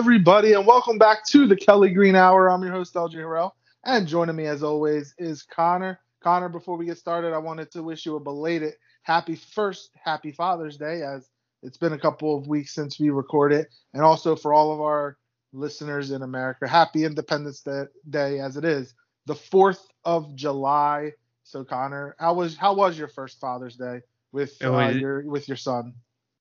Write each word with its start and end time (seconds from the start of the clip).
everybody, 0.00 0.54
and 0.54 0.66
welcome 0.66 0.96
back 0.96 1.26
to 1.26 1.46
the 1.46 1.54
Kelly 1.54 1.90
Green 1.90 2.16
Hour. 2.16 2.48
I'm 2.48 2.62
your 2.62 2.72
host, 2.72 2.94
LJ 2.94 3.16
Harrell, 3.16 3.50
and 3.84 4.08
joining 4.08 4.34
me 4.34 4.46
as 4.46 4.62
always 4.62 5.14
is 5.18 5.42
Connor. 5.42 6.00
Connor, 6.22 6.48
before 6.48 6.78
we 6.78 6.86
get 6.86 6.96
started, 6.96 7.34
I 7.34 7.38
wanted 7.38 7.70
to 7.72 7.82
wish 7.82 8.06
you 8.06 8.16
a 8.16 8.20
belated 8.20 8.72
happy 9.02 9.34
first, 9.34 9.90
happy 10.02 10.32
Father's 10.32 10.78
Day, 10.78 11.02
as 11.02 11.28
it's 11.62 11.76
been 11.76 11.92
a 11.92 11.98
couple 11.98 12.34
of 12.34 12.48
weeks 12.48 12.74
since 12.74 12.98
we 12.98 13.10
recorded, 13.10 13.66
and 13.92 14.02
also 14.02 14.34
for 14.34 14.54
all 14.54 14.72
of 14.72 14.80
our 14.80 15.18
listeners 15.52 16.12
in 16.12 16.22
America, 16.22 16.66
happy 16.66 17.04
Independence 17.04 17.62
Day 18.08 18.38
as 18.38 18.56
it 18.56 18.64
is 18.64 18.94
the 19.26 19.34
4th 19.34 19.82
of 20.06 20.34
July. 20.34 21.12
So, 21.44 21.62
Connor, 21.62 22.16
how 22.18 22.32
was 22.32 22.56
how 22.56 22.72
was 22.72 22.98
your 22.98 23.08
first 23.08 23.38
Father's 23.38 23.76
Day 23.76 24.00
with 24.32 24.56
uh, 24.64 24.72
was, 24.72 24.96
your 24.96 25.28
with 25.28 25.46
your 25.46 25.58
son? 25.58 25.92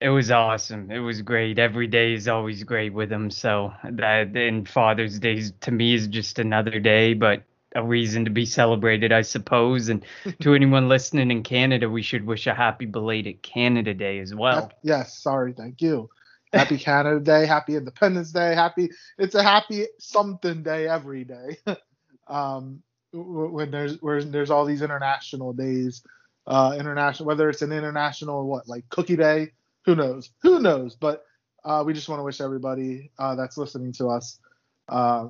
It 0.02 0.10
was 0.10 0.32
awesome. 0.32 0.92
It 0.92 1.00
was 1.00 1.22
great. 1.22 1.60
Every 1.60 1.88
day 1.88 2.14
is 2.14 2.28
always 2.30 2.64
great 2.64 2.94
with 2.94 3.12
him. 3.12 3.30
So 3.30 3.74
that 3.84 4.36
and 4.36 4.68
Father's 4.68 5.20
Day 5.20 5.44
to 5.62 5.72
me 5.72 5.94
is 5.94 6.08
just 6.08 6.40
another 6.40 6.80
day, 6.80 7.14
but 7.14 7.44
a 7.76 7.84
reason 7.84 8.24
to 8.26 8.32
be 8.32 8.46
celebrated, 8.46 9.12
I 9.12 9.22
suppose. 9.22 9.90
And 9.90 10.06
to 10.42 10.54
anyone 10.56 10.88
listening 10.88 11.32
in 11.32 11.44
Canada, 11.44 11.90
we 11.90 12.02
should 12.02 12.26
wish 12.26 12.48
a 12.48 12.54
happy 12.54 12.86
belated 12.86 13.42
Canada 13.42 13.94
Day 13.94 14.20
as 14.20 14.34
well. 14.34 14.72
Yes, 14.84 15.18
sorry, 15.18 15.52
thank 15.52 15.82
you. 15.82 16.10
Happy 16.54 16.78
Canada 16.78 17.20
Day, 17.20 17.46
happy 17.46 17.76
Independence 17.76 18.32
Day, 18.32 18.56
happy. 18.56 18.90
It's 19.18 19.36
a 19.36 19.44
happy 19.44 19.86
something 20.00 20.64
day 20.64 20.88
every 20.88 21.26
day. 21.26 21.58
um, 22.28 22.82
when 23.12 23.70
there's 23.70 24.02
when 24.02 24.32
there's 24.32 24.50
all 24.50 24.66
these 24.66 24.82
international 24.82 25.52
days, 25.52 26.04
uh, 26.48 26.76
international 26.80 27.28
whether 27.28 27.50
it's 27.50 27.62
an 27.62 27.74
international 27.74 28.48
what 28.48 28.68
like 28.68 28.88
Cookie 28.90 29.18
Day 29.18 29.52
who 29.86 29.96
knows? 29.96 30.32
Who 30.42 30.60
knows? 30.60 30.96
But 30.96 31.26
uh, 31.64 31.84
we 31.86 31.94
just 31.94 32.10
want 32.10 32.20
to 32.20 32.24
wish 32.24 32.42
everybody 32.42 33.12
uh, 33.20 33.36
that's 33.36 33.58
listening 33.58 33.92
to 33.94 34.08
us 34.08 34.40
uh, 34.88 35.28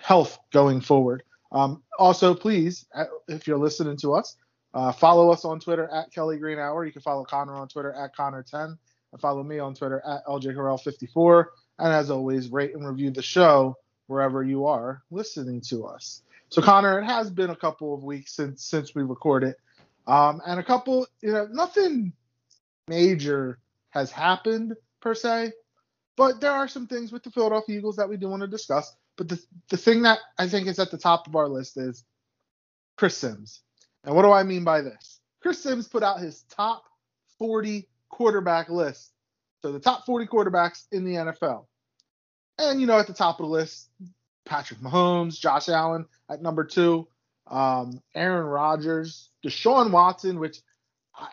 health 0.00 0.38
going 0.52 0.80
forward. 0.80 1.22
Um, 1.52 1.82
also, 1.98 2.34
please, 2.34 2.86
uh, 2.94 3.04
if 3.28 3.46
you're 3.46 3.58
listening 3.58 3.96
to 3.98 4.14
us, 4.14 4.36
uh, 4.74 4.90
follow 4.90 5.30
us 5.30 5.44
on 5.44 5.60
Twitter 5.60 5.88
at 5.88 6.12
Kelly 6.12 6.38
Green 6.38 6.58
Hour. 6.58 6.84
You 6.84 6.92
can 6.92 7.02
follow 7.02 7.24
Connor 7.24 7.54
on 7.54 7.68
Twitter 7.68 7.92
at 7.92 8.16
Connor10 8.16 8.76
and 9.12 9.20
follow 9.20 9.42
me 9.42 9.58
on 9.58 9.74
Twitter 9.74 10.02
at 10.06 10.24
LJ 10.26 10.56
Harrell54. 10.56 11.44
And 11.78 11.92
as 11.92 12.10
always, 12.10 12.50
rate 12.50 12.74
and 12.74 12.86
review 12.86 13.10
the 13.10 13.22
show 13.22 13.76
wherever 14.06 14.42
you 14.42 14.66
are 14.66 15.02
listening 15.10 15.60
to 15.62 15.84
us. 15.84 16.22
So, 16.48 16.62
Connor, 16.62 17.00
it 17.00 17.04
has 17.04 17.30
been 17.30 17.50
a 17.50 17.56
couple 17.56 17.94
of 17.94 18.04
weeks 18.04 18.34
since 18.34 18.64
since 18.64 18.94
we 18.94 19.02
recorded, 19.02 19.54
um, 20.06 20.42
and 20.46 20.60
a 20.60 20.62
couple, 20.62 21.06
you 21.22 21.32
know, 21.32 21.48
nothing 21.50 22.12
major 22.88 23.58
has 23.90 24.10
happened 24.10 24.74
per 25.00 25.14
se, 25.14 25.52
but 26.16 26.40
there 26.40 26.52
are 26.52 26.68
some 26.68 26.86
things 26.86 27.12
with 27.12 27.22
the 27.22 27.30
Philadelphia 27.30 27.78
Eagles 27.78 27.96
that 27.96 28.08
we 28.08 28.16
do 28.16 28.28
want 28.28 28.42
to 28.42 28.48
discuss. 28.48 28.94
But 29.16 29.28
the 29.28 29.40
the 29.68 29.76
thing 29.76 30.02
that 30.02 30.18
I 30.38 30.48
think 30.48 30.66
is 30.66 30.78
at 30.78 30.90
the 30.90 30.98
top 30.98 31.26
of 31.26 31.36
our 31.36 31.48
list 31.48 31.76
is 31.76 32.04
Chris 32.96 33.16
Sims. 33.16 33.62
And 34.04 34.14
what 34.14 34.22
do 34.22 34.32
I 34.32 34.42
mean 34.42 34.64
by 34.64 34.80
this? 34.80 35.20
Chris 35.40 35.62
Sims 35.62 35.88
put 35.88 36.02
out 36.02 36.20
his 36.20 36.42
top 36.44 36.84
40 37.38 37.88
quarterback 38.08 38.68
list. 38.68 39.12
So 39.60 39.72
the 39.72 39.80
top 39.80 40.06
40 40.06 40.26
quarterbacks 40.26 40.86
in 40.92 41.04
the 41.04 41.14
NFL. 41.14 41.66
And 42.58 42.80
you 42.80 42.86
know, 42.86 42.98
at 42.98 43.06
the 43.06 43.12
top 43.12 43.40
of 43.40 43.46
the 43.46 43.52
list, 43.52 43.90
Patrick 44.44 44.80
Mahomes, 44.80 45.38
Josh 45.38 45.68
Allen 45.68 46.06
at 46.28 46.42
number 46.42 46.64
two, 46.64 47.08
um, 47.46 48.00
Aaron 48.14 48.46
Rodgers, 48.46 49.30
Deshaun 49.44 49.90
Watson, 49.90 50.38
which 50.38 50.60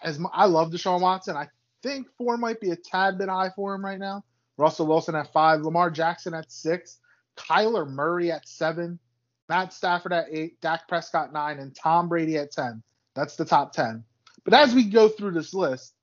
as 0.04 0.20
I 0.34 0.46
love 0.46 0.72
Deshaun 0.72 1.02
Watson. 1.02 1.36
I 1.36 1.48
think 1.84 2.08
four 2.18 2.38
might 2.38 2.60
be 2.60 2.72
a 2.72 2.76
tad 2.76 3.18
bit 3.18 3.30
high 3.30 3.52
for 3.56 3.74
him 3.74 3.84
right 3.84 4.00
now. 4.00 4.24
Russell 4.58 4.88
Wilson 4.88 5.16
at 5.16 5.32
five, 5.32 5.62
Lamar 5.62 5.90
Jackson 5.90 6.34
at 6.34 6.52
six, 6.52 7.00
Kyler 7.38 7.90
Murray 7.90 8.32
at 8.32 8.48
seven, 8.48 9.00
Matt 9.48 9.74
Stafford 9.74 10.14
at 10.14 10.26
eight, 10.32 10.60
Dak 10.62 10.88
Prescott 10.88 11.32
nine, 11.32 11.60
and 11.60 11.76
Tom 11.76 12.10
Brady 12.10 12.38
at 12.38 12.52
ten. 12.52 12.84
That's 13.16 13.36
the 13.36 13.46
top 13.46 13.72
ten. 13.74 14.04
But 14.44 14.54
as 14.54 14.76
we 14.76 14.86
go 14.86 15.08
through 15.10 15.32
this 15.32 15.54
list, 15.54 15.94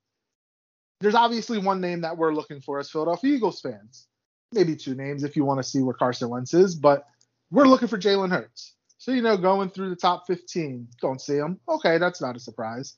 there's 1.00 1.14
obviously 1.14 1.58
one 1.58 1.80
name 1.80 2.00
that 2.02 2.16
we're 2.16 2.34
looking 2.34 2.60
for 2.60 2.78
as 2.78 2.90
Philadelphia 2.90 3.34
Eagles 3.34 3.60
fans. 3.60 4.06
Maybe 4.52 4.76
two 4.76 4.94
names 4.94 5.24
if 5.24 5.36
you 5.36 5.44
want 5.44 5.58
to 5.58 5.68
see 5.68 5.82
where 5.82 5.94
Carson 5.94 6.30
Wentz 6.30 6.54
is, 6.54 6.74
but 6.74 7.06
we're 7.50 7.66
looking 7.66 7.88
for 7.88 7.98
Jalen 7.98 8.30
Hurts. 8.30 8.74
So, 8.98 9.12
you 9.12 9.22
know, 9.22 9.36
going 9.36 9.70
through 9.70 9.90
the 9.90 9.96
top 9.96 10.26
15, 10.26 10.88
don't 11.00 11.20
see 11.20 11.36
him. 11.36 11.44
Um, 11.68 11.76
okay, 11.76 11.98
that's 11.98 12.20
not 12.20 12.36
a 12.36 12.40
surprise. 12.40 12.96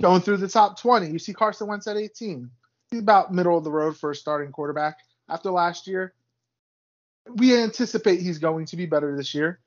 Going 0.00 0.20
through 0.20 0.38
the 0.38 0.48
top 0.48 0.78
20, 0.78 1.10
you 1.10 1.18
see 1.18 1.32
Carson 1.32 1.68
Wentz 1.68 1.86
at 1.86 1.96
18. 1.96 2.50
He's 2.90 3.00
about 3.00 3.32
middle 3.32 3.56
of 3.56 3.64
the 3.64 3.70
road 3.70 3.96
for 3.96 4.10
a 4.10 4.14
starting 4.14 4.52
quarterback 4.52 4.98
after 5.28 5.50
last 5.50 5.86
year. 5.86 6.14
We 7.28 7.56
anticipate 7.56 8.20
he's 8.20 8.38
going 8.38 8.66
to 8.66 8.76
be 8.76 8.86
better 8.86 9.16
this 9.16 9.34
year. 9.34 9.60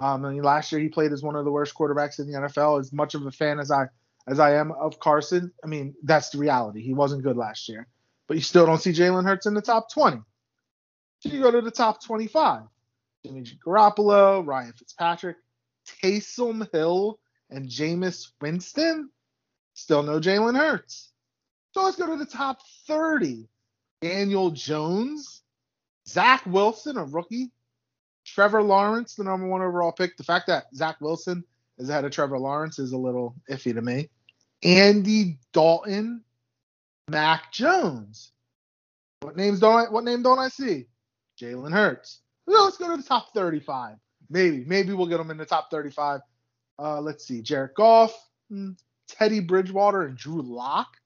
Um, 0.00 0.22
mean, 0.22 0.42
last 0.42 0.72
year 0.72 0.80
he 0.80 0.88
played 0.88 1.12
as 1.12 1.22
one 1.22 1.36
of 1.36 1.44
the 1.44 1.50
worst 1.50 1.74
quarterbacks 1.74 2.18
in 2.18 2.30
the 2.30 2.38
NFL. 2.38 2.80
As 2.80 2.92
much 2.92 3.14
of 3.14 3.24
a 3.24 3.30
fan 3.30 3.58
as 3.58 3.70
I 3.70 3.86
as 4.28 4.40
I 4.40 4.56
am 4.56 4.72
of 4.72 4.98
Carson, 4.98 5.52
I 5.64 5.68
mean 5.68 5.94
that's 6.02 6.30
the 6.30 6.38
reality. 6.38 6.82
He 6.82 6.92
wasn't 6.92 7.22
good 7.22 7.36
last 7.36 7.68
year, 7.68 7.86
but 8.26 8.36
you 8.36 8.42
still 8.42 8.66
don't 8.66 8.80
see 8.80 8.92
Jalen 8.92 9.24
Hurts 9.24 9.46
in 9.46 9.54
the 9.54 9.62
top 9.62 9.90
20. 9.92 10.18
So 11.20 11.28
you 11.30 11.40
go 11.40 11.50
to 11.50 11.62
the 11.62 11.70
top 11.70 12.04
25. 12.04 12.64
Jimmy 13.24 13.44
Garoppolo, 13.66 14.46
Ryan 14.46 14.72
Fitzpatrick, 14.72 15.36
Taysom 16.02 16.70
Hill, 16.72 17.18
and 17.50 17.68
Jameis 17.68 18.28
Winston. 18.40 19.10
Still 19.76 20.02
no 20.02 20.18
Jalen 20.18 20.56
Hurts. 20.56 21.10
So 21.72 21.82
let's 21.82 21.98
go 21.98 22.06
to 22.06 22.16
the 22.16 22.24
top 22.24 22.60
30. 22.88 23.46
Daniel 24.00 24.50
Jones, 24.50 25.42
Zach 26.08 26.44
Wilson, 26.46 26.96
a 26.96 27.04
rookie, 27.04 27.52
Trevor 28.24 28.62
Lawrence, 28.62 29.14
the 29.14 29.24
number 29.24 29.46
one 29.46 29.60
overall 29.60 29.92
pick. 29.92 30.16
The 30.16 30.24
fact 30.24 30.46
that 30.46 30.64
Zach 30.74 31.00
Wilson 31.00 31.44
is 31.78 31.90
ahead 31.90 32.06
of 32.06 32.10
Trevor 32.10 32.38
Lawrence 32.38 32.78
is 32.78 32.92
a 32.92 32.96
little 32.96 33.34
iffy 33.50 33.74
to 33.74 33.82
me. 33.82 34.08
Andy 34.62 35.38
Dalton, 35.52 36.24
Mac 37.08 37.52
Jones. 37.52 38.32
What 39.20 39.36
names 39.36 39.60
don't 39.60 39.86
I 39.86 39.90
what 39.90 40.04
name 40.04 40.22
don't 40.22 40.38
I 40.38 40.48
see? 40.48 40.86
Jalen 41.38 41.72
Hurts. 41.72 42.20
So 42.48 42.64
let's 42.64 42.78
go 42.78 42.90
to 42.90 42.96
the 42.96 43.06
top 43.06 43.34
35. 43.34 43.96
Maybe, 44.30 44.64
maybe 44.64 44.94
we'll 44.94 45.06
get 45.06 45.18
them 45.18 45.30
in 45.30 45.36
the 45.36 45.44
top 45.44 45.70
35. 45.70 46.20
Uh, 46.78 47.00
let's 47.00 47.26
see. 47.26 47.42
Jared 47.42 47.74
Goff, 47.74 48.14
hmm, 48.48 48.72
Teddy 49.08 49.40
Bridgewater 49.40 50.02
and 50.02 50.16
Drew 50.16 50.42
Lock. 50.42 50.96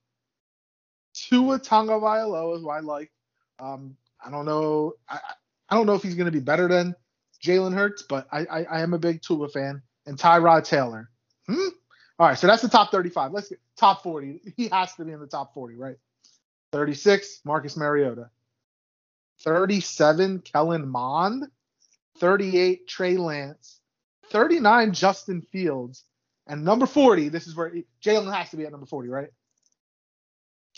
Tua 1.13 1.59
Tagovailoa 1.59 2.55
is 2.55 2.61
who 2.61 2.69
I 2.69 2.79
like. 2.79 3.11
Um, 3.59 3.95
I 4.23 4.31
don't 4.31 4.45
know. 4.45 4.93
I, 5.09 5.19
I 5.69 5.75
don't 5.75 5.85
know 5.85 5.95
if 5.95 6.03
he's 6.03 6.15
going 6.15 6.25
to 6.25 6.31
be 6.31 6.39
better 6.39 6.67
than 6.67 6.95
Jalen 7.43 7.73
Hurts, 7.73 8.03
but 8.03 8.27
I, 8.31 8.45
I, 8.45 8.63
I, 8.63 8.81
am 8.81 8.93
a 8.93 8.99
big 8.99 9.21
Tua 9.21 9.49
fan. 9.49 9.81
And 10.05 10.17
Tyrod 10.17 10.63
Taylor. 10.63 11.09
Hmm? 11.47 11.69
All 12.19 12.27
right, 12.27 12.37
so 12.37 12.47
that's 12.47 12.61
the 12.61 12.69
top 12.69 12.91
35. 12.91 13.31
Let's 13.31 13.49
get 13.49 13.59
top 13.77 14.03
40. 14.03 14.53
He 14.55 14.67
has 14.69 14.93
to 14.95 15.05
be 15.05 15.11
in 15.11 15.19
the 15.19 15.27
top 15.27 15.53
40, 15.53 15.75
right? 15.75 15.97
36, 16.71 17.41
Marcus 17.45 17.75
Mariota. 17.77 18.29
37, 19.43 20.39
Kellen 20.39 20.87
Mond. 20.87 21.47
38, 22.19 22.87
Trey 22.87 23.17
Lance. 23.17 23.79
39, 24.29 24.93
Justin 24.93 25.41
Fields. 25.41 26.03
And 26.47 26.65
number 26.65 26.85
40, 26.85 27.29
this 27.29 27.47
is 27.47 27.55
where 27.55 27.71
Jalen 28.03 28.33
has 28.33 28.49
to 28.49 28.57
be 28.57 28.65
at 28.65 28.71
number 28.71 28.85
40, 28.85 29.09
right? 29.09 29.29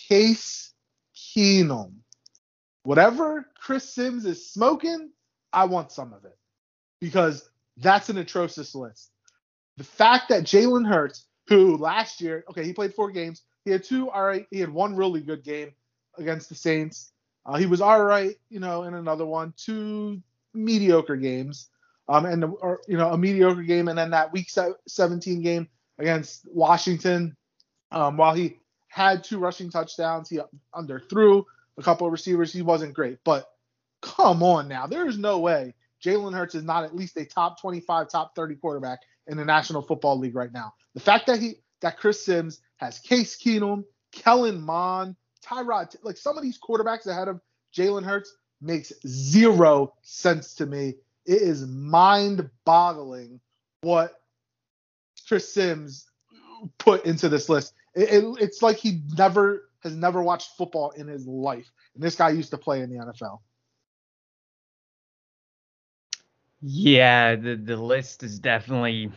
Case 0.10 0.74
Keenum. 1.16 1.94
Whatever 2.84 3.50
Chris 3.58 3.94
Sims 3.94 4.26
is 4.26 4.52
smoking, 4.52 5.12
I 5.54 5.66
want 5.66 5.92
some 5.92 6.14
of 6.14 6.26
it 6.26 6.38
because 7.00 7.50
that's 7.78 8.10
an 8.10 8.18
atrocious 8.18 8.76
list. 8.76 9.12
The 9.78 9.84
fact 9.84 10.30
that 10.30 10.44
Jalen 10.44 10.88
Hurts, 10.88 11.26
who 11.48 11.78
last 11.78 12.22
year, 12.22 12.44
okay, 12.50 12.66
he 12.66 12.74
played 12.74 12.94
four 12.94 13.10
games, 13.12 13.44
he 13.64 13.72
had 13.72 13.84
two, 13.84 14.10
all 14.10 14.26
right, 14.26 14.46
he 14.52 14.60
had 14.60 14.70
one 14.70 14.96
really 14.96 15.22
good 15.22 15.44
game 15.44 15.72
against 16.18 16.50
the 16.50 16.56
Saints. 16.56 17.14
Uh, 17.46 17.56
he 17.56 17.66
was 17.66 17.82
all 17.82 18.04
right, 18.04 18.36
you 18.50 18.60
know, 18.60 18.84
in 18.84 18.94
another 18.94 19.26
one, 19.26 19.54
two 19.58 20.22
mediocre 20.54 21.16
games 21.16 21.70
um, 22.08 22.26
and 22.26 22.44
or, 22.44 22.82
you 22.88 22.98
know 22.98 23.12
a 23.12 23.18
mediocre 23.18 23.64
game, 23.64 23.88
and 23.88 23.98
then 23.98 24.12
that 24.12 24.32
Week 24.34 24.50
17 24.88 25.42
game 25.42 25.68
against 26.00 26.46
Washington, 26.48 27.36
um, 27.92 28.18
while 28.18 28.34
he 28.34 28.60
had 28.88 29.24
two 29.24 29.40
rushing 29.40 29.70
touchdowns, 29.70 30.30
he 30.30 30.40
underthrew 30.76 31.44
a 31.78 31.84
couple 31.84 32.08
of 32.08 32.12
receivers. 32.14 32.52
He 32.54 32.62
wasn't 32.62 32.94
great, 32.94 33.20
but 33.24 33.50
come 34.02 34.44
on 34.44 34.68
now, 34.68 34.86
there 34.88 35.08
is 35.08 35.18
no 35.18 35.40
way 35.40 35.74
Jalen 36.04 36.34
Hurts 36.34 36.56
is 36.56 36.64
not 36.64 36.84
at 36.84 36.96
least 36.96 37.18
a 37.18 37.26
top 37.26 37.60
25, 37.62 38.10
top 38.10 38.36
30 38.36 38.56
quarterback 38.56 39.00
in 39.28 39.38
the 39.38 39.46
National 39.46 39.82
Football 39.82 40.20
League 40.20 40.36
right 40.36 40.52
now. 40.52 40.74
The 40.94 41.00
fact 41.00 41.28
that 41.28 41.40
he 41.40 41.56
that 41.82 41.98
Chris 41.98 42.24
Sims 42.24 42.62
has 42.78 43.00
Case 43.00 43.38
Keenum, 43.38 43.84
Kellen 44.12 44.62
Mond, 44.62 45.16
Tyrod, 45.44 45.96
like 46.04 46.18
some 46.18 46.38
of 46.38 46.44
these 46.44 46.60
quarterbacks 46.60 47.08
ahead 47.08 47.28
of 47.28 47.42
Jalen 47.76 48.04
Hurts 48.04 48.36
makes 48.62 48.94
zero 49.06 49.94
sense 50.02 50.56
to 50.56 50.66
me 50.66 50.96
it 51.26 51.42
is 51.42 51.66
mind 51.68 52.50
boggling 52.66 53.40
what 53.82 54.22
Chris 55.28 55.54
Sims 55.54 56.06
put 56.78 57.06
into 57.06 57.30
this 57.30 57.50
list. 57.50 57.74
It, 57.96 58.10
it, 58.10 58.38
it's 58.40 58.62
like 58.62 58.78
he 58.78 59.02
never 59.18 59.70
has 59.84 59.96
never 59.96 60.22
watched 60.22 60.58
football 60.58 60.92
in 60.92 61.08
his 61.08 61.28
life. 61.28 61.72
And 61.96 62.04
this 62.04 62.16
guy 62.16 62.30
used 62.30 62.52
to 62.52 62.58
play 62.58 62.82
in 62.82 62.90
the 62.90 63.04
NFL. 63.04 63.40
Yeah, 66.62 67.36
the 67.36 67.56
the 67.56 67.76
list 67.76 68.24
is 68.24 68.40
definitely. 68.40 69.12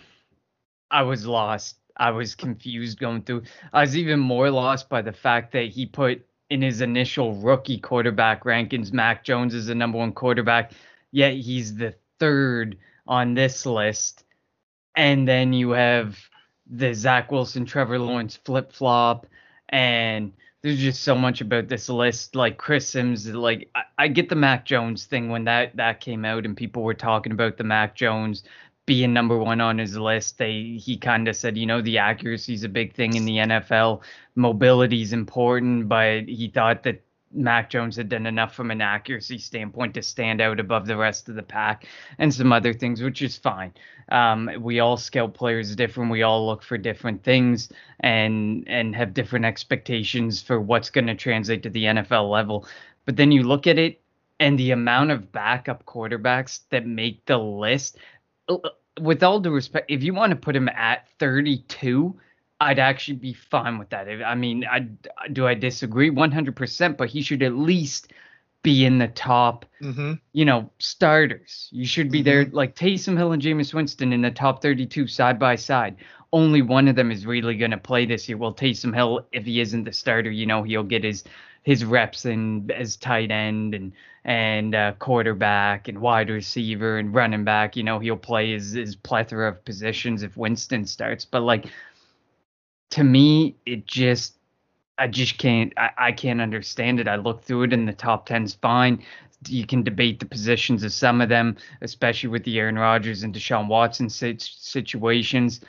I 0.90 1.02
was 1.02 1.26
lost. 1.26 1.76
I 1.96 2.10
was 2.10 2.34
confused 2.34 2.98
going 2.98 3.22
through. 3.22 3.42
I 3.72 3.80
was 3.80 3.96
even 3.96 4.20
more 4.20 4.50
lost 4.50 4.88
by 4.88 5.02
the 5.02 5.12
fact 5.12 5.52
that 5.52 5.68
he 5.68 5.86
put 5.86 6.24
in 6.50 6.62
his 6.62 6.80
initial 6.80 7.34
rookie 7.34 7.78
quarterback 7.78 8.44
rankings, 8.44 8.92
Mac 8.92 9.24
Jones 9.24 9.54
is 9.54 9.66
the 9.66 9.74
number 9.74 9.98
one 9.98 10.12
quarterback, 10.12 10.72
yet 11.16 11.32
he's 11.32 11.74
the 11.74 11.94
third 12.20 12.76
on 13.06 13.32
this 13.32 13.64
list. 13.64 14.24
And 14.94 15.26
then 15.26 15.54
you 15.54 15.70
have 15.70 16.18
the 16.66 16.92
Zach 16.92 17.32
Wilson, 17.32 17.64
Trevor 17.64 17.98
Lawrence 17.98 18.38
flip 18.44 18.70
flop, 18.70 19.26
and 19.70 20.32
there's 20.62 20.78
just 20.78 21.02
so 21.02 21.14
much 21.14 21.40
about 21.40 21.68
this 21.68 21.88
list. 21.88 22.36
Like 22.36 22.58
Chris 22.58 22.90
Sims, 22.90 23.26
like 23.28 23.70
I, 23.74 23.82
I, 23.96 24.08
get 24.08 24.28
the 24.28 24.34
Mac 24.34 24.66
Jones 24.66 25.06
thing 25.06 25.30
when 25.30 25.44
that 25.44 25.76
that 25.76 26.00
came 26.00 26.26
out 26.26 26.44
and 26.44 26.54
people 26.54 26.82
were 26.82 26.92
talking 26.92 27.32
about 27.32 27.56
the 27.56 27.64
Mac 27.64 27.94
Jones 27.94 28.42
being 28.84 29.14
number 29.14 29.38
one 29.38 29.62
on 29.62 29.78
his 29.78 29.96
list. 29.96 30.36
They 30.36 30.78
he 30.78 30.98
kind 30.98 31.28
of 31.28 31.36
said, 31.36 31.56
you 31.56 31.64
know, 31.64 31.80
the 31.80 31.96
accuracy 31.96 32.52
is 32.52 32.64
a 32.64 32.68
big 32.68 32.94
thing 32.94 33.14
in 33.14 33.24
the 33.24 33.38
NFL, 33.38 34.02
mobility 34.34 35.00
is 35.00 35.14
important, 35.14 35.88
but 35.88 36.24
he 36.28 36.48
thought 36.48 36.82
that 36.82 37.05
Mac 37.36 37.70
Jones 37.70 37.96
had 37.96 38.08
done 38.08 38.26
enough 38.26 38.54
from 38.54 38.70
an 38.70 38.80
accuracy 38.80 39.38
standpoint 39.38 39.94
to 39.94 40.02
stand 40.02 40.40
out 40.40 40.58
above 40.58 40.86
the 40.86 40.96
rest 40.96 41.28
of 41.28 41.34
the 41.34 41.42
pack 41.42 41.86
and 42.18 42.32
some 42.32 42.52
other 42.52 42.72
things, 42.72 43.02
which 43.02 43.22
is 43.22 43.36
fine. 43.36 43.72
Um, 44.10 44.50
we 44.60 44.80
all 44.80 44.96
scout 44.96 45.34
players 45.34 45.76
different. 45.76 46.10
We 46.10 46.22
all 46.22 46.46
look 46.46 46.62
for 46.62 46.78
different 46.78 47.22
things 47.22 47.70
and 48.00 48.64
and 48.68 48.94
have 48.94 49.14
different 49.14 49.44
expectations 49.44 50.42
for 50.42 50.60
what's 50.60 50.90
going 50.90 51.06
to 51.08 51.14
translate 51.14 51.62
to 51.64 51.70
the 51.70 51.84
NFL 51.84 52.30
level. 52.30 52.66
But 53.04 53.16
then 53.16 53.32
you 53.32 53.42
look 53.42 53.66
at 53.66 53.78
it 53.78 54.00
and 54.40 54.58
the 54.58 54.70
amount 54.70 55.10
of 55.10 55.32
backup 55.32 55.84
quarterbacks 55.86 56.60
that 56.70 56.86
make 56.86 57.24
the 57.26 57.38
list. 57.38 57.98
Uh, 58.48 58.58
with 59.00 59.22
all 59.22 59.40
due 59.40 59.50
respect, 59.50 59.90
if 59.90 60.02
you 60.02 60.14
want 60.14 60.30
to 60.30 60.36
put 60.36 60.56
him 60.56 60.68
at 60.70 61.08
32, 61.18 62.16
I'd 62.60 62.78
actually 62.78 63.18
be 63.18 63.34
fine 63.34 63.78
with 63.78 63.90
that. 63.90 64.08
I 64.08 64.34
mean, 64.34 64.64
I 64.64 64.88
do 65.30 65.46
I 65.46 65.54
disagree 65.54 66.10
100%, 66.10 66.96
but 66.96 67.08
he 67.08 67.22
should 67.22 67.42
at 67.42 67.54
least 67.54 68.12
be 68.62 68.84
in 68.84 68.98
the 68.98 69.08
top, 69.08 69.64
mm-hmm. 69.80 70.14
you 70.32 70.44
know, 70.44 70.70
starters. 70.78 71.68
You 71.70 71.86
should 71.86 72.10
be 72.10 72.18
mm-hmm. 72.18 72.24
there 72.24 72.44
like 72.46 72.74
Taysom 72.74 73.16
Hill 73.16 73.32
and 73.32 73.42
Jameis 73.42 73.74
Winston 73.74 74.12
in 74.12 74.22
the 74.22 74.30
top 74.30 74.62
32 74.62 75.06
side 75.06 75.38
by 75.38 75.54
side. 75.56 75.96
Only 76.32 76.62
one 76.62 76.88
of 76.88 76.96
them 76.96 77.12
is 77.12 77.26
really 77.26 77.56
going 77.56 77.70
to 77.70 77.76
play 77.76 78.06
this 78.06 78.28
year. 78.28 78.38
Well, 78.38 78.54
Taysom 78.54 78.94
Hill, 78.94 79.26
if 79.32 79.44
he 79.44 79.60
isn't 79.60 79.84
the 79.84 79.92
starter, 79.92 80.30
you 80.30 80.46
know, 80.46 80.62
he'll 80.62 80.82
get 80.82 81.04
his 81.04 81.24
his 81.62 81.84
reps 81.84 82.24
in 82.24 82.70
as 82.70 82.96
tight 82.96 83.30
end 83.30 83.74
and 83.74 83.92
and 84.24 84.74
uh, 84.74 84.92
quarterback 84.98 85.88
and 85.88 86.00
wide 86.00 86.30
receiver 86.30 86.98
and 86.98 87.14
running 87.14 87.44
back. 87.44 87.76
You 87.76 87.84
know, 87.84 87.98
he'll 87.98 88.16
play 88.16 88.52
his 88.52 88.72
his 88.72 88.96
plethora 88.96 89.48
of 89.48 89.64
positions 89.64 90.24
if 90.24 90.36
Winston 90.36 90.86
starts. 90.86 91.24
But 91.24 91.42
like 91.42 91.66
to 92.90 93.04
me, 93.04 93.56
it 93.66 93.86
just 93.86 94.36
I 94.98 95.08
just 95.08 95.38
can't 95.38 95.72
I, 95.76 95.90
I 95.98 96.12
can't 96.12 96.40
understand 96.40 97.00
it. 97.00 97.08
I 97.08 97.16
look 97.16 97.42
through 97.42 97.64
it 97.64 97.72
and 97.72 97.88
the 97.88 97.92
top 97.92 98.26
ten's 98.26 98.54
fine. 98.54 99.02
You 99.48 99.66
can 99.66 99.82
debate 99.82 100.18
the 100.18 100.26
positions 100.26 100.82
of 100.82 100.92
some 100.92 101.20
of 101.20 101.28
them, 101.28 101.56
especially 101.82 102.30
with 102.30 102.44
the 102.44 102.58
Aaron 102.58 102.78
Rodgers 102.78 103.22
and 103.22 103.34
Deshaun 103.34 103.68
Watson 103.68 104.08
situations. 104.08 105.60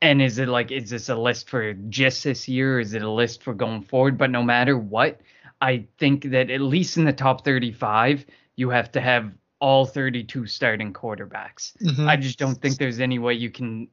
And 0.00 0.20
is 0.20 0.38
it 0.38 0.48
like 0.48 0.72
is 0.72 0.90
this 0.90 1.08
a 1.08 1.14
list 1.14 1.48
for 1.48 1.74
just 1.74 2.24
this 2.24 2.48
year? 2.48 2.80
Is 2.80 2.94
it 2.94 3.02
a 3.02 3.10
list 3.10 3.42
for 3.42 3.54
going 3.54 3.82
forward? 3.82 4.18
But 4.18 4.30
no 4.30 4.42
matter 4.42 4.76
what, 4.76 5.20
I 5.60 5.86
think 5.98 6.24
that 6.30 6.50
at 6.50 6.60
least 6.60 6.96
in 6.96 7.04
the 7.04 7.12
top 7.12 7.44
35, 7.44 8.24
you 8.56 8.70
have 8.70 8.90
to 8.92 9.00
have 9.00 9.32
all 9.60 9.86
32 9.86 10.46
starting 10.46 10.92
quarterbacks. 10.92 11.76
Mm-hmm. 11.80 12.08
I 12.08 12.16
just 12.16 12.38
don't 12.38 12.56
think 12.56 12.78
there's 12.78 12.98
any 12.98 13.20
way 13.20 13.34
you 13.34 13.50
can 13.50 13.86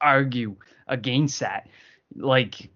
argue 0.00 0.54
against 0.86 1.40
that 1.40 1.66
like 2.14 2.70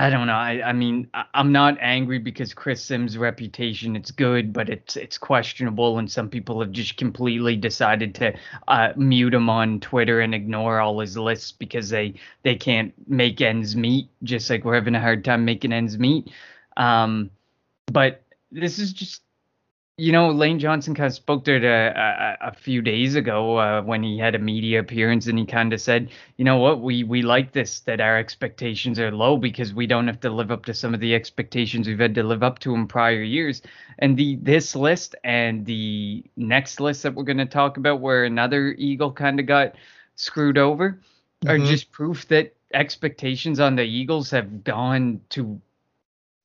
I 0.00 0.08
don't 0.08 0.26
know. 0.28 0.32
I, 0.32 0.62
I 0.64 0.72
mean, 0.72 1.08
I, 1.12 1.24
am 1.34 1.52
not 1.52 1.76
angry 1.78 2.18
because 2.18 2.54
Chris 2.54 2.82
Sims' 2.82 3.18
reputation 3.18 3.96
it's 3.96 4.10
good, 4.10 4.50
but 4.50 4.70
it's 4.70 4.96
it's 4.96 5.18
questionable, 5.18 5.98
and 5.98 6.10
some 6.10 6.30
people 6.30 6.58
have 6.60 6.72
just 6.72 6.96
completely 6.96 7.54
decided 7.54 8.14
to 8.14 8.32
uh, 8.68 8.94
mute 8.96 9.34
him 9.34 9.50
on 9.50 9.78
Twitter 9.80 10.20
and 10.20 10.34
ignore 10.34 10.80
all 10.80 11.00
his 11.00 11.18
lists 11.18 11.52
because 11.52 11.90
they 11.90 12.14
they 12.44 12.54
can't 12.54 12.94
make 13.08 13.42
ends 13.42 13.76
meet, 13.76 14.08
just 14.22 14.48
like 14.48 14.64
we're 14.64 14.74
having 14.74 14.94
a 14.94 15.00
hard 15.00 15.22
time 15.22 15.44
making 15.44 15.70
ends 15.70 15.98
meet. 15.98 16.30
Um, 16.78 17.30
but 17.92 18.22
this 18.50 18.78
is 18.78 18.94
just 18.94 19.20
you 20.00 20.12
know, 20.12 20.30
Lane 20.30 20.58
Johnson 20.58 20.94
kind 20.94 21.08
of 21.08 21.12
spoke 21.12 21.44
to 21.44 21.56
it 21.56 21.64
a, 21.64 22.38
a, 22.40 22.48
a 22.48 22.54
few 22.54 22.80
days 22.80 23.16
ago 23.16 23.58
uh, 23.58 23.82
when 23.82 24.02
he 24.02 24.18
had 24.18 24.34
a 24.34 24.38
media 24.38 24.80
appearance, 24.80 25.26
and 25.26 25.38
he 25.38 25.44
kind 25.44 25.74
of 25.74 25.80
said, 25.80 26.10
you 26.38 26.44
know 26.44 26.56
what, 26.56 26.80
we 26.80 27.04
we 27.04 27.20
like 27.20 27.52
this 27.52 27.80
that 27.80 28.00
our 28.00 28.16
expectations 28.16 28.98
are 28.98 29.10
low 29.10 29.36
because 29.36 29.74
we 29.74 29.86
don't 29.86 30.06
have 30.06 30.18
to 30.20 30.30
live 30.30 30.50
up 30.50 30.64
to 30.64 30.74
some 30.74 30.94
of 30.94 31.00
the 31.00 31.14
expectations 31.14 31.86
we've 31.86 31.98
had 31.98 32.14
to 32.14 32.22
live 32.22 32.42
up 32.42 32.58
to 32.60 32.74
in 32.74 32.86
prior 32.86 33.22
years. 33.22 33.60
And 33.98 34.16
the 34.16 34.36
this 34.36 34.74
list 34.74 35.14
and 35.22 35.66
the 35.66 36.24
next 36.34 36.80
list 36.80 37.02
that 37.02 37.14
we're 37.14 37.24
going 37.24 37.36
to 37.36 37.44
talk 37.44 37.76
about, 37.76 38.00
where 38.00 38.24
another 38.24 38.74
Eagle 38.78 39.12
kind 39.12 39.38
of 39.38 39.44
got 39.44 39.74
screwed 40.14 40.56
over, 40.56 40.98
mm-hmm. 41.44 41.48
are 41.48 41.58
just 41.58 41.92
proof 41.92 42.26
that 42.28 42.54
expectations 42.72 43.60
on 43.60 43.76
the 43.76 43.84
Eagles 43.84 44.30
have 44.30 44.64
gone 44.64 45.20
to 45.28 45.60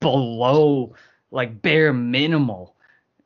below 0.01 0.93
like 1.31 1.61
bare 1.61 1.93
minimal 1.93 2.74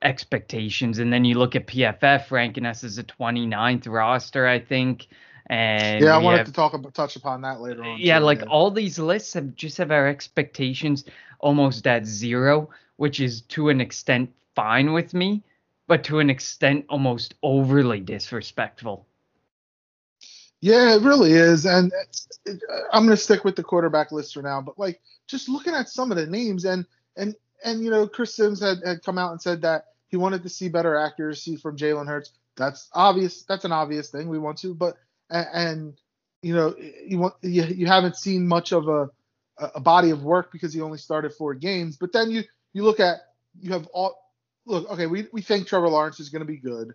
expectations. 0.01 0.99
And 0.99 1.11
then 1.11 1.25
you 1.25 1.37
look 1.37 1.55
at 1.55 1.67
PFF 1.67 2.31
ranking 2.31 2.65
us 2.65 2.83
as 2.83 2.97
a 2.97 3.03
29th 3.03 3.87
roster, 3.87 4.47
I 4.47 4.59
think. 4.59 5.07
And 5.47 6.03
yeah, 6.03 6.15
I 6.15 6.17
wanted 6.19 6.37
have, 6.37 6.47
to 6.47 6.53
talk 6.53 6.73
about 6.73 6.93
touch 6.93 7.15
upon 7.15 7.41
that 7.41 7.59
later 7.59 7.83
on. 7.83 7.97
Yeah, 7.99 8.19
too, 8.19 8.25
like 8.25 8.39
yeah. 8.39 8.47
all 8.47 8.69
these 8.69 8.99
lists 8.99 9.33
have 9.33 9.55
just 9.55 9.77
have 9.79 9.91
our 9.91 10.07
expectations 10.07 11.05
almost 11.39 11.87
at 11.87 12.05
zero, 12.05 12.69
which 12.97 13.19
is 13.19 13.41
to 13.41 13.69
an 13.69 13.81
extent 13.81 14.31
fine 14.55 14.93
with 14.93 15.13
me, 15.13 15.43
but 15.87 16.03
to 16.03 16.19
an 16.19 16.29
extent 16.29 16.85
almost 16.87 17.33
overly 17.41 17.99
disrespectful. 17.99 19.07
Yeah, 20.61 20.95
it 20.95 21.01
really 21.01 21.31
is. 21.31 21.65
And 21.65 21.91
uh, 22.47 22.51
I'm 22.91 23.05
going 23.05 23.15
to 23.15 23.21
stick 23.21 23.43
with 23.43 23.55
the 23.55 23.63
quarterback 23.63 24.11
list 24.11 24.33
for 24.33 24.43
now, 24.43 24.61
but 24.61 24.77
like 24.77 25.01
just 25.25 25.49
looking 25.49 25.73
at 25.73 25.89
some 25.89 26.11
of 26.11 26.17
the 26.17 26.27
names 26.27 26.65
and 26.65 26.85
and 27.15 27.35
and 27.63 27.83
you 27.83 27.89
know, 27.89 28.07
Chris 28.07 28.35
Sims 28.35 28.61
had, 28.61 28.79
had 28.85 29.03
come 29.03 29.17
out 29.17 29.31
and 29.31 29.41
said 29.41 29.61
that 29.61 29.85
he 30.07 30.17
wanted 30.17 30.43
to 30.43 30.49
see 30.49 30.69
better 30.69 30.95
accuracy 30.95 31.55
from 31.55 31.77
Jalen 31.77 32.07
Hurts. 32.07 32.31
That's 32.57 32.89
obvious. 32.93 33.43
That's 33.43 33.65
an 33.65 33.71
obvious 33.71 34.09
thing. 34.09 34.27
We 34.27 34.39
want 34.39 34.57
to, 34.59 34.73
but 34.73 34.97
and, 35.29 35.99
you 36.41 36.55
know, 36.55 36.75
you 37.05 37.19
want 37.19 37.35
you, 37.41 37.63
you 37.63 37.85
haven't 37.85 38.17
seen 38.17 38.47
much 38.47 38.71
of 38.73 38.87
a 38.87 39.09
a 39.59 39.79
body 39.79 40.09
of 40.11 40.23
work 40.23 40.51
because 40.51 40.73
he 40.73 40.81
only 40.81 40.97
started 40.97 41.33
four 41.33 41.53
games. 41.53 41.97
But 41.97 42.13
then 42.13 42.31
you 42.31 42.43
you 42.73 42.83
look 42.83 42.99
at 42.99 43.17
you 43.59 43.73
have 43.73 43.87
all 43.87 44.15
look. 44.65 44.89
Okay, 44.91 45.07
we 45.07 45.27
we 45.31 45.41
think 45.41 45.67
Trevor 45.67 45.89
Lawrence 45.89 46.19
is 46.19 46.29
going 46.29 46.41
to 46.41 46.45
be 46.45 46.57
good. 46.57 46.93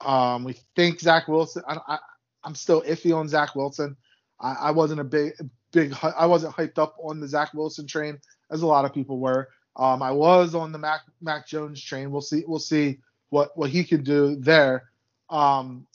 Um, 0.00 0.44
we 0.44 0.54
think 0.76 1.00
Zach 1.00 1.28
Wilson. 1.28 1.62
I, 1.66 1.78
I 1.86 1.98
I'm 2.42 2.54
still 2.54 2.82
iffy 2.82 3.14
on 3.14 3.28
Zach 3.28 3.54
Wilson. 3.54 3.96
I, 4.40 4.54
I 4.54 4.70
wasn't 4.70 5.00
a 5.00 5.04
big 5.04 5.32
big 5.72 5.94
I 6.02 6.26
wasn't 6.26 6.54
hyped 6.54 6.78
up 6.78 6.96
on 7.02 7.20
the 7.20 7.28
Zach 7.28 7.52
Wilson 7.54 7.86
train 7.86 8.18
as 8.50 8.62
a 8.62 8.66
lot 8.66 8.84
of 8.84 8.94
people 8.94 9.18
were. 9.18 9.48
Um, 9.76 10.02
I 10.02 10.10
was 10.10 10.54
on 10.54 10.72
the 10.72 10.78
Mac 10.78 11.00
Mac 11.20 11.46
Jones 11.46 11.82
train. 11.82 12.10
We'll 12.10 12.20
see. 12.20 12.44
We'll 12.46 12.58
see 12.58 12.98
what 13.30 13.56
what 13.56 13.70
he 13.70 13.84
can 13.84 14.02
do 14.02 14.36
there. 14.36 14.90
Um, 15.28 15.86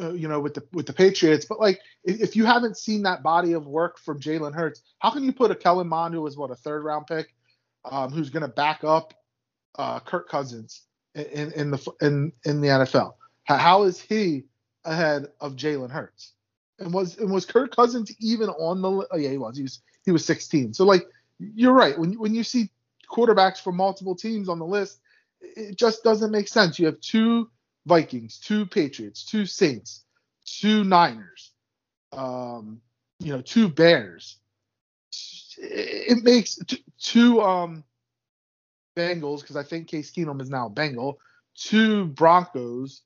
uh, 0.00 0.12
you 0.12 0.28
know, 0.28 0.40
with 0.40 0.54
the 0.54 0.62
with 0.72 0.86
the 0.86 0.92
Patriots. 0.92 1.46
But 1.46 1.60
like, 1.60 1.80
if, 2.04 2.20
if 2.20 2.36
you 2.36 2.44
haven't 2.44 2.76
seen 2.76 3.02
that 3.04 3.22
body 3.22 3.52
of 3.52 3.66
work 3.66 3.98
from 3.98 4.20
Jalen 4.20 4.54
Hurts, 4.54 4.82
how 4.98 5.10
can 5.10 5.24
you 5.24 5.32
put 5.32 5.50
a 5.50 5.54
Kellen 5.54 5.88
Mond 5.88 6.14
who 6.14 6.20
was 6.20 6.36
what 6.36 6.50
a 6.50 6.56
third 6.56 6.84
round 6.84 7.06
pick, 7.06 7.34
um, 7.84 8.10
who's 8.10 8.30
going 8.30 8.42
to 8.42 8.48
back 8.48 8.84
up 8.84 9.14
uh, 9.78 10.00
Kirk 10.00 10.28
Cousins 10.28 10.82
in, 11.14 11.52
in 11.52 11.70
the 11.70 11.92
in 12.02 12.32
in 12.44 12.60
the 12.60 12.68
NFL? 12.68 13.14
How, 13.44 13.56
how 13.56 13.82
is 13.84 14.00
he 14.00 14.44
ahead 14.84 15.28
of 15.40 15.56
Jalen 15.56 15.90
Hurts? 15.90 16.32
And 16.78 16.92
was 16.92 17.16
and 17.16 17.30
was 17.30 17.46
Kirk 17.46 17.74
Cousins 17.74 18.14
even 18.20 18.50
on 18.50 18.82
the? 18.82 19.06
Oh 19.10 19.16
yeah, 19.16 19.30
he 19.30 19.38
was. 19.38 19.56
He 19.56 19.62
was 19.62 19.80
he 20.04 20.12
was 20.12 20.24
16. 20.24 20.74
So 20.74 20.84
like 20.84 21.06
you're 21.38 21.72
right. 21.72 21.98
When 21.98 22.18
when 22.18 22.34
you 22.34 22.44
see 22.44 22.70
quarterbacks 23.10 23.60
from 23.60 23.76
multiple 23.76 24.14
teams 24.14 24.48
on 24.48 24.58
the 24.58 24.66
list, 24.66 25.00
it 25.40 25.76
just 25.76 26.02
doesn't 26.02 26.30
make 26.30 26.48
sense. 26.48 26.78
You 26.78 26.86
have 26.86 27.00
two 27.00 27.50
Vikings, 27.86 28.38
two 28.38 28.66
Patriots, 28.66 29.24
two 29.24 29.46
Saints, 29.46 30.04
two 30.44 30.84
Niners, 30.84 31.52
um, 32.12 32.80
you 33.20 33.32
know, 33.32 33.40
two 33.40 33.68
Bears. 33.68 34.38
It 35.58 36.22
makes 36.24 36.58
two 37.00 37.40
um, 37.40 37.84
Bengals 38.96 39.40
because 39.40 39.56
I 39.56 39.62
think 39.62 39.88
Case 39.88 40.10
Keenum 40.10 40.40
is 40.40 40.50
now 40.50 40.66
a 40.66 40.70
Bengal. 40.70 41.18
Two 41.54 42.06
Broncos, 42.06 43.00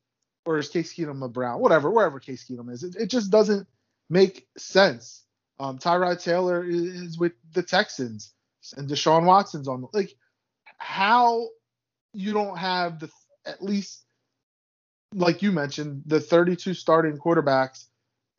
or 0.45 0.59
is 0.59 0.69
Case 0.69 0.93
Keenum 0.93 1.25
a 1.25 1.29
Brown? 1.29 1.61
Whatever, 1.61 1.91
wherever 1.91 2.19
Case 2.19 2.45
Keenum 2.45 2.73
is, 2.73 2.83
it, 2.83 2.97
it 2.97 3.07
just 3.07 3.31
doesn't 3.31 3.69
make 4.09 4.49
sense. 4.57 5.25
Um, 5.61 5.79
Tyrod 5.79 6.23
Taylor 6.23 6.65
is 6.67 7.19
with 7.19 7.33
the 7.53 7.63
Texans, 7.63 8.33
and 8.77 8.89
Deshaun 8.89 9.27
Watson's 9.27 9.69
on. 9.69 9.83
The, 9.83 9.89
like, 9.93 10.15
how 10.79 11.49
you 12.15 12.33
don't 12.33 12.57
have 12.57 12.99
the 12.99 13.11
at 13.47 13.63
least 13.63 14.05
like 15.15 15.43
you 15.43 15.53
mentioned, 15.53 16.03
the 16.07 16.21
32 16.21 16.75
starting 16.75 17.19
quarterbacks, 17.19 17.87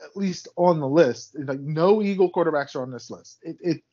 at 0.03 0.15
least 0.15 0.47
on 0.55 0.79
the 0.79 0.87
list, 0.87 1.37
like 1.37 1.59
no 1.59 2.01
Eagle 2.01 2.31
quarterbacks 2.31 2.75
are 2.75 2.81
on 2.81 2.91
this 2.91 3.09
list. 3.09 3.39
It, 3.43 3.57
it 3.61 3.83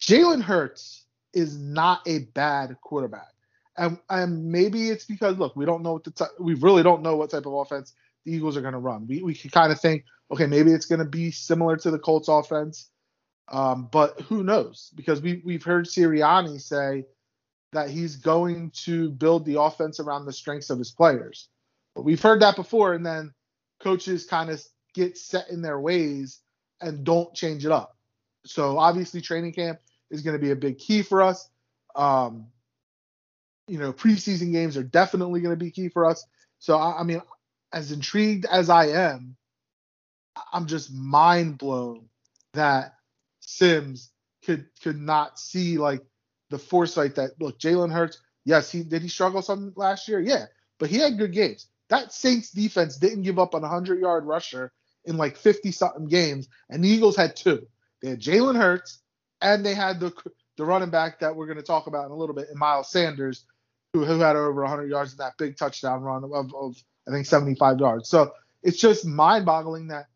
Jalen 0.00 0.42
Hurts 0.42 1.04
is 1.34 1.58
not 1.58 2.00
a 2.06 2.20
bad 2.20 2.76
quarterback. 2.82 3.28
And, 3.76 3.98
and 4.10 4.46
maybe 4.50 4.88
it's 4.88 5.04
because 5.04 5.38
look, 5.38 5.54
we 5.54 5.64
don't 5.64 5.82
know 5.82 5.92
what 5.92 6.04
the 6.04 6.10
t- 6.10 6.24
we 6.40 6.54
really 6.54 6.82
don't 6.82 7.02
know 7.02 7.16
what 7.16 7.30
type 7.30 7.46
of 7.46 7.52
offense 7.52 7.94
the 8.24 8.32
Eagles 8.32 8.56
are 8.56 8.60
going 8.60 8.72
to 8.72 8.78
run. 8.78 9.06
We 9.06 9.22
we 9.22 9.34
kind 9.34 9.72
of 9.72 9.80
think, 9.80 10.04
okay, 10.30 10.46
maybe 10.46 10.72
it's 10.72 10.86
going 10.86 11.00
to 11.00 11.04
be 11.04 11.30
similar 11.30 11.76
to 11.78 11.90
the 11.90 11.98
Colts 11.98 12.28
offense, 12.28 12.90
um, 13.50 13.88
but 13.90 14.20
who 14.22 14.44
knows? 14.44 14.92
Because 14.94 15.20
we 15.20 15.42
we've 15.44 15.64
heard 15.64 15.86
Sirianni 15.86 16.60
say 16.60 17.04
that 17.72 17.90
he's 17.90 18.16
going 18.16 18.70
to 18.84 19.10
build 19.10 19.44
the 19.44 19.60
offense 19.60 20.00
around 20.00 20.24
the 20.24 20.32
strengths 20.32 20.70
of 20.70 20.78
his 20.78 20.90
players. 20.90 21.48
But 21.94 22.02
we've 22.02 22.22
heard 22.22 22.40
that 22.42 22.56
before, 22.56 22.94
and 22.94 23.04
then 23.04 23.32
coaches 23.80 24.26
kind 24.26 24.50
of 24.50 24.62
get 24.94 25.18
set 25.18 25.50
in 25.50 25.62
their 25.62 25.80
ways 25.80 26.40
and 26.80 27.04
don't 27.04 27.34
change 27.34 27.64
it 27.64 27.72
up. 27.72 27.96
So 28.44 28.78
obviously, 28.78 29.20
training 29.20 29.52
camp 29.52 29.80
is 30.10 30.22
going 30.22 30.36
to 30.36 30.42
be 30.42 30.50
a 30.50 30.56
big 30.56 30.78
key 30.78 31.02
for 31.02 31.22
us. 31.22 31.48
Um, 31.94 32.46
you 33.66 33.78
know, 33.78 33.92
preseason 33.92 34.52
games 34.52 34.76
are 34.76 34.82
definitely 34.82 35.40
going 35.40 35.56
to 35.56 35.64
be 35.64 35.70
key 35.70 35.88
for 35.88 36.06
us. 36.08 36.24
So 36.58 36.76
I, 36.76 37.00
I 37.00 37.02
mean, 37.02 37.20
as 37.72 37.92
intrigued 37.92 38.46
as 38.46 38.70
I 38.70 38.86
am, 38.86 39.36
I'm 40.52 40.66
just 40.66 40.92
mind 40.92 41.58
blown 41.58 42.08
that 42.54 42.94
Sims 43.40 44.10
could 44.44 44.66
could 44.82 45.00
not 45.00 45.38
see 45.38 45.78
like 45.78 46.02
the 46.50 46.58
foresight 46.58 47.16
that 47.16 47.40
look, 47.40 47.58
Jalen 47.58 47.92
Hurts, 47.92 48.20
yes, 48.44 48.70
he 48.70 48.82
did 48.82 49.02
he 49.02 49.08
struggle 49.08 49.42
some 49.42 49.72
last 49.76 50.08
year? 50.08 50.20
Yeah, 50.20 50.46
but 50.78 50.90
he 50.90 50.98
had 50.98 51.18
good 51.18 51.32
games. 51.32 51.66
That 51.88 52.12
Saints 52.12 52.50
defense 52.50 52.96
didn't 52.96 53.22
give 53.22 53.38
up 53.38 53.54
on 53.54 53.64
a 53.64 53.68
hundred 53.68 54.00
yard 54.00 54.24
rusher 54.24 54.72
in 55.04 55.16
like 55.16 55.36
50 55.36 55.72
something 55.72 56.06
games, 56.06 56.48
and 56.68 56.84
the 56.84 56.88
Eagles 56.88 57.16
had 57.16 57.36
two. 57.36 57.66
They 58.02 58.10
had 58.10 58.20
Jalen 58.20 58.56
Hurts, 58.56 59.00
and 59.40 59.64
they 59.64 59.74
had 59.74 60.00
the 60.00 60.12
the 60.56 60.64
running 60.64 60.90
back 60.90 61.20
that 61.20 61.34
we're 61.34 61.46
going 61.46 61.58
to 61.58 61.62
talk 61.62 61.86
about 61.86 62.06
in 62.06 62.10
a 62.10 62.16
little 62.16 62.34
bit, 62.34 62.48
in 62.50 62.58
Miles 62.58 62.90
Sanders, 62.90 63.44
who, 63.92 64.04
who 64.04 64.18
had 64.18 64.36
over 64.36 64.62
100 64.62 64.90
yards 64.90 65.12
in 65.12 65.18
that 65.18 65.38
big 65.38 65.56
touchdown 65.56 66.02
run 66.02 66.24
of, 66.24 66.52
of 66.54 66.76
I 67.08 67.12
think 67.12 67.26
75 67.26 67.80
yards. 67.80 68.08
So 68.08 68.32
it's 68.62 68.78
just 68.78 69.06
mind-boggling 69.06 69.88
that 69.88 70.06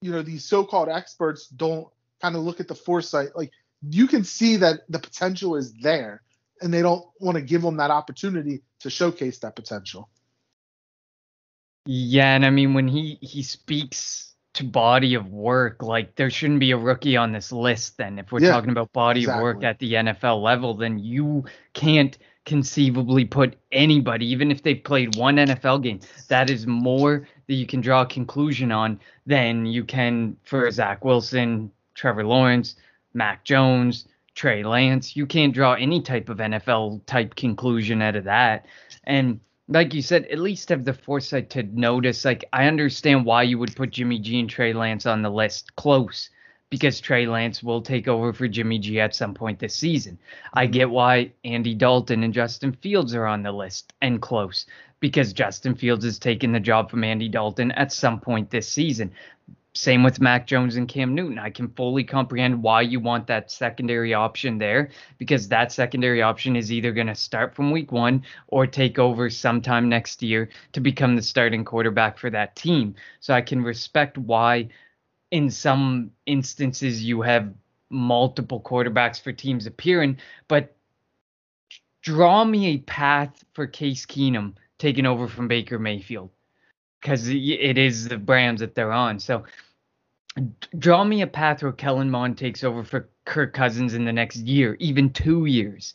you 0.00 0.12
know 0.12 0.22
these 0.22 0.44
so-called 0.44 0.88
experts 0.88 1.48
don't 1.48 1.88
kind 2.20 2.36
of 2.36 2.42
look 2.42 2.60
at 2.60 2.68
the 2.68 2.74
foresight. 2.74 3.30
Like 3.34 3.50
you 3.88 4.06
can 4.06 4.24
see 4.24 4.56
that 4.56 4.80
the 4.88 4.98
potential 4.98 5.56
is 5.56 5.72
there, 5.80 6.22
and 6.60 6.72
they 6.72 6.82
don't 6.82 7.04
want 7.20 7.36
to 7.36 7.42
give 7.42 7.62
them 7.62 7.76
that 7.78 7.90
opportunity 7.90 8.62
to 8.80 8.90
showcase 8.90 9.38
that 9.38 9.56
potential. 9.56 10.08
Yeah, 11.84 12.34
and 12.34 12.46
I 12.46 12.50
mean 12.50 12.74
when 12.74 12.88
he 12.88 13.18
he 13.20 13.42
speaks 13.42 14.34
to 14.54 14.64
body 14.64 15.14
of 15.14 15.28
work, 15.28 15.82
like 15.82 16.14
there 16.14 16.30
shouldn't 16.30 16.60
be 16.60 16.72
a 16.72 16.76
rookie 16.76 17.16
on 17.16 17.32
this 17.32 17.52
list. 17.52 17.96
Then, 17.96 18.18
if 18.18 18.30
we're 18.30 18.40
yeah, 18.40 18.50
talking 18.50 18.70
about 18.70 18.92
body 18.92 19.20
exactly. 19.20 19.38
of 19.38 19.42
work 19.42 19.64
at 19.64 19.78
the 19.78 19.94
NFL 19.94 20.42
level, 20.42 20.74
then 20.74 20.98
you 20.98 21.44
can't 21.72 22.16
conceivably 22.44 23.24
put 23.24 23.56
anybody, 23.70 24.26
even 24.26 24.50
if 24.50 24.62
they've 24.62 24.82
played 24.82 25.16
one 25.16 25.36
NFL 25.36 25.82
game, 25.82 26.00
that 26.28 26.50
is 26.50 26.66
more 26.66 27.26
that 27.46 27.54
you 27.54 27.66
can 27.66 27.80
draw 27.80 28.02
a 28.02 28.06
conclusion 28.06 28.72
on 28.72 28.98
than 29.26 29.66
you 29.66 29.84
can 29.84 30.36
for 30.42 30.70
Zach 30.70 31.04
Wilson, 31.04 31.70
Trevor 31.94 32.24
Lawrence, 32.24 32.76
Mac 33.14 33.44
Jones, 33.44 34.08
Trey 34.34 34.64
Lance. 34.64 35.14
You 35.14 35.26
can't 35.26 35.54
draw 35.54 35.74
any 35.74 36.00
type 36.00 36.28
of 36.28 36.38
NFL 36.38 37.02
type 37.06 37.34
conclusion 37.34 38.02
out 38.02 38.16
of 38.16 38.24
that. 38.24 38.66
And 39.04 39.40
like 39.68 39.94
you 39.94 40.02
said, 40.02 40.26
at 40.26 40.38
least 40.38 40.68
have 40.70 40.84
the 40.84 40.92
foresight 40.92 41.50
to 41.50 41.62
notice. 41.62 42.24
Like, 42.24 42.44
I 42.52 42.66
understand 42.66 43.24
why 43.24 43.44
you 43.44 43.58
would 43.58 43.76
put 43.76 43.90
Jimmy 43.90 44.18
G 44.18 44.40
and 44.40 44.50
Trey 44.50 44.72
Lance 44.72 45.06
on 45.06 45.22
the 45.22 45.30
list 45.30 45.76
close 45.76 46.30
because 46.72 47.02
Trey 47.02 47.26
Lance 47.26 47.62
will 47.62 47.82
take 47.82 48.08
over 48.08 48.32
for 48.32 48.48
Jimmy 48.48 48.78
G 48.78 48.98
at 48.98 49.14
some 49.14 49.34
point 49.34 49.58
this 49.58 49.74
season. 49.74 50.18
I 50.54 50.64
get 50.64 50.88
why 50.88 51.32
Andy 51.44 51.74
Dalton 51.74 52.22
and 52.22 52.32
Justin 52.32 52.72
Fields 52.72 53.14
are 53.14 53.26
on 53.26 53.42
the 53.42 53.52
list 53.52 53.92
and 54.00 54.22
close 54.22 54.64
because 54.98 55.34
Justin 55.34 55.74
Fields 55.74 56.02
is 56.06 56.18
taking 56.18 56.50
the 56.50 56.60
job 56.60 56.90
from 56.90 57.04
Andy 57.04 57.28
Dalton 57.28 57.72
at 57.72 57.92
some 57.92 58.18
point 58.18 58.48
this 58.48 58.66
season. 58.66 59.12
Same 59.74 60.02
with 60.02 60.22
Mac 60.22 60.46
Jones 60.46 60.76
and 60.76 60.88
Cam 60.88 61.14
Newton. 61.14 61.38
I 61.38 61.50
can 61.50 61.68
fully 61.68 62.04
comprehend 62.04 62.62
why 62.62 62.80
you 62.80 63.00
want 63.00 63.26
that 63.26 63.50
secondary 63.50 64.14
option 64.14 64.56
there 64.56 64.88
because 65.18 65.48
that 65.48 65.72
secondary 65.72 66.22
option 66.22 66.56
is 66.56 66.72
either 66.72 66.92
going 66.92 67.06
to 67.08 67.14
start 67.14 67.54
from 67.54 67.70
week 67.70 67.92
one 67.92 68.22
or 68.46 68.66
take 68.66 68.98
over 68.98 69.28
sometime 69.28 69.90
next 69.90 70.22
year 70.22 70.48
to 70.72 70.80
become 70.80 71.16
the 71.16 71.22
starting 71.22 71.66
quarterback 71.66 72.16
for 72.16 72.30
that 72.30 72.56
team. 72.56 72.94
So 73.20 73.34
I 73.34 73.42
can 73.42 73.62
respect 73.62 74.16
why, 74.16 74.70
in 75.32 75.50
some 75.50 76.12
instances, 76.26 77.02
you 77.02 77.22
have 77.22 77.52
multiple 77.88 78.60
quarterbacks 78.60 79.20
for 79.20 79.32
teams 79.32 79.66
appearing, 79.66 80.18
but 80.46 80.76
draw 82.02 82.44
me 82.44 82.66
a 82.66 82.78
path 82.78 83.42
for 83.54 83.66
Case 83.66 84.06
Keenum 84.06 84.52
taking 84.78 85.06
over 85.06 85.26
from 85.26 85.48
Baker 85.48 85.78
Mayfield 85.78 86.30
because 87.00 87.28
it 87.28 87.78
is 87.78 88.08
the 88.08 88.18
Browns 88.18 88.60
that 88.60 88.74
they're 88.74 88.92
on. 88.92 89.18
So 89.18 89.44
draw 90.78 91.02
me 91.02 91.22
a 91.22 91.26
path 91.26 91.62
where 91.62 91.72
Kellen 91.72 92.10
Mond 92.10 92.36
takes 92.36 92.62
over 92.62 92.84
for 92.84 93.08
Kirk 93.24 93.54
Cousins 93.54 93.94
in 93.94 94.04
the 94.04 94.12
next 94.12 94.36
year, 94.38 94.76
even 94.80 95.10
two 95.10 95.46
years. 95.46 95.94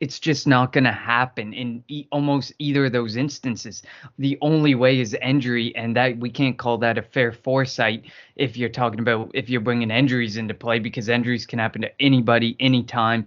It's 0.00 0.20
just 0.20 0.46
not 0.46 0.72
going 0.72 0.84
to 0.84 0.92
happen 0.92 1.52
in 1.52 1.82
e- 1.88 2.06
almost 2.12 2.52
either 2.58 2.86
of 2.86 2.92
those 2.92 3.16
instances. 3.16 3.82
The 4.18 4.38
only 4.40 4.74
way 4.74 5.00
is 5.00 5.14
injury, 5.14 5.74
and 5.74 5.96
that 5.96 6.18
we 6.18 6.30
can't 6.30 6.56
call 6.56 6.78
that 6.78 6.98
a 6.98 7.02
fair 7.02 7.32
foresight 7.32 8.04
if 8.36 8.56
you're 8.56 8.68
talking 8.68 9.00
about 9.00 9.30
if 9.34 9.50
you're 9.50 9.60
bringing 9.60 9.90
injuries 9.90 10.36
into 10.36 10.54
play 10.54 10.78
because 10.78 11.08
injuries 11.08 11.46
can 11.46 11.58
happen 11.58 11.82
to 11.82 12.02
anybody, 12.02 12.56
anytime, 12.60 13.26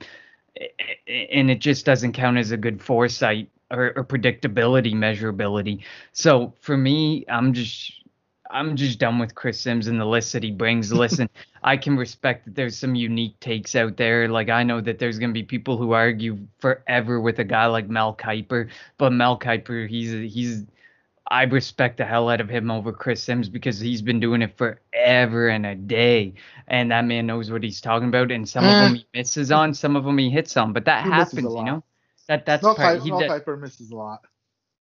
and 1.08 1.51
it 1.51 1.60
just 1.60 1.86
doesn't 1.86 2.13
count 2.13 2.38
as 2.38 2.51
a 2.51 2.58
good 2.58 2.82
foresight 2.82 3.50
or, 3.72 3.94
or 3.96 4.04
predictability 4.04 4.94
measurability. 4.94 5.84
So 6.12 6.54
for 6.62 6.78
me, 6.78 7.25
I'm 7.30 7.54
just 7.54 8.00
I'm 8.51 8.75
just 8.75 9.00
done 9.00 9.20
with 9.20 9.36
Chris 9.36 9.60
Sims 9.60 9.88
and 9.88 10.00
the 10.00 10.05
list 10.05 10.34
that 10.34 10.43
he 10.43 10.51
brings. 10.51 10.91
Listen, 10.91 11.29
I 11.63 11.77
can 11.77 11.98
respect 11.98 12.46
that 12.46 12.55
there's 12.55 12.77
some 12.77 12.96
unique 12.96 13.39
takes 13.39 13.75
out 13.75 13.98
there. 13.98 14.27
Like 14.27 14.50
I 14.50 14.63
know 14.63 14.81
that 14.81 15.00
there's 15.00 15.20
gonna 15.20 15.34
be 15.34 15.43
people 15.43 15.77
who 15.77 15.91
argue 15.93 16.39
forever 16.60 17.22
with 17.22 17.39
a 17.39 17.43
guy 17.43 17.65
like 17.67 17.89
Mel 17.89 18.15
Kiper, 18.15 18.70
but 18.98 19.12
Mel 19.12 19.39
Kiper, 19.39 19.88
he's 19.88 20.34
he's 20.34 20.65
I 21.31 21.43
respect 21.43 21.98
the 21.98 22.05
hell 22.05 22.29
out 22.29 22.41
of 22.41 22.50
him 22.50 22.70
over 22.70 22.91
Chris 22.91 23.24
Sims 23.24 23.48
because 23.48 23.79
he's 23.79 24.01
been 24.01 24.20
doing 24.20 24.41
it 24.41 24.58
forever 24.58 25.48
and 25.48 25.65
a 25.65 25.75
day, 25.75 26.34
and 26.67 26.91
that 26.91 27.05
man 27.05 27.25
knows 27.25 27.50
what 27.50 27.63
he's 27.63 27.79
talking 27.79 28.10
about. 28.10 28.31
And 28.31 28.48
some 28.48 28.65
of 28.65 28.72
them 28.72 28.96
he 28.96 29.08
misses 29.13 29.50
on, 29.51 29.74
some 29.74 29.96
of 29.96 30.03
them 30.03 30.17
he 30.17 30.29
hits 30.29 30.58
on, 30.58 30.74
but 30.74 30.86
that 30.86 31.05
he 31.05 31.10
happens, 31.10 31.55
you 31.55 31.63
know. 31.63 31.84
That 32.27 32.46
that's 32.46 32.63
Mel 32.63 32.75
part. 32.75 33.00
Kiper, 33.00 33.08
Mel 33.08 33.39
Kiper 33.39 33.60
misses 33.60 33.91
a 33.91 33.96
lot. 33.96 34.25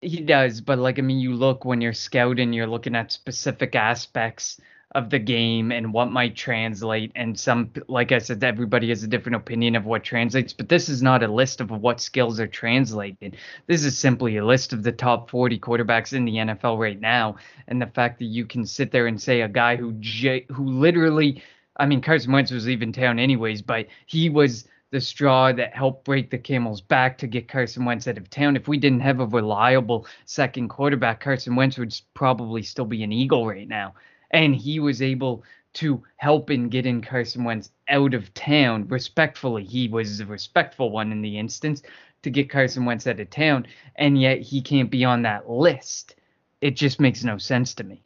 He 0.00 0.20
does, 0.20 0.60
but 0.60 0.78
like 0.78 0.98
I 0.98 1.02
mean, 1.02 1.18
you 1.18 1.34
look 1.34 1.64
when 1.64 1.80
you're 1.80 1.92
scouting, 1.92 2.52
you're 2.52 2.68
looking 2.68 2.94
at 2.94 3.10
specific 3.10 3.74
aspects 3.74 4.60
of 4.92 5.10
the 5.10 5.18
game 5.18 5.70
and 5.70 5.92
what 5.92 6.10
might 6.10 6.34
translate. 6.34 7.12
And 7.14 7.38
some, 7.38 7.70
like 7.88 8.10
I 8.10 8.18
said, 8.18 8.42
everybody 8.42 8.88
has 8.88 9.02
a 9.02 9.06
different 9.06 9.36
opinion 9.36 9.76
of 9.76 9.84
what 9.84 10.02
translates. 10.02 10.52
But 10.52 10.68
this 10.68 10.88
is 10.88 11.02
not 11.02 11.22
a 11.22 11.28
list 11.28 11.60
of 11.60 11.70
what 11.70 12.00
skills 12.00 12.40
are 12.40 12.46
translated. 12.46 13.36
This 13.66 13.84
is 13.84 13.98
simply 13.98 14.38
a 14.38 14.44
list 14.46 14.72
of 14.72 14.82
the 14.82 14.92
top 14.92 15.28
40 15.30 15.58
quarterbacks 15.58 16.14
in 16.14 16.24
the 16.24 16.36
NFL 16.36 16.78
right 16.78 16.98
now. 16.98 17.36
And 17.66 17.82
the 17.82 17.86
fact 17.86 18.18
that 18.20 18.26
you 18.26 18.46
can 18.46 18.64
sit 18.64 18.90
there 18.90 19.06
and 19.06 19.20
say 19.20 19.42
a 19.42 19.48
guy 19.48 19.76
who 19.76 19.92
j- 20.00 20.46
who 20.48 20.64
literally, 20.64 21.42
I 21.76 21.84
mean, 21.86 22.00
Carson 22.00 22.32
Wentz 22.32 22.50
was 22.50 22.66
leaving 22.66 22.92
town 22.92 23.18
anyways, 23.18 23.60
but 23.60 23.86
he 24.06 24.30
was 24.30 24.66
the 24.90 25.00
straw 25.00 25.52
that 25.52 25.74
helped 25.74 26.04
break 26.04 26.30
the 26.30 26.38
camel's 26.38 26.80
back 26.80 27.18
to 27.18 27.26
get 27.26 27.48
Carson 27.48 27.84
Wentz 27.84 28.08
out 28.08 28.16
of 28.16 28.30
town. 28.30 28.56
If 28.56 28.68
we 28.68 28.78
didn't 28.78 29.00
have 29.00 29.20
a 29.20 29.26
reliable 29.26 30.06
second 30.24 30.68
quarterback, 30.68 31.20
Carson 31.20 31.56
Wentz 31.56 31.78
would 31.78 31.94
probably 32.14 32.62
still 32.62 32.86
be 32.86 33.02
an 33.02 33.12
Eagle 33.12 33.46
right 33.46 33.68
now. 33.68 33.94
And 34.30 34.54
he 34.54 34.80
was 34.80 35.02
able 35.02 35.44
to 35.74 36.02
help 36.16 36.50
in 36.50 36.68
getting 36.68 37.02
Carson 37.02 37.44
Wentz 37.44 37.70
out 37.88 38.14
of 38.14 38.32
town 38.34 38.88
respectfully. 38.88 39.64
He 39.64 39.88
was 39.88 40.20
a 40.20 40.26
respectful 40.26 40.90
one 40.90 41.12
in 41.12 41.20
the 41.20 41.38
instance 41.38 41.82
to 42.22 42.30
get 42.30 42.50
Carson 42.50 42.84
Wentz 42.84 43.06
out 43.06 43.20
of 43.20 43.30
town, 43.30 43.66
and 43.96 44.20
yet 44.20 44.40
he 44.40 44.60
can't 44.60 44.90
be 44.90 45.04
on 45.04 45.22
that 45.22 45.48
list. 45.48 46.16
It 46.60 46.72
just 46.72 46.98
makes 46.98 47.22
no 47.22 47.38
sense 47.38 47.74
to 47.74 47.84
me. 47.84 48.02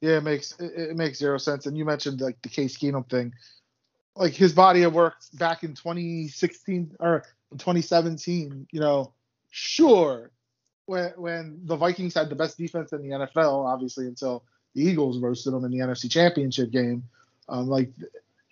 Yeah, 0.00 0.16
it 0.16 0.24
makes 0.24 0.58
it, 0.58 0.72
it 0.76 0.96
makes 0.96 1.18
zero 1.18 1.38
sense. 1.38 1.66
And 1.66 1.76
you 1.76 1.84
mentioned 1.84 2.20
like 2.20 2.40
the 2.42 2.48
Case 2.48 2.76
Keenum 2.76 3.08
thing 3.08 3.34
like 4.20 4.34
his 4.34 4.52
body 4.52 4.82
of 4.82 4.92
work 4.92 5.14
back 5.32 5.64
in 5.64 5.74
2016 5.74 6.94
or 7.00 7.24
2017, 7.52 8.68
you 8.70 8.78
know, 8.78 9.14
sure, 9.50 10.30
when 10.84 11.12
when 11.16 11.60
the 11.64 11.74
Vikings 11.74 12.14
had 12.14 12.28
the 12.28 12.36
best 12.36 12.58
defense 12.58 12.92
in 12.92 13.00
the 13.00 13.16
NFL, 13.16 13.64
obviously 13.64 14.06
until 14.06 14.44
the 14.74 14.82
Eagles 14.82 15.18
roasted 15.18 15.54
them 15.54 15.64
in 15.64 15.70
the 15.70 15.78
NFC 15.78 16.10
Championship 16.10 16.70
game, 16.70 17.04
um, 17.48 17.68
like 17.68 17.90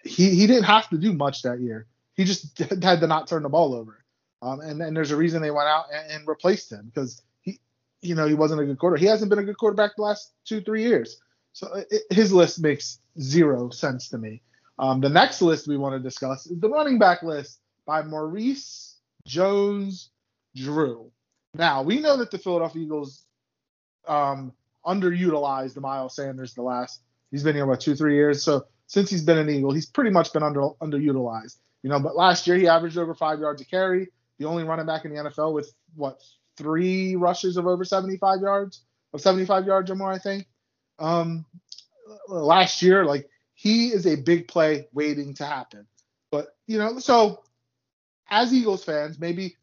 he 0.02 0.30
he 0.30 0.46
didn't 0.46 0.64
have 0.64 0.88
to 0.88 0.96
do 0.96 1.12
much 1.12 1.42
that 1.42 1.60
year. 1.60 1.86
He 2.14 2.24
just 2.24 2.58
had 2.82 3.00
to 3.00 3.06
not 3.06 3.28
turn 3.28 3.42
the 3.42 3.50
ball 3.50 3.74
over. 3.74 4.02
Um, 4.40 4.60
and 4.60 4.80
and 4.80 4.96
there's 4.96 5.10
a 5.10 5.16
reason 5.16 5.42
they 5.42 5.50
went 5.50 5.68
out 5.68 5.84
and, 5.92 6.12
and 6.12 6.28
replaced 6.28 6.72
him 6.72 6.86
because 6.86 7.20
he 7.42 7.60
you 8.00 8.14
know 8.14 8.26
he 8.26 8.34
wasn't 8.34 8.62
a 8.62 8.64
good 8.64 8.78
quarter. 8.78 8.96
He 8.96 9.06
hasn't 9.06 9.28
been 9.28 9.38
a 9.38 9.44
good 9.44 9.58
quarterback 9.58 9.96
the 9.96 10.02
last 10.02 10.32
two 10.46 10.62
three 10.62 10.82
years. 10.82 11.20
So 11.52 11.84
it, 11.90 12.04
his 12.10 12.32
list 12.32 12.58
makes 12.58 13.00
zero 13.20 13.68
sense 13.68 14.08
to 14.10 14.18
me. 14.18 14.40
Um, 14.78 15.00
the 15.00 15.08
next 15.08 15.42
list 15.42 15.66
we 15.66 15.76
want 15.76 15.94
to 15.94 16.00
discuss 16.00 16.46
is 16.46 16.60
the 16.60 16.68
running 16.68 16.98
back 16.98 17.22
list 17.22 17.60
by 17.86 18.02
Maurice 18.02 18.96
Jones 19.26 20.10
Drew. 20.54 21.10
Now 21.54 21.82
we 21.82 22.00
know 22.00 22.16
that 22.18 22.30
the 22.30 22.38
Philadelphia 22.38 22.82
Eagles 22.82 23.24
um, 24.06 24.52
underutilized 24.86 25.74
the 25.74 25.80
Miles 25.80 26.14
Sanders 26.16 26.54
the 26.54 26.62
last. 26.62 27.02
He's 27.30 27.42
been 27.42 27.54
here 27.54 27.64
about 27.64 27.80
two 27.80 27.94
three 27.94 28.14
years. 28.14 28.42
So 28.42 28.66
since 28.86 29.10
he's 29.10 29.22
been 29.22 29.38
an 29.38 29.50
Eagle, 29.50 29.72
he's 29.72 29.86
pretty 29.86 30.10
much 30.10 30.32
been 30.32 30.42
under 30.42 30.60
underutilized. 30.80 31.56
You 31.82 31.90
know, 31.90 32.00
but 32.00 32.16
last 32.16 32.46
year 32.46 32.56
he 32.56 32.68
averaged 32.68 32.98
over 32.98 33.14
five 33.14 33.38
yards 33.40 33.60
a 33.60 33.64
carry. 33.64 34.08
The 34.38 34.46
only 34.46 34.64
running 34.64 34.86
back 34.86 35.04
in 35.04 35.14
the 35.14 35.22
NFL 35.22 35.52
with 35.52 35.72
what 35.94 36.20
three 36.56 37.16
rushes 37.16 37.56
of 37.56 37.66
over 37.66 37.84
75 37.84 38.40
yards 38.40 38.82
of 39.12 39.20
75 39.20 39.66
yards 39.66 39.90
or 39.90 39.94
more, 39.94 40.12
I 40.12 40.18
think. 40.18 40.46
Um, 40.98 41.46
last 42.28 42.82
year, 42.82 43.04
like 43.04 43.28
he 43.58 43.88
is 43.88 44.06
a 44.06 44.14
big 44.14 44.46
play 44.46 44.86
waiting 44.92 45.34
to 45.34 45.44
happen. 45.44 45.84
But 46.30 46.56
you 46.68 46.78
know, 46.78 47.00
so 47.00 47.42
as 48.30 48.54
Eagles 48.54 48.84
fans, 48.84 49.18
maybe 49.18 49.56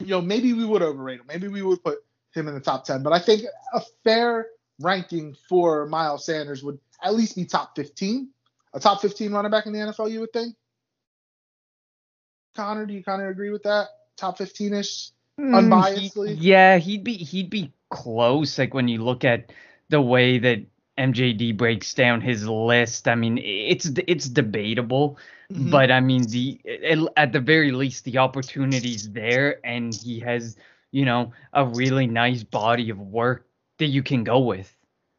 you 0.00 0.08
know, 0.08 0.20
maybe 0.20 0.52
we 0.52 0.64
would 0.64 0.82
overrate 0.82 1.20
him. 1.20 1.26
Maybe 1.28 1.46
we 1.46 1.62
would 1.62 1.80
put 1.84 1.98
him 2.34 2.48
in 2.48 2.54
the 2.54 2.60
top 2.60 2.84
10. 2.84 3.04
But 3.04 3.12
I 3.12 3.20
think 3.20 3.42
a 3.72 3.82
fair 4.02 4.48
ranking 4.80 5.36
for 5.48 5.86
Miles 5.86 6.26
Sanders 6.26 6.64
would 6.64 6.80
at 7.04 7.14
least 7.14 7.36
be 7.36 7.44
top 7.44 7.76
15. 7.76 8.30
A 8.74 8.80
top 8.80 9.00
15 9.00 9.30
running 9.30 9.50
back 9.52 9.66
in 9.66 9.72
the 9.72 9.78
NFL, 9.78 10.10
you 10.10 10.20
would 10.20 10.32
think. 10.32 10.56
Connor, 12.56 12.84
do 12.84 12.94
you 12.94 13.04
kind 13.04 13.22
of 13.22 13.28
agree 13.28 13.50
with 13.50 13.62
that? 13.62 13.90
Top 14.16 14.38
15ish, 14.38 15.12
mm, 15.38 15.54
unbiasedly. 15.54 16.36
He, 16.36 16.48
yeah, 16.50 16.78
he'd 16.78 17.04
be 17.04 17.14
he'd 17.14 17.48
be 17.48 17.72
close. 17.90 18.58
Like 18.58 18.74
when 18.74 18.88
you 18.88 19.04
look 19.04 19.24
at 19.24 19.52
the 19.88 20.00
way 20.00 20.38
that 20.38 20.66
MJD 21.00 21.56
breaks 21.56 21.94
down 21.94 22.20
his 22.20 22.46
list. 22.46 23.08
I 23.08 23.14
mean, 23.14 23.38
it's 23.38 23.90
it's 24.06 24.28
debatable, 24.28 25.18
mm-hmm. 25.50 25.70
but 25.70 25.90
I 25.90 26.00
mean, 26.00 26.26
the 26.28 26.60
at 27.16 27.32
the 27.32 27.40
very 27.40 27.72
least, 27.72 28.04
the 28.04 28.18
opportunity's 28.18 29.10
there, 29.10 29.64
and 29.64 29.94
he 29.94 30.20
has 30.20 30.56
you 30.92 31.04
know 31.04 31.32
a 31.54 31.66
really 31.66 32.06
nice 32.06 32.42
body 32.42 32.90
of 32.90 32.98
work 32.98 33.46
that 33.78 33.86
you 33.86 34.02
can 34.02 34.24
go 34.24 34.40
with. 34.40 34.74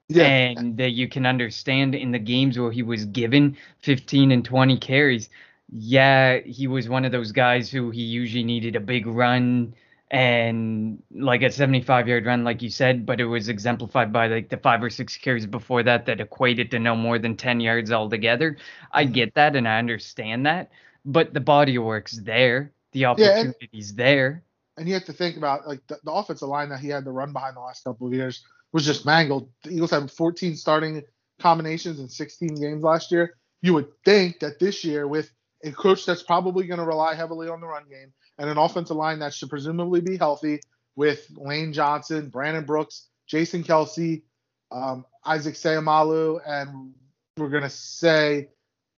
Yeah. 0.08 0.26
And 0.26 0.76
that 0.78 0.92
you 0.92 1.08
can 1.08 1.26
understand 1.26 1.96
in 1.96 2.12
the 2.12 2.20
games 2.20 2.60
where 2.60 2.72
he 2.72 2.84
was 2.84 3.06
given 3.06 3.56
15 3.80 4.34
and 4.34 4.44
20 4.44 4.78
carries. 4.78 5.30
Yeah, 5.72 6.40
he 6.40 6.68
was 6.68 6.90
one 6.90 7.06
of 7.06 7.14
those 7.14 7.32
guys 7.32 7.72
who 7.72 7.92
he 7.92 8.02
usually 8.02 8.44
needed 8.44 8.76
a 8.76 8.82
big 8.82 9.08
run 9.08 9.74
and 10.12 11.02
like 11.10 11.42
a 11.42 11.50
75 11.50 12.10
yard 12.10 12.26
run, 12.26 12.44
like 12.44 12.62
you 12.62 12.70
said, 12.70 13.06
but 13.06 13.22
it 13.22 13.26
was 13.26 13.48
exemplified 13.48 14.12
by 14.12 14.28
like 14.28 14.50
the 14.50 14.58
five 14.58 14.84
or 14.84 14.90
six 14.90 15.16
carries 15.16 15.46
before 15.46 15.84
that 15.84 16.06
that 16.06 16.20
equated 16.20 16.70
to 16.72 16.80
no 16.80 16.98
more 16.98 17.18
than 17.18 17.38
10 17.38 17.62
yards 17.62 17.94
altogether. 17.94 18.58
I 18.92 19.06
mm-hmm. 19.06 19.14
get 19.14 19.34
that 19.36 19.56
and 19.56 19.66
I 19.66 19.80
understand 19.80 20.46
that, 20.46 20.70
but 21.06 21.34
the 21.34 21.40
body 21.40 21.78
work's 21.78 22.18
there, 22.18 22.74
the 22.92 23.06
opportunity's 23.06 23.56
yeah, 23.72 23.90
and, 23.90 23.98
there. 23.98 24.44
And 24.76 24.88
you 24.88 24.96
have 24.96 25.06
to 25.06 25.14
think 25.14 25.38
about 25.38 25.66
like 25.66 25.80
the, 25.88 25.98
the 26.04 26.12
offensive 26.12 26.50
line 26.50 26.68
that 26.70 26.82
he 26.82 26.90
had 26.90 27.06
to 27.06 27.12
run 27.12 27.32
behind 27.32 27.56
the 27.56 27.62
last 27.62 27.86
couple 27.86 28.08
of 28.08 28.14
years 28.14 28.44
was 28.74 28.86
just 28.86 29.06
mangled. 29.06 29.50
The 29.64 29.72
Eagles 29.72 29.92
had 29.92 30.12
14 30.12 30.58
starting 30.58 31.04
combinations 31.40 32.02
in 32.02 32.10
16 32.10 32.56
games 32.56 32.84
last 32.84 33.14
year. 33.14 33.38
You 33.62 33.76
would 33.76 33.88
think 34.04 34.40
that 34.42 34.60
this 34.60 34.84
year, 34.84 35.08
with 35.08 35.32
a 35.64 35.72
coach 35.72 36.06
that's 36.06 36.24
probably 36.24 36.68
going 36.68 36.80
to 36.80 36.86
rely 36.86 37.16
heavily 37.16 37.48
on 37.48 37.62
the 37.62 37.68
run 37.68 37.84
game, 37.90 38.12
and 38.42 38.50
an 38.50 38.58
offensive 38.58 38.98
line 38.98 39.20
that 39.20 39.36
should 39.36 39.52
presumably 39.52 40.02
be 40.02 40.18
healthy 40.18 40.60
with 40.96 41.28
Lane 41.38 41.72
Johnson, 41.74 42.28
Brandon 42.30 42.66
Brooks, 42.66 43.08
Jason 43.28 43.64
Kelce, 43.64 44.24
um, 44.72 45.06
Isaac 45.24 45.54
Seumalo, 45.54 46.42
and 46.46 46.92
we're 47.38 47.50
gonna 47.50 47.70
say 47.70 48.50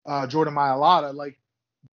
uh, 0.06 0.28
Jordan 0.28 0.54
Mailata. 0.54 1.12
Like 1.16 1.40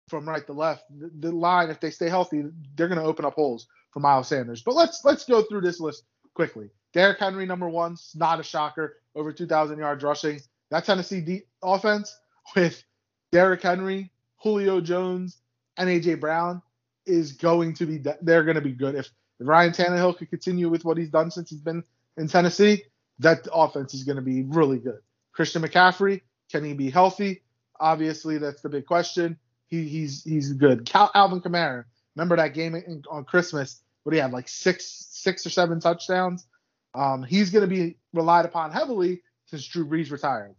from 0.09 0.29
right 0.29 0.45
to 0.45 0.53
left, 0.53 0.87
the, 0.91 1.09
the, 1.21 1.31
line 1.31 1.71
if 1.71 1.79
they 1.79 1.93
stay 1.93 2.09
healthy, 2.09 2.43
they're 2.75 2.89
gonna 2.89 3.05
open 3.05 3.25
up 3.25 3.35
holes 3.35 3.69
for 3.93 4.01
Miles 4.01 4.27
Sanders. 4.27 4.63
But 4.63 4.75
let's 4.75 5.05
let's 5.05 5.25
go 5.25 5.43
through 5.43 5.61
this 5.61 5.79
list 5.79 6.03
quickly. 6.35 6.69
Derrick 6.93 7.21
Henry, 7.21 7.47
number 7.47 7.69
one, 7.69 7.97
not 8.17 8.41
a 8.41 8.43
shocker, 8.43 8.97
over 9.15 9.33
2,000 9.33 9.79
yards 9.79 10.03
rushing. 10.03 10.41
That 10.71 10.85
Tennessee 10.85 11.21
D- 11.21 11.43
offense 11.63 12.19
with 12.57 12.83
Derrick 13.31 13.63
Henry, 13.63 14.11
Julio 14.39 14.81
Jones, 14.81 15.39
and 15.77 15.89
AJ 15.89 16.19
Brown 16.19 16.63
is 17.07 17.33
going 17.33 17.75
to 17.75 17.87
be 17.87 18.03
they're 18.23 18.45
going 18.45 18.57
to 18.57 18.61
be 18.61 18.73
good. 18.73 18.95
If, 18.95 19.11
if 19.39 19.47
Ryan 19.47 19.73
Tannehill 19.73 20.19
could 20.19 20.31
continue 20.31 20.69
with 20.69 20.85
what 20.85 20.97
he's 20.97 21.11
done 21.11 21.31
since 21.31 21.51
he's 21.51 21.61
been 21.61 21.83
in 22.17 22.29
Tennessee, 22.29 22.85
that 23.19 23.47
offense 23.53 23.95
is 23.95 24.05
going 24.05 24.17
to 24.17 24.23
be 24.23 24.43
really 24.43 24.79
good. 24.79 25.01
Christian 25.33 25.63
McCaffrey, 25.63 26.23
can 26.51 26.65
he 26.65 26.75
be 26.75 26.91
healthy? 26.91 27.43
Obviously, 27.79 28.39
that's 28.39 28.63
the 28.63 28.69
big 28.69 28.87
question. 28.87 29.39
He, 29.69 29.85
he's 29.89 30.25
he's 30.25 30.53
good. 30.53 30.87
Cal, 30.87 31.11
Alvin 31.15 31.41
Kamara, 31.41 31.85
remember 32.15 32.37
that 32.37 32.55
game 32.55 32.75
in, 32.75 33.03
on 33.11 33.25
Christmas? 33.25 33.83
What 34.05 34.15
he 34.15 34.21
had 34.21 34.33
like 34.33 34.49
six 34.49 35.09
six 35.11 35.45
or 35.45 35.51
seven 35.51 35.81
touchdowns. 35.81 36.47
Um, 36.95 37.23
he's 37.23 37.51
going 37.51 37.69
to 37.69 37.75
be 37.75 37.99
relied 38.15 38.47
upon 38.47 38.71
heavily 38.71 39.23
since 39.47 39.67
Drew 39.67 39.87
Brees 39.87 40.11
retired. 40.11 40.55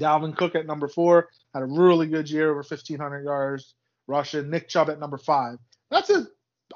Dalvin 0.00 0.36
Cook 0.36 0.54
at 0.54 0.66
number 0.66 0.88
four 0.88 1.28
had 1.54 1.62
a 1.62 1.66
really 1.66 2.06
good 2.06 2.28
year, 2.28 2.50
over 2.50 2.64
1,500 2.66 3.22
yards 3.22 3.74
rushing. 4.06 4.50
Nick 4.50 4.68
Chubb 4.68 4.90
at 4.90 4.98
number 5.00 5.18
five. 5.18 5.58
That's 5.90 6.10
a. 6.10 6.26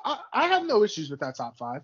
I, 0.04 0.18
I 0.32 0.46
have 0.48 0.64
no 0.64 0.82
issues 0.82 1.10
with 1.10 1.20
that 1.20 1.36
top 1.36 1.56
five. 1.56 1.82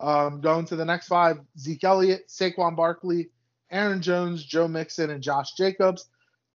Um, 0.00 0.40
going 0.40 0.64
to 0.66 0.76
the 0.76 0.84
next 0.84 1.08
five: 1.08 1.38
Zeke 1.58 1.84
Elliott, 1.84 2.28
Saquon 2.28 2.76
Barkley, 2.76 3.30
Aaron 3.70 4.02
Jones, 4.02 4.44
Joe 4.44 4.68
Mixon, 4.68 5.10
and 5.10 5.22
Josh 5.22 5.54
Jacobs. 5.54 6.06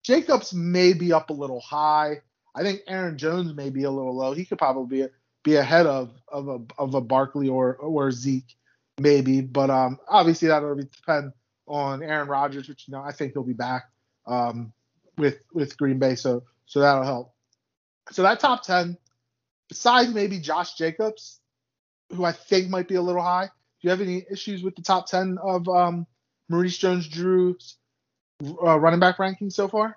Jacobs 0.03 0.53
may 0.53 0.93
be 0.93 1.13
up 1.13 1.31
a 1.31 1.35
little 1.35 1.61
high. 1.61 2.21
I 2.55 2.63
think 2.63 2.83
Aaron 2.87 3.19
Jones 3.19 3.55
may 3.55 3.71
be 3.71 3.85
a 3.85 3.91
little 3.91 4.17
low. 4.17 4.33
He 4.33 4.45
could 4.45 4.59
probably 4.59 5.03
be, 5.03 5.09
be 5.43 5.57
ahead 5.57 5.87
of 5.87 6.13
of 6.29 6.49
a 6.49 6.61
of 6.79 6.95
a 6.95 7.01
Barkley 7.01 7.49
or 7.49 7.77
or 7.77 8.11
Zeke, 8.13 8.57
maybe. 8.99 9.41
But 9.41 9.71
um, 9.71 9.99
obviously 10.09 10.49
that'll 10.49 10.77
depend 10.77 11.33
on 11.67 12.03
Aaron 12.03 12.29
Rodgers, 12.29 12.69
which 12.69 12.87
you 12.87 12.93
know 12.93 13.03
I 13.03 13.13
think 13.13 13.33
he'll 13.33 13.43
be 13.43 13.53
back 13.55 13.85
um, 14.27 14.73
with 15.17 15.39
with 15.53 15.77
Green 15.77 15.99
Bay, 15.99 16.15
so 16.15 16.45
so 16.67 16.81
that'll 16.81 17.05
help. 17.05 17.34
So 18.11 18.23
that 18.23 18.41
top 18.41 18.63
ten 18.63 18.99
besides 19.69 20.15
maybe 20.15 20.39
Josh 20.39 20.75
Jacobs, 20.75 21.41
who 22.13 22.25
I 22.25 22.33
think 22.33 22.69
might 22.69 22.89
be 22.89 22.95
a 22.95 23.03
little 23.03 23.23
high. 23.23 23.47
Do 23.47 23.51
you 23.81 23.91
have 23.91 24.01
any 24.01 24.25
issues 24.31 24.63
with 24.63 24.77
the 24.77 24.83
top 24.83 25.07
10 25.07 25.39
of 25.43 25.69
um, 25.69 26.07
Maurice 26.49 26.79
Jones 26.79 27.09
Drew's 27.09 27.77
uh, 28.43 28.79
running 28.79 29.01
back 29.01 29.19
ranking 29.19 29.51
so 29.51 29.69
far? 29.69 29.97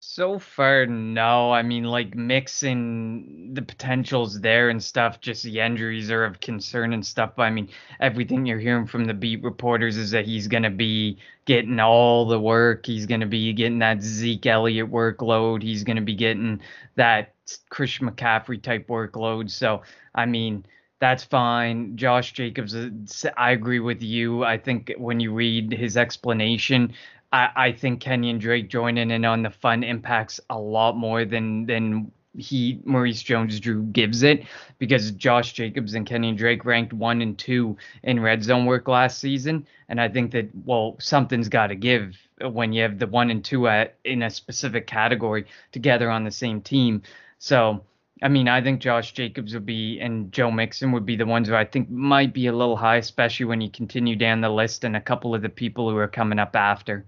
So 0.00 0.38
far, 0.38 0.86
no. 0.86 1.52
I 1.52 1.62
mean, 1.62 1.84
like 1.84 2.14
mixing 2.14 3.54
the 3.54 3.62
potentials 3.62 4.40
there 4.40 4.68
and 4.68 4.82
stuff. 4.82 5.20
Just 5.20 5.42
the 5.42 5.58
injuries 5.60 6.10
are 6.10 6.24
of 6.24 6.38
concern 6.40 6.92
and 6.92 7.04
stuff. 7.04 7.32
But 7.36 7.42
I 7.44 7.50
mean, 7.50 7.68
everything 7.98 8.46
you're 8.46 8.58
hearing 8.60 8.86
from 8.86 9.06
the 9.06 9.14
beat 9.14 9.42
reporters 9.42 9.96
is 9.96 10.12
that 10.12 10.24
he's 10.26 10.46
gonna 10.48 10.70
be 10.70 11.18
getting 11.44 11.80
all 11.80 12.24
the 12.26 12.38
work. 12.38 12.86
He's 12.86 13.06
gonna 13.06 13.26
be 13.26 13.52
getting 13.52 13.80
that 13.80 14.00
Zeke 14.02 14.46
Elliott 14.46 14.90
workload. 14.90 15.62
He's 15.62 15.82
gonna 15.82 16.02
be 16.02 16.14
getting 16.14 16.60
that 16.94 17.34
Chris 17.68 17.98
McCaffrey 17.98 18.62
type 18.62 18.86
workload. 18.86 19.50
So 19.50 19.82
I 20.14 20.26
mean, 20.26 20.64
that's 21.00 21.24
fine. 21.24 21.96
Josh 21.96 22.32
Jacobs, 22.32 22.74
uh, 22.74 22.90
I 23.36 23.50
agree 23.52 23.80
with 23.80 24.02
you. 24.02 24.44
I 24.44 24.56
think 24.58 24.92
when 24.98 25.20
you 25.20 25.32
read 25.32 25.72
his 25.72 25.96
explanation, 25.96 26.94
I, 27.32 27.50
I 27.56 27.72
think 27.72 28.02
Kenyan 28.02 28.38
Drake 28.38 28.68
joining 28.68 29.10
in 29.10 29.24
on 29.24 29.42
the 29.42 29.50
fun 29.50 29.82
impacts 29.82 30.40
a 30.50 30.58
lot 30.58 30.96
more 30.96 31.24
than 31.24 31.66
than 31.66 32.12
he 32.36 32.80
Maurice 32.84 33.22
Jones 33.22 33.58
Drew 33.60 33.82
gives 33.82 34.22
it 34.22 34.44
because 34.78 35.10
Josh 35.12 35.52
Jacobs 35.52 35.94
and 35.94 36.06
Kenyan 36.06 36.36
Drake 36.36 36.64
ranked 36.64 36.92
one 36.92 37.22
and 37.22 37.38
two 37.38 37.76
in 38.02 38.20
red 38.20 38.42
zone 38.42 38.66
work 38.66 38.88
last 38.88 39.18
season, 39.18 39.66
and 39.88 40.00
I 40.00 40.08
think 40.08 40.32
that 40.32 40.48
well 40.64 40.96
something's 41.00 41.48
got 41.48 41.68
to 41.68 41.74
give 41.74 42.16
when 42.40 42.72
you 42.72 42.82
have 42.82 42.98
the 42.98 43.06
one 43.06 43.30
and 43.30 43.44
two 43.44 43.68
at 43.68 43.96
in 44.04 44.22
a 44.22 44.30
specific 44.30 44.86
category 44.86 45.46
together 45.72 46.10
on 46.10 46.24
the 46.24 46.30
same 46.30 46.60
team. 46.60 47.02
So 47.38 47.82
I 48.22 48.28
mean, 48.28 48.48
I 48.48 48.62
think 48.62 48.80
Josh 48.80 49.12
Jacobs 49.12 49.52
would 49.52 49.66
be 49.66 50.00
and 50.00 50.32
Joe 50.32 50.50
Mixon 50.50 50.92
would 50.92 51.04
be 51.04 51.16
the 51.16 51.26
ones 51.26 51.48
who 51.48 51.54
I 51.54 51.64
think 51.64 51.90
might 51.90 52.32
be 52.32 52.46
a 52.46 52.52
little 52.52 52.76
high, 52.76 52.96
especially 52.96 53.46
when 53.46 53.60
you 53.60 53.70
continue 53.70 54.16
down 54.16 54.40
the 54.40 54.48
list 54.48 54.84
and 54.84 54.96
a 54.96 55.00
couple 55.00 55.34
of 55.34 55.42
the 55.42 55.48
people 55.48 55.90
who 55.90 55.96
are 55.98 56.08
coming 56.08 56.38
up 56.38 56.56
after. 56.56 57.04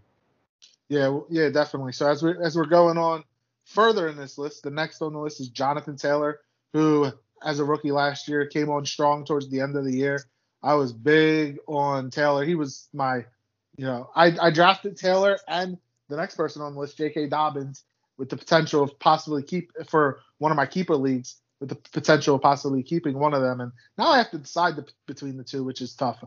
Yeah, 0.89 1.21
yeah, 1.29 1.51
definitely. 1.51 1.93
So 1.93 2.09
as 2.09 2.23
we 2.23 2.33
as 2.43 2.57
we're 2.57 2.67
going 2.67 2.97
on 2.99 3.25
further 3.65 4.09
in 4.09 4.17
this 4.17 4.39
list, 4.39 4.63
the 4.63 4.71
next 4.71 5.03
on 5.03 5.13
the 5.13 5.19
list 5.19 5.41
is 5.41 5.49
Jonathan 5.49 5.97
Taylor, 5.97 6.41
who 6.73 7.11
as 7.43 7.59
a 7.59 7.65
rookie 7.65 7.93
last 7.93 8.29
year 8.29 8.47
came 8.47 8.71
on 8.71 8.87
strong 8.87 9.25
towards 9.25 9.49
the 9.51 9.61
end 9.61 9.77
of 9.77 9.85
the 9.85 9.95
year. 9.95 10.25
I 10.63 10.75
was 10.75 10.93
big 10.93 11.59
on 11.69 12.11
Taylor. 12.11 12.45
He 12.45 12.55
was 12.55 12.89
my, 12.93 13.19
you 13.77 13.85
know, 13.85 14.11
I, 14.15 14.35
I 14.41 14.51
drafted 14.51 14.97
Taylor 14.97 15.39
and 15.47 15.79
the 16.09 16.17
next 16.17 16.35
person 16.35 16.63
on 16.63 16.75
the 16.75 16.81
list, 16.81 16.97
J.K. 16.97 17.29
Dobbins, 17.29 17.85
with 18.17 18.29
the 18.29 18.37
potential 18.37 18.83
of 18.83 18.99
possibly 18.99 19.43
keep 19.43 19.71
for 19.89 20.21
one 20.39 20.51
of 20.51 20.57
my 20.57 20.67
keeper 20.67 20.97
leagues, 20.97 21.37
with 21.61 21.69
the 21.69 21.77
potential 21.77 22.37
of 22.37 22.43
possibly 22.43 22.83
keeping 22.83 23.19
one 23.19 23.35
of 23.35 23.43
them. 23.43 23.61
And 23.61 23.73
now 23.97 24.09
I 24.09 24.19
have 24.19 24.31
to 24.33 24.39
decide 24.39 24.75
the, 24.77 24.87
between 25.07 25.37
the 25.37 25.45
two, 25.45 25.63
which 25.63 25.81
is 25.81 25.95
tough. 25.95 26.25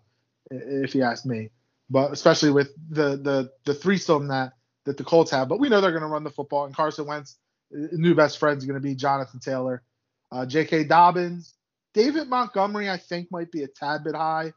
if 0.50 0.95
you 0.95 1.04
ask 1.04 1.26
me. 1.26 1.50
But 1.91 2.12
especially 2.12 2.51
with 2.51 2.71
the 2.89 3.17
the 3.17 3.51
the 3.65 3.73
threesome 3.73 4.30
that 4.30 4.54
that 4.86 4.97
the 4.97 5.04
Colts 5.04 5.30
have. 5.32 5.47
But 5.47 5.60
we 5.60 5.69
know 5.69 5.82
they're 5.82 5.91
going 5.91 6.01
to 6.01 6.08
run 6.08 6.23
the 6.23 6.32
football, 6.32 6.65
and 6.65 6.75
Carson 6.75 7.06
Wentz, 7.06 7.38
uh, 7.75 7.88
new 7.91 8.15
best 8.15 8.39
friend, 8.39 8.58
is 8.58 8.65
going 8.65 8.82
to 8.82 8.88
be 8.88 8.95
Jonathan 8.95 9.39
Taylor, 9.39 9.84
uh, 10.32 10.45
J.K. 10.45 10.86
Dobbins, 10.86 11.54
David 11.93 12.30
Montgomery. 12.30 12.89
I 12.89 12.97
think 12.97 13.32
might 13.32 13.51
be 13.51 13.63
a 13.63 13.67
tad 13.67 14.04
bit 14.04 14.15
high. 14.15 14.54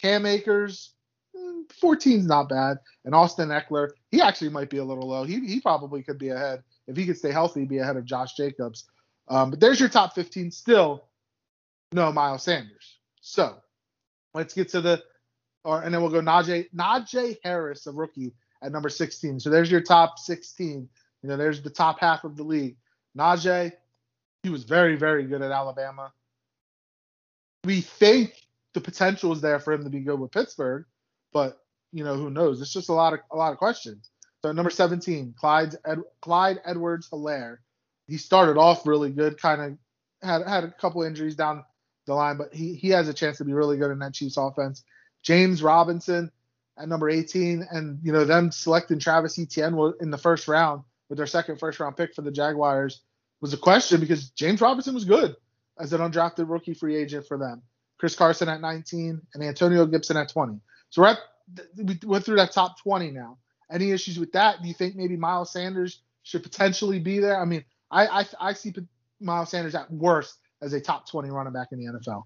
Cam 0.00 0.26
Akers, 0.26 0.94
14 1.80 2.20
is 2.20 2.26
not 2.26 2.48
bad. 2.48 2.78
And 3.04 3.14
Austin 3.14 3.48
Ekeler. 3.48 3.90
he 4.10 4.20
actually 4.20 4.50
might 4.50 4.70
be 4.70 4.78
a 4.78 4.84
little 4.84 5.08
low. 5.08 5.24
He, 5.24 5.40
he 5.46 5.60
probably 5.60 6.02
could 6.02 6.18
be 6.18 6.30
ahead. 6.30 6.62
If 6.86 6.96
he 6.96 7.06
could 7.06 7.18
stay 7.18 7.32
healthy, 7.32 7.64
be 7.64 7.78
ahead 7.78 7.96
of 7.96 8.04
Josh 8.04 8.34
Jacobs. 8.34 8.84
Um, 9.28 9.50
but 9.50 9.60
there's 9.60 9.78
your 9.78 9.88
top 9.88 10.14
15. 10.14 10.50
Still, 10.50 11.04
no 11.92 12.12
Miles 12.12 12.44
Sanders. 12.44 12.98
So 13.20 13.56
let's 14.34 14.54
get 14.54 14.70
to 14.70 14.80
the, 14.80 15.02
or 15.68 15.82
and 15.82 15.92
then 15.92 16.00
we'll 16.00 16.10
go 16.10 16.22
Najee, 16.22 16.72
Najee 16.74 17.36
Harris, 17.44 17.86
a 17.86 17.92
rookie 17.92 18.32
at 18.62 18.72
number 18.72 18.88
16. 18.88 19.38
So 19.38 19.50
there's 19.50 19.70
your 19.70 19.82
top 19.82 20.18
16. 20.18 20.88
You 21.22 21.28
know, 21.28 21.36
there's 21.36 21.60
the 21.60 21.68
top 21.68 22.00
half 22.00 22.24
of 22.24 22.36
the 22.36 22.42
league. 22.42 22.76
Najee, 23.16 23.72
he 24.42 24.48
was 24.48 24.64
very, 24.64 24.96
very 24.96 25.24
good 25.24 25.42
at 25.42 25.50
Alabama. 25.50 26.10
We 27.64 27.82
think 27.82 28.32
the 28.72 28.80
potential 28.80 29.30
is 29.32 29.42
there 29.42 29.60
for 29.60 29.74
him 29.74 29.84
to 29.84 29.90
be 29.90 30.00
good 30.00 30.18
with 30.18 30.32
Pittsburgh. 30.32 30.86
But 31.34 31.60
you 31.92 32.02
know, 32.02 32.16
who 32.16 32.30
knows? 32.30 32.62
It's 32.62 32.72
just 32.72 32.88
a 32.88 32.94
lot 32.94 33.12
of 33.12 33.20
a 33.30 33.36
lot 33.36 33.52
of 33.52 33.58
questions. 33.58 34.10
So 34.40 34.52
number 34.52 34.70
17, 34.70 35.34
Clyde 35.38 35.74
Ed, 35.84 35.98
Clyde 36.22 36.60
Edwards-Helaire. 36.64 37.58
He 38.06 38.16
started 38.16 38.56
off 38.56 38.86
really 38.86 39.10
good, 39.10 39.38
kind 39.38 39.60
of 39.60 39.78
had 40.26 40.48
had 40.48 40.64
a 40.64 40.70
couple 40.70 41.02
injuries 41.02 41.36
down 41.36 41.64
the 42.06 42.14
line, 42.14 42.38
but 42.38 42.54
he 42.54 42.72
he 42.72 42.88
has 42.88 43.08
a 43.08 43.12
chance 43.12 43.36
to 43.36 43.44
be 43.44 43.52
really 43.52 43.76
good 43.76 43.90
in 43.90 43.98
that 43.98 44.14
Chiefs 44.14 44.38
offense. 44.38 44.82
James 45.28 45.62
Robinson 45.62 46.32
at 46.78 46.88
number 46.88 47.10
18, 47.10 47.66
and 47.70 47.98
you 48.02 48.12
know 48.12 48.24
them 48.24 48.50
selecting 48.50 48.98
Travis 48.98 49.38
Etienne 49.38 49.92
in 50.00 50.10
the 50.10 50.16
first 50.16 50.48
round 50.48 50.84
with 51.10 51.18
their 51.18 51.26
second 51.26 51.58
first 51.58 51.78
round 51.78 51.98
pick 51.98 52.14
for 52.14 52.22
the 52.22 52.30
Jaguars 52.30 53.02
was 53.42 53.52
a 53.52 53.58
question 53.58 54.00
because 54.00 54.30
James 54.30 54.62
Robinson 54.62 54.94
was 54.94 55.04
good 55.04 55.36
as 55.78 55.92
an 55.92 56.00
undrafted 56.00 56.48
rookie 56.48 56.72
free 56.72 56.96
agent 56.96 57.26
for 57.26 57.36
them. 57.36 57.60
Chris 57.98 58.14
Carson 58.14 58.48
at 58.48 58.62
19 58.62 59.20
and 59.34 59.44
Antonio 59.44 59.84
Gibson 59.84 60.16
at 60.16 60.30
20. 60.30 60.60
So 60.88 61.02
we're 61.02 61.08
at, 61.08 61.18
we 61.76 61.98
went 62.06 62.24
through 62.24 62.36
that 62.36 62.52
top 62.52 62.80
20 62.82 63.10
now. 63.10 63.36
Any 63.70 63.90
issues 63.90 64.18
with 64.18 64.32
that? 64.32 64.62
Do 64.62 64.68
you 64.68 64.72
think 64.72 64.96
maybe 64.96 65.18
Miles 65.18 65.52
Sanders 65.52 66.00
should 66.22 66.42
potentially 66.42 67.00
be 67.00 67.18
there? 67.18 67.38
I 67.38 67.44
mean, 67.44 67.66
I 67.90 68.06
I, 68.06 68.26
I 68.40 68.52
see 68.54 68.72
Miles 69.20 69.50
Sanders 69.50 69.74
at 69.74 69.92
worst 69.92 70.38
as 70.62 70.72
a 70.72 70.80
top 70.80 71.06
20 71.06 71.28
running 71.28 71.52
back 71.52 71.68
in 71.72 71.78
the 71.80 71.92
NFL. 71.92 72.22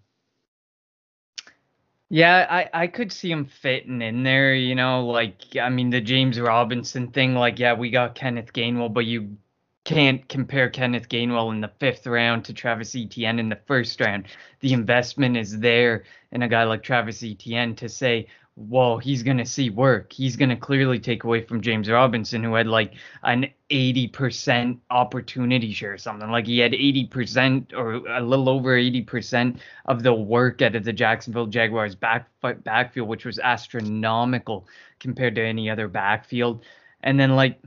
Yeah, 2.12 2.46
I, 2.50 2.82
I 2.82 2.86
could 2.88 3.10
see 3.10 3.30
him 3.30 3.46
fitting 3.46 4.02
in 4.02 4.22
there, 4.22 4.54
you 4.54 4.74
know, 4.74 5.06
like 5.06 5.56
I 5.58 5.70
mean 5.70 5.88
the 5.88 6.00
James 6.02 6.38
Robinson 6.38 7.10
thing, 7.10 7.34
like 7.34 7.58
yeah, 7.58 7.72
we 7.72 7.88
got 7.90 8.14
Kenneth 8.14 8.52
Gainwell, 8.52 8.92
but 8.92 9.06
you 9.06 9.38
can't 9.84 10.28
compare 10.28 10.68
Kenneth 10.68 11.08
Gainwell 11.08 11.52
in 11.54 11.62
the 11.62 11.72
fifth 11.80 12.06
round 12.06 12.44
to 12.44 12.52
Travis 12.52 12.94
Etienne 12.94 13.38
in 13.38 13.48
the 13.48 13.60
first 13.66 13.98
round. 13.98 14.26
The 14.60 14.74
investment 14.74 15.38
is 15.38 15.58
there 15.60 16.04
in 16.32 16.42
a 16.42 16.48
guy 16.48 16.64
like 16.64 16.82
Travis 16.82 17.22
Etienne 17.24 17.76
to 17.76 17.88
say, 17.88 18.26
well, 18.54 18.98
he's 18.98 19.22
going 19.22 19.38
to 19.38 19.46
see 19.46 19.70
work. 19.70 20.12
He's 20.12 20.36
going 20.36 20.50
to 20.50 20.56
clearly 20.56 20.98
take 20.98 21.24
away 21.24 21.42
from 21.42 21.62
James 21.62 21.88
Robinson, 21.88 22.44
who 22.44 22.54
had 22.54 22.66
like 22.66 22.94
an 23.22 23.48
80% 23.70 24.78
opportunity 24.90 25.72
share 25.72 25.94
or 25.94 25.98
something. 25.98 26.30
Like 26.30 26.46
he 26.46 26.58
had 26.58 26.72
80% 26.72 27.72
or 27.72 27.94
a 28.08 28.20
little 28.20 28.50
over 28.50 28.76
80% 28.76 29.58
of 29.86 30.02
the 30.02 30.12
work 30.12 30.60
out 30.60 30.76
of 30.76 30.84
the 30.84 30.92
Jacksonville 30.92 31.46
Jaguars 31.46 31.94
back 31.94 32.28
backfield, 32.42 33.08
which 33.08 33.24
was 33.24 33.38
astronomical 33.38 34.66
compared 35.00 35.34
to 35.36 35.42
any 35.42 35.70
other 35.70 35.88
backfield. 35.88 36.62
And 37.02 37.18
then 37.18 37.34
like 37.34 37.58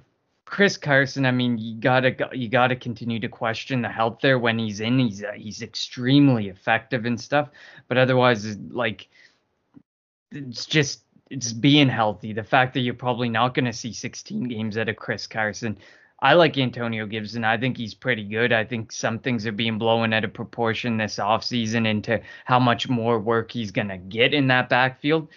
Chris 0.45 0.77
Carson, 0.77 1.25
I 1.25 1.31
mean, 1.31 1.57
you 1.57 1.75
gotta 1.75 2.15
you 2.31 2.47
gotta 2.47 2.75
continue 2.75 3.19
to 3.19 3.27
question 3.27 3.81
the 3.81 3.89
health 3.89 4.19
there 4.21 4.37
when 4.37 4.59
he's 4.59 4.79
in. 4.79 4.99
He's 4.99 5.23
uh, 5.23 5.31
he's 5.35 5.63
extremely 5.63 6.49
effective 6.49 7.05
and 7.05 7.19
stuff, 7.19 7.49
but 7.87 7.97
otherwise, 7.97 8.55
like 8.69 9.09
it's 10.35 10.65
just 10.65 11.01
it's 11.29 11.53
being 11.53 11.89
healthy. 11.89 12.33
The 12.33 12.43
fact 12.43 12.73
that 12.73 12.81
you're 12.81 12.93
probably 12.93 13.29
not 13.29 13.53
going 13.53 13.65
to 13.65 13.73
see 13.73 13.91
16 13.93 14.47
games 14.47 14.77
out 14.77 14.89
of 14.89 14.95
Chris 14.95 15.27
Carson. 15.27 15.77
I 16.21 16.33
like 16.33 16.57
Antonio 16.57 17.05
Gibson. 17.05 17.43
I 17.43 17.57
think 17.57 17.77
he's 17.77 17.93
pretty 17.93 18.23
good. 18.23 18.53
I 18.53 18.63
think 18.63 18.91
some 18.91 19.19
things 19.19 19.45
are 19.45 19.51
being 19.51 19.77
blown 19.77 20.13
out 20.13 20.23
of 20.23 20.33
proportion 20.33 20.97
this 20.97 21.17
offseason 21.17 21.85
into 21.85 22.21
how 22.45 22.59
much 22.59 22.87
more 22.87 23.19
work 23.19 23.51
he's 23.51 23.71
going 23.71 23.89
to 23.89 23.97
get 23.97 24.33
in 24.33 24.47
that 24.47 24.69
backfield 24.69 25.27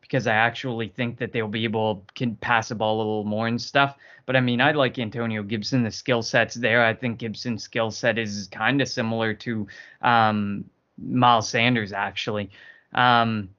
because 0.00 0.26
I 0.26 0.34
actually 0.34 0.88
think 0.88 1.18
that 1.18 1.32
they'll 1.32 1.48
be 1.48 1.64
able 1.64 2.04
can 2.14 2.36
pass 2.36 2.68
the 2.68 2.74
ball 2.74 2.96
a 2.96 2.98
little 2.98 3.24
more 3.24 3.46
and 3.46 3.60
stuff. 3.60 3.96
But 4.24 4.36
I 4.36 4.40
mean, 4.40 4.60
I 4.60 4.72
like 4.72 4.98
Antonio 4.98 5.42
Gibson. 5.42 5.82
The 5.82 5.90
skill 5.90 6.22
set's 6.22 6.54
there. 6.54 6.84
I 6.84 6.94
think 6.94 7.18
Gibson's 7.18 7.62
skill 7.62 7.90
set 7.90 8.18
is 8.18 8.48
kind 8.50 8.80
of 8.80 8.88
similar 8.88 9.34
to 9.34 9.66
um, 10.00 10.64
Miles 10.98 11.48
Sanders 11.48 11.92
actually. 11.92 12.50
Um, 12.94 13.50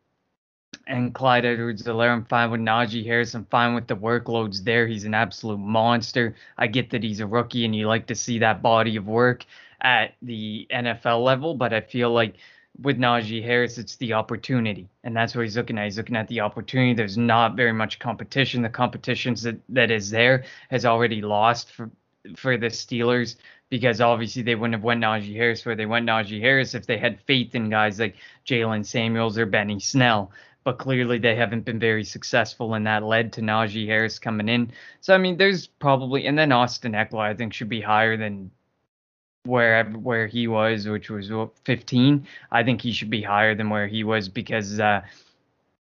and 0.88 1.14
Clyde 1.14 1.46
Edwards-Helaire. 1.46 2.12
I'm 2.12 2.26
fine 2.26 2.52
with 2.52 2.62
Najee 2.62 3.06
Harris. 3.06 3.34
I'm 3.34 3.46
fine 3.46 3.74
with 3.74 3.88
the 3.88 3.96
workloads 3.96 4.64
there. 4.64 4.88
He's 4.88 5.06
an 5.06 5.14
absolute 5.14 5.60
monster. 5.60 6.36
I 6.58 6.68
get 6.68 6.90
that 6.92 7.04
he's 7.04 7.20
a 7.20 7.28
rookie 7.28 7.66
and 7.66 7.76
you 7.76 7.88
like 7.88 8.08
to 8.08 8.16
see 8.16 8.40
that 8.40 8.62
body 8.62 8.96
of 8.96 9.08
work 9.08 9.46
at 9.82 10.16
the 10.22 10.68
NFL 10.72 11.24
level, 11.24 11.56
but 11.56 11.74
I 11.74 11.82
feel 11.82 12.12
like 12.12 12.36
with 12.82 12.98
Najee 12.98 13.44
Harris, 13.44 13.78
it's 13.78 13.98
the 13.98 14.14
opportunity. 14.14 14.90
And 15.04 15.16
that's 15.16 15.36
what 15.36 15.44
he's 15.44 15.56
looking 15.56 15.78
at. 15.78 15.86
He's 15.86 15.98
looking 15.98 16.16
at 16.16 16.28
the 16.28 16.40
opportunity. 16.40 16.94
There's 16.94 17.18
not 17.18 17.56
very 17.56 17.74
much 17.74 18.00
competition. 18.00 18.62
The 18.62 18.70
competition 18.70 19.36
that, 19.44 19.60
that 19.70 19.92
is 19.92 20.10
there 20.10 20.46
has 20.70 20.86
already 20.86 21.22
lost 21.22 21.72
for 21.72 21.92
for 22.38 22.58
the 22.58 22.68
Steelers 22.68 23.36
because 23.70 24.00
obviously 24.00 24.42
they 24.44 24.56
wouldn't 24.56 24.76
have 24.76 24.84
went 24.84 25.02
Najee 25.02 25.36
Harris 25.36 25.66
where 25.66 25.76
they 25.76 25.86
went 25.86 26.08
Najee 26.08 26.40
Harris 26.40 26.74
if 26.74 26.86
they 26.86 26.98
had 26.98 27.20
faith 27.22 27.54
in 27.54 27.70
guys 27.70 28.00
like 28.00 28.16
Jaylen 28.46 28.86
Samuels 28.86 29.38
or 29.38 29.46
Benny 29.46 29.80
Snell 29.80 30.32
but 30.64 30.80
clearly 30.80 31.18
they 31.20 31.36
haven't 31.36 31.66
been 31.66 31.80
very 31.80 32.04
successful, 32.04 32.74
and 32.74 32.86
that 32.88 33.04
led 33.04 33.34
to 33.34 33.42
Najee 33.42 33.88
Harris 33.88 34.20
coming 34.20 34.50
in. 34.50 34.72
So 35.02 35.14
I 35.14 35.18
mean, 35.18 35.38
there's 35.38 35.68
probably, 35.68 36.26
and 36.26 36.38
then 36.38 36.52
Austin 36.52 36.94
Ekeler 36.94 37.20
I 37.20 37.34
think 37.34 37.54
should 37.54 37.70
be 37.70 37.82
higher 37.82 38.18
than 38.18 38.52
where 39.46 39.84
where 39.86 40.28
he 40.28 40.48
was, 40.48 40.88
which 40.88 41.10
was 41.10 41.32
15. 41.66 42.28
I 42.52 42.64
think 42.64 42.82
he 42.82 42.92
should 42.92 43.10
be 43.10 43.22
higher 43.22 43.56
than 43.56 43.70
where 43.70 43.88
he 43.88 44.04
was 44.04 44.30
because. 44.30 44.80
Uh, 44.80 45.02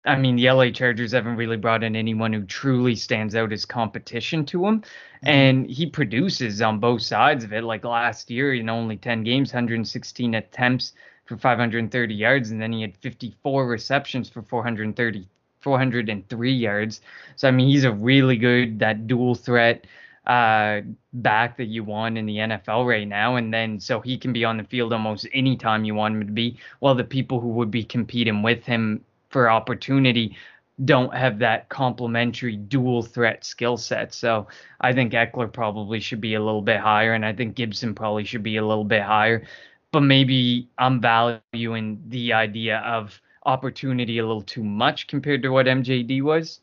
I 0.05 0.17
mean, 0.17 0.35
the 0.35 0.51
LA 0.51 0.71
Chargers 0.71 1.13
haven't 1.13 1.37
really 1.37 1.57
brought 1.57 1.85
in 1.85 1.95
anyone 1.95 2.33
who 2.33 2.43
truly 2.43 2.97
stands 2.97 3.37
out 3.37 3.53
as 3.53 3.65
competition 3.65 4.45
to 4.47 4.67
him. 4.67 4.81
Mm-hmm. 4.81 5.29
And 5.29 5.71
he 5.71 5.87
produces 5.87 6.61
on 6.61 6.81
both 6.81 7.03
sides 7.03 7.45
of 7.45 7.53
it. 7.53 7.63
Like 7.63 7.85
last 7.85 8.31
year, 8.31 8.53
in 8.53 8.69
only 8.69 8.97
10 8.97 9.23
games, 9.23 9.53
116 9.53 10.35
attempts, 10.35 10.95
for 11.25 11.37
530 11.37 12.15
yards, 12.15 12.51
and 12.51 12.61
then 12.61 12.73
he 12.73 12.83
had 12.83 12.97
54 12.99 13.67
receptions 13.67 14.29
for 14.29 14.43
430, 14.43 15.29
403 15.61 16.53
yards. 16.53 17.01
So 17.37 17.49
I 17.49 17.51
mean, 17.51 17.69
he's 17.69 17.85
a 17.85 17.93
really 17.93 18.37
good 18.37 18.79
that 18.81 19.07
dual 19.07 19.35
threat 19.35 19.87
uh, 20.27 20.83
back 21.15 21.57
that 21.57 21.67
you 21.67 21.85
want 21.85 22.19
in 22.19 22.27
the 22.27 22.37
NFL 22.37 22.87
right 22.87 23.07
now, 23.07 23.37
and 23.37 23.53
then 23.53 23.81
so 23.81 24.01
he 24.01 24.19
can 24.19 24.33
be 24.33 24.45
on 24.45 24.57
the 24.57 24.65
field 24.65 24.93
almost 24.93 25.27
anytime 25.33 25.85
you 25.85 25.95
want 25.95 26.17
him 26.17 26.27
to 26.27 26.33
be. 26.33 26.59
While 26.81 26.95
the 26.95 27.05
people 27.05 27.41
who 27.41 27.49
would 27.49 27.71
be 27.71 27.85
competing 27.85 28.43
with 28.43 28.65
him 28.65 29.05
for 29.31 29.51
opportunity 29.51 30.37
don't 30.85 31.15
have 31.15 31.39
that 31.39 31.69
complementary 31.69 32.57
dual 32.57 33.03
threat 33.03 33.45
skill 33.45 33.77
set. 33.77 34.13
So 34.15 34.49
I 34.81 34.93
think 34.93 35.13
Ekeler 35.13 35.53
probably 35.53 36.01
should 36.01 36.21
be 36.21 36.35
a 36.35 36.43
little 36.43 36.63
bit 36.63 36.81
higher, 36.81 37.15
and 37.15 37.25
I 37.25 37.33
think 37.33 37.55
Gibson 37.55 37.95
probably 37.95 38.25
should 38.25 38.43
be 38.43 38.57
a 38.57 38.67
little 38.67 38.85
bit 38.85 39.03
higher 39.03 39.45
but 39.93 40.01
maybe 40.01 40.69
I'm 40.79 41.01
valuing 41.01 42.03
the 42.09 42.33
idea 42.33 42.79
of 42.79 43.21
opportunity 43.45 44.19
a 44.19 44.27
little 44.27 44.43
too 44.43 44.65
much 44.65 45.07
compared 45.07 45.43
to 45.43 45.51
what 45.51 45.67
MJD 45.67 46.23
was. 46.23 46.61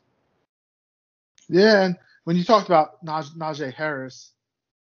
Yeah, 1.48 1.84
and 1.84 1.98
when 2.24 2.36
you 2.36 2.44
talked 2.44 2.66
about 2.66 3.04
Naj- 3.04 3.36
Najee 3.36 3.72
Harris, 3.72 4.32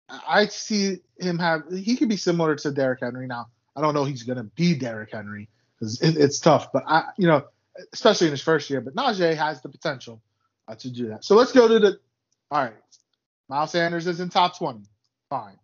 I 0.10 0.48
see 0.48 0.98
him 1.20 1.38
have 1.40 1.64
he 1.72 1.96
could 1.96 2.10
be 2.10 2.18
similar 2.18 2.56
to 2.58 2.72
Derrick 2.72 3.00
Henry. 3.02 3.28
Now, 3.28 3.48
I 3.76 3.82
don't 3.82 3.94
know 3.94 4.04
he's 4.04 4.24
gonna 4.24 4.44
be 4.44 4.76
Derrick 4.76 5.12
Henry 5.12 5.48
because 5.80 6.02
it, 6.02 6.18
it's 6.18 6.40
tough, 6.40 6.72
but 6.72 6.84
I, 6.88 7.12
you 7.18 7.28
know, 7.28 7.46
especially 7.94 8.28
in 8.28 8.32
his 8.32 8.42
first 8.42 8.70
year. 8.70 8.82
But 8.82 8.96
Najee 8.96 9.36
has 9.36 9.62
the 9.62 9.70
potential 9.70 10.22
uh, 10.68 10.76
to 10.76 10.90
do 10.90 11.08
that. 11.10 11.24
So 11.24 11.36
let's 11.36 11.52
go 11.52 11.68
to 11.68 11.80
the. 11.80 12.00
All 12.50 12.64
right, 12.64 12.74
Miles 13.48 13.72
Sanders 13.72 14.08
is 14.08 14.20
in 14.20 14.30
top 14.30 14.58
20. 14.58 14.82
Fine, 15.30 15.58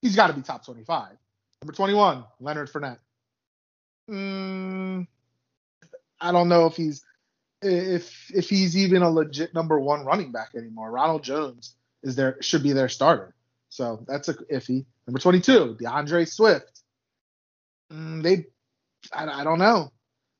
he's 0.00 0.14
got 0.14 0.28
to 0.28 0.32
be 0.32 0.42
top 0.42 0.64
25. 0.64 1.16
Number 1.62 1.74
21, 1.74 2.24
Leonard 2.40 2.72
Fournette. 2.72 3.00
Mm, 4.10 5.06
I 6.20 6.32
don't 6.32 6.48
know 6.48 6.66
if 6.66 6.74
he's 6.74 7.04
if 7.62 8.30
if 8.30 8.48
he's 8.48 8.76
even 8.76 9.02
a 9.02 9.10
legit 9.10 9.54
number 9.54 9.78
one 9.78 10.04
running 10.04 10.32
back 10.32 10.54
anymore. 10.56 10.90
Ronald 10.90 11.22
Jones 11.22 11.76
is 12.02 12.16
there 12.16 12.36
should 12.40 12.62
be 12.62 12.72
their 12.72 12.88
starter, 12.88 13.34
so 13.68 14.04
that's 14.08 14.28
a 14.28 14.34
iffy. 14.34 14.86
Number 15.06 15.18
22, 15.18 15.76
D'Andre 15.80 16.24
Swift. 16.24 16.82
Mm, 17.92 18.22
they, 18.22 18.46
I, 19.12 19.40
I 19.40 19.44
don't 19.44 19.58
know. 19.58 19.92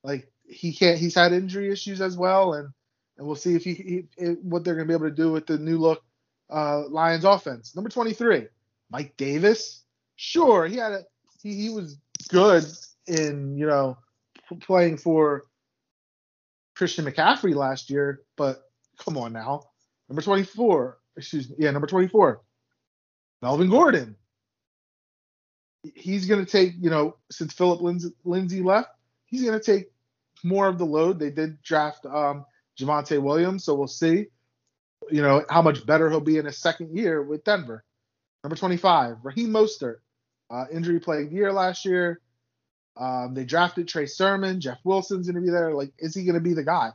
Like 0.02 0.30
he 0.46 0.72
can't. 0.72 0.98
He's 0.98 1.14
had 1.14 1.32
injury 1.32 1.70
issues 1.70 2.00
as 2.00 2.16
well, 2.16 2.54
and 2.54 2.70
and 3.18 3.26
we'll 3.26 3.36
see 3.36 3.54
if 3.54 3.64
he, 3.64 3.74
he, 4.16 4.24
what 4.42 4.64
they're 4.64 4.76
to 4.76 4.84
be 4.86 4.94
able 4.94 5.10
to 5.10 5.14
do 5.14 5.30
with 5.30 5.46
the 5.46 5.58
new 5.58 5.76
look 5.76 6.02
uh, 6.48 6.88
Lions 6.88 7.24
offense. 7.24 7.76
Number 7.76 7.90
23, 7.90 8.46
Mike 8.90 9.16
Davis. 9.18 9.84
Sure, 10.16 10.66
he 10.66 10.76
had 10.76 10.92
a 10.92 11.04
he, 11.42 11.54
he 11.54 11.70
was 11.70 11.98
good 12.28 12.64
in 13.06 13.56
you 13.56 13.66
know 13.66 13.98
playing 14.60 14.96
for 14.96 15.44
Christian 16.74 17.04
McCaffrey 17.04 17.54
last 17.54 17.90
year, 17.90 18.22
but 18.36 18.62
come 18.98 19.16
on 19.18 19.32
now. 19.32 19.64
Number 20.08 20.22
24, 20.22 20.98
excuse 21.16 21.48
me, 21.48 21.56
yeah, 21.58 21.70
number 21.70 21.86
24, 21.86 22.40
Melvin 23.42 23.70
Gordon. 23.70 24.16
He's 25.94 26.26
going 26.26 26.44
to 26.44 26.50
take, 26.50 26.74
you 26.80 26.90
know, 26.90 27.16
since 27.30 27.52
Philip 27.52 27.80
Lindsay 28.24 28.62
left, 28.62 28.90
he's 29.26 29.44
going 29.44 29.58
to 29.58 29.64
take 29.64 29.90
more 30.42 30.68
of 30.68 30.78
the 30.78 30.84
load. 30.84 31.18
They 31.18 31.30
did 31.30 31.62
draft 31.62 32.06
um, 32.06 32.44
Javonte 32.78 33.22
Williams, 33.22 33.64
so 33.64 33.74
we'll 33.74 33.86
see, 33.86 34.26
you 35.10 35.22
know, 35.22 35.44
how 35.48 35.62
much 35.62 35.86
better 35.86 36.10
he'll 36.10 36.20
be 36.20 36.38
in 36.38 36.46
his 36.46 36.58
second 36.58 36.96
year 36.96 37.22
with 37.22 37.44
Denver. 37.44 37.84
Number 38.42 38.56
25, 38.56 39.18
Raheem 39.22 39.50
Mostert, 39.50 39.96
uh, 40.50 40.64
injury 40.72 41.00
plagued 41.00 41.32
year 41.32 41.52
last 41.52 41.84
year. 41.84 42.20
Um, 42.96 43.34
they 43.34 43.44
drafted 43.44 43.88
Trey 43.88 44.06
Sermon. 44.06 44.60
Jeff 44.60 44.78
Wilson's 44.84 45.26
going 45.26 45.42
to 45.42 45.46
be 45.46 45.50
there. 45.50 45.72
Like, 45.74 45.92
is 45.98 46.14
he 46.14 46.24
going 46.24 46.34
to 46.34 46.40
be 46.40 46.54
the 46.54 46.64
guy? 46.64 46.90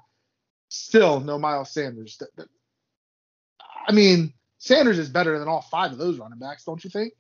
Still, 0.70 1.20
no 1.20 1.40
Miles 1.40 1.74
Sanders. 1.74 2.22
I 3.88 3.92
mean, 3.92 4.34
Sanders 4.58 5.00
is 5.00 5.10
better 5.10 5.40
than 5.40 5.48
all 5.48 5.62
five 5.62 5.92
of 5.92 5.98
those 5.98 6.20
running 6.20 6.40
backs, 6.40 6.64
don't 6.64 6.84
you 6.84 6.90
think? 6.90 7.14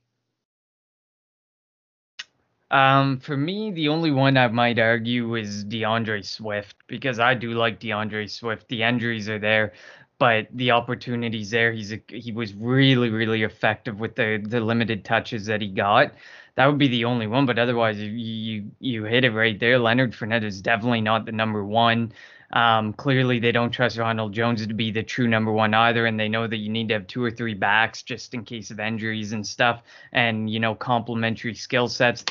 Um, 2.72 3.20
for 3.20 3.38
me, 3.38 3.72
the 3.72 3.90
only 3.90 4.12
one 4.12 4.38
I 4.38 4.48
might 4.48 4.80
argue 4.80 5.36
is 5.36 5.64
D'Andre 5.64 6.24
Swift 6.24 6.76
because 6.88 7.20
I 7.20 7.36
do 7.36 7.52
like 7.52 7.80
D'Andre 7.80 8.26
Swift. 8.28 8.68
The 8.68 8.84
injuries 8.84 9.30
are 9.30 9.40
there, 9.40 9.74
but 10.18 10.48
the 10.54 10.72
opportunities 10.72 11.50
there. 11.50 11.72
He's 11.72 11.92
a, 11.92 12.02
he 12.08 12.32
was 12.32 12.54
really 12.54 13.10
really 13.10 13.44
effective 13.44 14.00
with 14.00 14.16
the 14.16 14.44
the 14.44 14.62
limited 14.62 15.04
touches 15.06 15.46
that 15.48 15.62
he 15.62 15.68
got. 15.68 16.14
That 16.56 16.68
would 16.68 16.78
be 16.78 16.88
the 16.88 17.06
only 17.06 17.28
one, 17.28 17.46
but 17.46 17.60
otherwise 17.60 17.98
you 18.00 18.10
you, 18.12 18.72
you 18.80 19.04
hit 19.04 19.26
it 19.26 19.32
right 19.32 19.60
there. 19.60 19.78
Leonard 19.78 20.14
Fournette 20.14 20.44
is 20.44 20.62
definitely 20.62 21.02
not 21.02 21.26
the 21.26 21.32
number 21.32 21.64
one. 21.64 22.14
Um, 22.54 22.94
clearly, 22.94 23.40
they 23.40 23.52
don't 23.52 23.72
trust 23.72 23.98
Ronald 23.98 24.34
Jones 24.34 24.66
to 24.66 24.74
be 24.74 24.92
the 24.92 25.04
true 25.04 25.28
number 25.28 25.52
one 25.52 25.74
either, 25.74 26.06
and 26.06 26.20
they 26.20 26.30
know 26.30 26.48
that 26.48 26.58
you 26.58 26.70
need 26.70 26.88
to 26.90 26.94
have 26.94 27.08
two 27.08 27.24
or 27.24 27.32
three 27.32 27.54
backs 27.56 28.04
just 28.04 28.34
in 28.34 28.46
case 28.46 28.72
of 28.72 28.80
injuries 28.80 29.34
and 29.34 29.46
stuff, 29.46 29.82
and 30.14 30.50
you 30.50 30.60
know 30.60 30.76
complementary 30.76 31.56
skill 31.56 31.90
sets. 31.90 32.24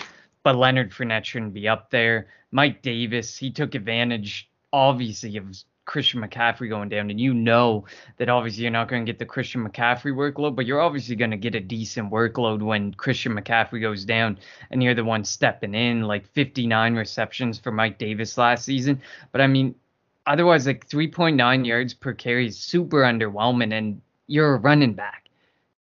But 0.42 0.56
Leonard 0.56 0.92
Fournette 0.92 1.24
shouldn't 1.24 1.54
be 1.54 1.68
up 1.68 1.90
there. 1.90 2.28
Mike 2.52 2.82
Davis, 2.82 3.36
he 3.36 3.50
took 3.50 3.74
advantage, 3.74 4.48
obviously, 4.72 5.36
of 5.36 5.46
Christian 5.84 6.22
McCaffrey 6.22 6.68
going 6.68 6.88
down, 6.88 7.10
and 7.10 7.20
you 7.20 7.34
know 7.34 7.84
that 8.16 8.28
obviously 8.28 8.62
you're 8.62 8.72
not 8.72 8.88
going 8.88 9.04
to 9.04 9.12
get 9.12 9.18
the 9.18 9.26
Christian 9.26 9.66
McCaffrey 9.66 10.12
workload, 10.12 10.56
but 10.56 10.66
you're 10.66 10.80
obviously 10.80 11.16
going 11.16 11.30
to 11.30 11.36
get 11.36 11.54
a 11.54 11.60
decent 11.60 12.10
workload 12.10 12.62
when 12.62 12.94
Christian 12.94 13.34
McCaffrey 13.34 13.80
goes 13.80 14.04
down, 14.04 14.38
and 14.70 14.82
you're 14.82 14.94
the 14.94 15.04
one 15.04 15.24
stepping 15.24 15.74
in, 15.74 16.02
like 16.02 16.26
59 16.28 16.94
receptions 16.94 17.58
for 17.58 17.70
Mike 17.70 17.98
Davis 17.98 18.38
last 18.38 18.64
season. 18.64 19.00
But 19.32 19.40
I 19.40 19.46
mean, 19.46 19.74
otherwise 20.26 20.66
like 20.66 20.88
3.9 20.88 21.66
yards 21.66 21.94
per 21.94 22.12
carry 22.12 22.46
is 22.46 22.58
super 22.58 23.02
underwhelming 23.02 23.72
and 23.72 24.00
you're 24.26 24.54
a 24.54 24.58
running 24.58 24.94
back 24.94 25.28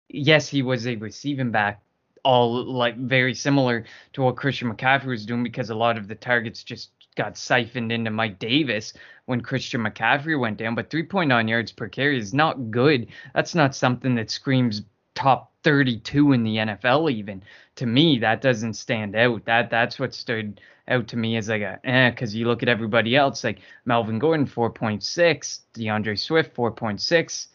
yes 0.07 0.47
he 0.47 0.61
was 0.61 0.87
a 0.87 0.95
receiving 0.97 1.51
back 1.51 1.81
all 2.23 2.63
like 2.65 2.97
very 2.97 3.33
similar 3.33 3.85
to 4.13 4.21
what 4.21 4.35
christian 4.35 4.71
mccaffrey 4.71 5.07
was 5.07 5.25
doing 5.25 5.43
because 5.43 5.69
a 5.69 5.75
lot 5.75 5.97
of 5.97 6.07
the 6.07 6.15
targets 6.15 6.63
just 6.63 6.91
got 7.23 7.37
siphoned 7.37 7.91
into 7.91 8.09
mike 8.09 8.39
davis 8.39 8.93
when 9.25 9.41
christian 9.41 9.81
mccaffrey 9.81 10.39
went 10.39 10.57
down 10.57 10.73
but 10.73 10.89
3.9 10.89 11.49
yards 11.49 11.71
per 11.71 11.87
carry 11.87 12.17
is 12.17 12.33
not 12.33 12.71
good 12.71 13.07
that's 13.33 13.53
not 13.53 13.75
something 13.75 14.15
that 14.15 14.31
screams 14.31 14.81
top 15.19 15.51
32 15.63 16.31
in 16.31 16.43
the 16.43 16.55
NFL 16.55 17.11
even. 17.11 17.43
To 17.75 17.85
me, 17.85 18.19
that 18.19 18.41
doesn't 18.41 18.73
stand 18.73 19.15
out. 19.15 19.45
That 19.45 19.69
that's 19.69 19.99
what 19.99 20.13
stood 20.13 20.61
out 20.87 21.07
to 21.09 21.17
me 21.17 21.37
as 21.37 21.49
like 21.49 21.61
a 21.61 21.79
eh, 21.83 22.09
because 22.09 22.33
you 22.33 22.47
look 22.47 22.63
at 22.63 22.69
everybody 22.69 23.15
else 23.15 23.43
like 23.43 23.59
Melvin 23.85 24.19
Gordon 24.19 24.47
4.6, 24.47 25.59
D'Andre 25.73 26.15
Swift 26.15 26.55
4.6, 26.55 27.47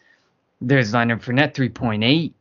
there's 0.61 0.93
Leonard 0.93 1.21
Fournette 1.21 1.53
3.8. 1.53 2.33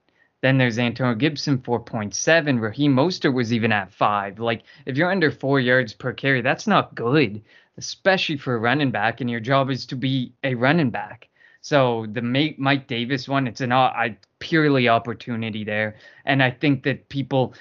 Then 0.45 0.59
there's 0.59 0.79
Antonio 0.79 1.15
Gibson 1.15 1.57
4.7. 1.57 2.61
Raheem 2.61 2.95
Mostert 2.95 3.33
was 3.33 3.51
even 3.51 3.73
at 3.73 3.91
five. 3.91 4.39
Like 4.39 4.65
if 4.85 4.95
you're 4.95 5.11
under 5.11 5.31
four 5.31 5.59
yards 5.59 5.95
per 5.95 6.13
carry, 6.13 6.43
that's 6.43 6.67
not 6.67 6.95
good, 6.95 7.41
especially 7.79 8.37
for 8.37 8.55
a 8.55 8.59
running 8.59 8.91
back. 8.91 9.23
And 9.23 9.31
your 9.31 9.41
job 9.41 9.71
is 9.71 9.87
to 9.87 9.97
be 9.97 10.35
a 10.45 10.55
running 10.55 10.91
back. 10.91 11.31
So 11.63 12.05
the 12.13 12.21
Mike 12.21 12.87
Davis 12.87 13.27
one, 13.27 13.47
it's 13.47 13.63
an 13.63 13.73
I 13.73 14.19
purely 14.39 14.87
opportunity 14.87 15.65
there, 15.65 15.97
and 16.27 16.43
I 16.43 16.51
think 16.51 16.83
that 16.83 17.09
people 17.09 17.55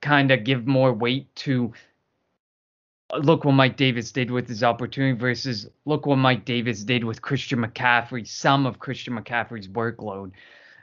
kind 0.00 0.30
of 0.30 0.44
give 0.44 0.68
more 0.68 0.92
weight 0.92 1.34
to 1.34 1.72
look 3.18 3.44
what 3.44 3.54
Mike 3.54 3.76
Davis 3.76 4.12
did 4.12 4.30
with 4.30 4.46
his 4.46 4.62
opportunity 4.62 5.18
versus 5.18 5.68
look 5.84 6.06
what 6.06 6.14
Mike 6.14 6.44
Davis 6.44 6.84
did 6.84 7.02
with 7.02 7.22
Christian 7.22 7.58
McCaffrey, 7.58 8.24
some 8.24 8.66
of 8.66 8.78
Christian 8.78 9.18
McCaffrey's 9.18 9.66
workload. 9.66 10.30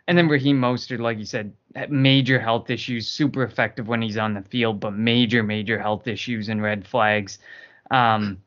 And 0.07 0.17
then 0.17 0.29
Raheem 0.29 0.59
Mostert, 0.59 0.99
like 0.99 1.17
you 1.17 1.25
said, 1.25 1.53
major 1.89 2.39
health 2.39 2.69
issues, 2.69 3.07
super 3.07 3.43
effective 3.43 3.87
when 3.87 4.01
he's 4.01 4.17
on 4.17 4.33
the 4.33 4.41
field, 4.41 4.79
but 4.79 4.93
major, 4.93 5.43
major 5.43 5.79
health 5.79 6.07
issues 6.07 6.47
and 6.49 6.61
red 6.61 6.87
flags. 6.87 7.39
Um, 7.91 8.41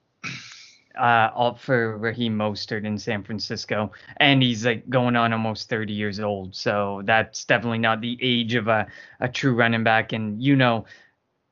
uh, 0.98 1.54
for 1.54 1.96
Raheem 1.98 2.36
Mostert 2.36 2.84
in 2.84 2.98
San 2.98 3.22
Francisco, 3.22 3.90
and 4.18 4.42
he's 4.42 4.66
like 4.66 4.88
going 4.90 5.16
on 5.16 5.32
almost 5.32 5.68
30 5.68 5.92
years 5.92 6.20
old. 6.20 6.54
So 6.54 7.02
that's 7.04 7.44
definitely 7.44 7.78
not 7.78 8.00
the 8.00 8.18
age 8.20 8.54
of 8.54 8.68
a, 8.68 8.86
a 9.20 9.28
true 9.28 9.54
running 9.54 9.84
back. 9.84 10.12
And 10.12 10.42
you 10.42 10.56
know, 10.56 10.84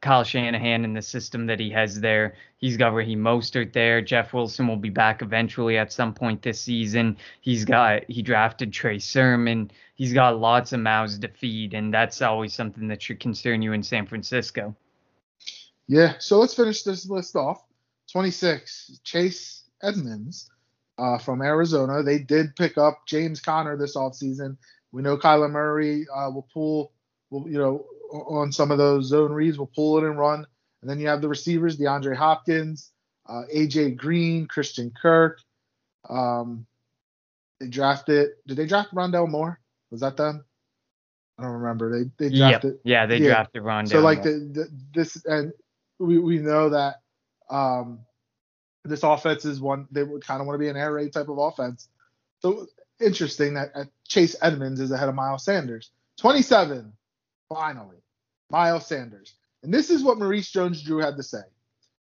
Kyle 0.00 0.22
Shanahan 0.22 0.84
and 0.84 0.96
the 0.96 1.02
system 1.02 1.46
that 1.46 1.58
he 1.58 1.70
has 1.70 2.00
there. 2.00 2.34
He's 2.58 2.76
got 2.76 2.94
Raheem 2.94 3.20
Mostert 3.20 3.72
there. 3.72 4.00
Jeff 4.00 4.32
Wilson 4.32 4.68
will 4.68 4.76
be 4.76 4.90
back 4.90 5.22
eventually 5.22 5.76
at 5.76 5.92
some 5.92 6.14
point 6.14 6.42
this 6.42 6.60
season. 6.60 7.16
He's 7.40 7.64
got 7.64 8.02
he 8.08 8.22
drafted 8.22 8.72
Trey 8.72 8.98
Sermon. 9.00 9.70
He's 9.94 10.12
got 10.12 10.38
lots 10.38 10.72
of 10.72 10.80
mouths 10.80 11.18
to 11.18 11.28
feed, 11.28 11.74
and 11.74 11.92
that's 11.92 12.22
always 12.22 12.54
something 12.54 12.86
that 12.88 13.02
should 13.02 13.18
concern 13.18 13.60
you 13.60 13.72
in 13.72 13.82
San 13.82 14.06
Francisco. 14.06 14.74
Yeah. 15.88 16.14
So 16.18 16.38
let's 16.38 16.54
finish 16.54 16.82
this 16.82 17.08
list 17.08 17.34
off. 17.34 17.64
26, 18.12 19.00
Chase 19.04 19.64
Edmonds 19.82 20.50
uh, 20.98 21.18
from 21.18 21.42
Arizona. 21.42 22.02
They 22.02 22.18
did 22.18 22.56
pick 22.56 22.78
up 22.78 23.00
James 23.06 23.40
Conner 23.40 23.76
this 23.76 23.96
offseason. 23.96 24.56
We 24.92 25.02
know 25.02 25.16
Kyler 25.16 25.50
Murray 25.50 26.06
uh, 26.14 26.30
will 26.30 26.48
pull, 26.52 26.92
will, 27.30 27.48
you 27.48 27.58
know, 27.58 27.84
on 28.12 28.52
some 28.52 28.70
of 28.70 28.78
those 28.78 29.06
zone 29.06 29.32
reads, 29.32 29.58
we'll 29.58 29.70
pull 29.74 29.98
it 29.98 30.04
and 30.04 30.18
run. 30.18 30.46
And 30.80 30.90
then 30.90 30.98
you 30.98 31.08
have 31.08 31.20
the 31.20 31.28
receivers, 31.28 31.76
DeAndre 31.76 32.16
Hopkins, 32.16 32.92
uh, 33.28 33.42
AJ 33.54 33.96
Green, 33.96 34.46
Christian 34.46 34.92
Kirk. 35.00 35.40
Um, 36.08 36.66
they 37.60 37.66
drafted. 37.66 38.30
Did 38.46 38.56
they 38.56 38.66
draft 38.66 38.94
Rondale 38.94 39.28
Moore? 39.28 39.60
Was 39.90 40.00
that 40.00 40.16
them? 40.16 40.44
I 41.38 41.42
don't 41.42 41.52
remember. 41.52 41.90
They 41.90 42.10
they 42.18 42.36
drafted. 42.36 42.72
Yep. 42.72 42.80
Yeah, 42.84 43.06
they 43.06 43.18
yeah. 43.18 43.28
drafted 43.28 43.62
Rondale. 43.62 43.90
So 43.90 44.00
like 44.00 44.22
the, 44.22 44.30
the, 44.52 44.68
this 44.94 45.22
and 45.24 45.52
we 45.98 46.18
we 46.18 46.38
know 46.38 46.70
that 46.70 46.96
um, 47.50 48.00
this 48.84 49.02
offense 49.02 49.44
is 49.44 49.60
one 49.60 49.86
they 49.90 50.02
would 50.02 50.24
kind 50.24 50.40
of 50.40 50.46
want 50.46 50.54
to 50.54 50.60
be 50.60 50.68
an 50.68 50.76
air 50.76 50.92
raid 50.92 51.12
type 51.12 51.28
of 51.28 51.38
offense. 51.38 51.88
So 52.40 52.66
interesting 53.00 53.54
that 53.54 53.70
uh, 53.74 53.84
Chase 54.06 54.36
Edmonds 54.42 54.80
is 54.80 54.90
ahead 54.90 55.08
of 55.08 55.14
Miles 55.14 55.44
Sanders. 55.44 55.90
27, 56.20 56.92
finally, 57.48 57.96
Miles 58.50 58.86
Sanders. 58.86 59.34
And 59.62 59.72
this 59.72 59.90
is 59.90 60.02
what 60.02 60.18
Maurice 60.18 60.50
Jones-Drew 60.50 60.98
had 60.98 61.16
to 61.16 61.22
say. 61.22 61.42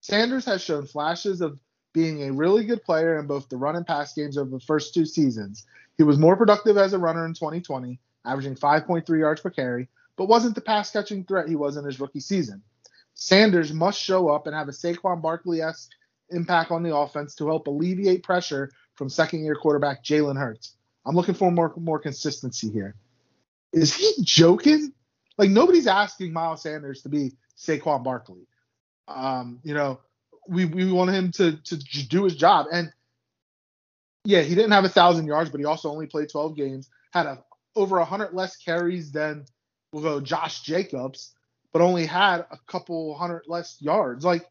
Sanders 0.02 0.46
has 0.46 0.64
shown 0.64 0.86
flashes 0.86 1.42
of 1.42 1.60
being 1.94 2.24
a 2.24 2.32
really 2.32 2.66
good 2.66 2.84
player 2.84 3.20
in 3.20 3.28
both 3.28 3.50
the 3.50 3.58
run 3.58 3.76
and 3.76 3.86
pass 3.86 4.14
games 4.14 4.38
over 4.38 4.50
the 4.50 4.60
first 4.60 4.94
two 4.94 5.06
seasons. 5.06 5.66
He 5.98 6.04
was 6.04 6.18
more 6.18 6.38
productive 6.38 6.78
as 6.78 6.94
a 6.94 7.00
runner 7.00 7.26
in 7.26 7.34
2020, 7.34 8.00
averaging 8.26 8.56
5.3 8.56 9.20
yards 9.20 9.42
per 9.42 9.50
carry, 9.50 9.90
but 10.16 10.28
wasn't 10.28 10.56
the 10.56 10.62
pass 10.62 10.92
catching 10.92 11.24
threat 11.24 11.50
he 11.50 11.56
was 11.56 11.78
in 11.78 11.86
his 11.86 12.00
rookie 12.00 12.20
season. 12.20 12.62
Sanders 13.16 13.74
must 13.74 14.00
show 14.00 14.30
up 14.30 14.48
and 14.48 14.56
have 14.56 14.70
a 14.70 14.72
Saquon 14.72 15.22
Barkley 15.22 15.62
esque 15.62 15.92
impact 16.30 16.72
on 16.72 16.84
the 16.84 16.96
offense 16.96 17.36
to 17.36 17.48
help 17.48 17.68
alleviate 17.68 18.24
pressure 18.24 18.72
from 18.96 19.10
second 19.10 19.44
year 19.44 19.56
quarterback 19.56 20.04
Jalen 20.04 20.38
Hurts. 20.38 20.76
I'm 21.06 21.16
looking 21.16 21.36
for 21.36 21.52
more 21.52 21.74
more 21.78 22.00
consistency 22.00 22.70
here. 22.72 22.96
Is 23.74 23.94
he 23.94 24.14
joking? 24.22 24.94
Like 25.40 25.50
nobody's 25.50 25.88
asking 25.88 26.34
Miles 26.34 26.62
Sanders 26.62 27.02
to 27.02 27.10
be 27.10 27.32
Saquon 27.58 28.04
Barkley. 28.04 28.46
Um, 29.08 29.60
you 29.64 29.74
know, 29.74 30.00
we 30.48 30.66
we 30.66 30.92
want 30.92 31.10
him 31.10 31.32
to 31.32 31.58
to 31.58 31.78
do 32.08 32.26
his 32.26 32.36
job. 32.36 32.68
And 32.72 32.92
yeah, 34.26 34.42
he 34.42 34.54
didn't 34.54 34.72
have 34.72 34.86
a 34.86 34.90
thousand 34.90 35.26
yards, 35.26 35.50
but 35.50 35.60
he 35.60 35.66
also 35.66 35.90
only 35.90 36.06
played 36.06 36.30
12 36.30 36.56
games. 36.56 36.90
Had 37.12 37.26
a 37.26 37.44
over 37.76 38.00
hundred 38.02 38.34
less 38.34 38.58
carries 38.58 39.12
than 39.12 39.46
we'll 39.92 40.04
go 40.04 40.20
Josh 40.20 40.62
Jacobs 40.62 41.34
but 41.72 41.82
only 41.82 42.06
had 42.06 42.46
a 42.52 42.58
couple 42.68 43.16
hundred 43.16 43.44
less 43.48 43.78
yards. 43.80 44.26
Like 44.26 44.46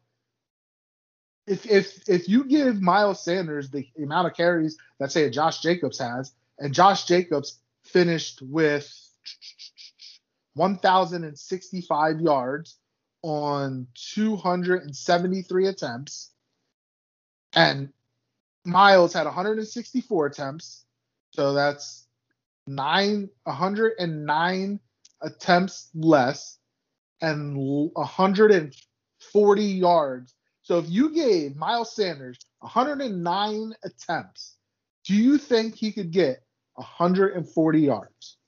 if 1.47 1.65
if 1.65 2.07
if 2.07 2.29
you 2.29 2.45
give 2.45 2.81
Miles 2.81 3.23
Sanders 3.23 3.69
the 3.69 3.87
amount 4.01 4.27
of 4.27 4.35
carries 4.35 4.77
that 4.99 5.11
say 5.11 5.29
Josh 5.29 5.61
Jacobs 5.61 5.99
has, 5.99 6.31
and 6.57 6.73
Josh 6.73 7.05
Jacobs 7.05 7.59
finished 7.83 8.41
with 8.41 8.89
1,065 10.59 12.19
yards 12.19 12.77
on 13.21 13.87
273 13.95 15.67
attempts, 15.67 16.31
and 17.53 17.93
Miles 18.65 19.13
had 19.13 19.25
164 19.25 20.25
attempts, 20.25 20.83
so 21.31 21.53
that's 21.53 22.07
nine 22.67 23.29
109 23.45 24.79
attempts 25.21 25.89
less 25.95 26.57
and 27.21 27.55
140 27.93 29.63
yards. 29.63 30.35
So 30.61 30.77
if 30.79 30.89
you 30.89 31.13
gave 31.15 31.55
Miles 31.55 31.95
Sanders 31.95 32.37
109 32.59 33.73
attempts, 33.85 34.57
do 35.05 35.15
you 35.15 35.37
think 35.37 35.75
he 35.75 35.93
could 35.93 36.11
get 36.11 36.43
140 36.75 37.79
yards? 37.79 38.38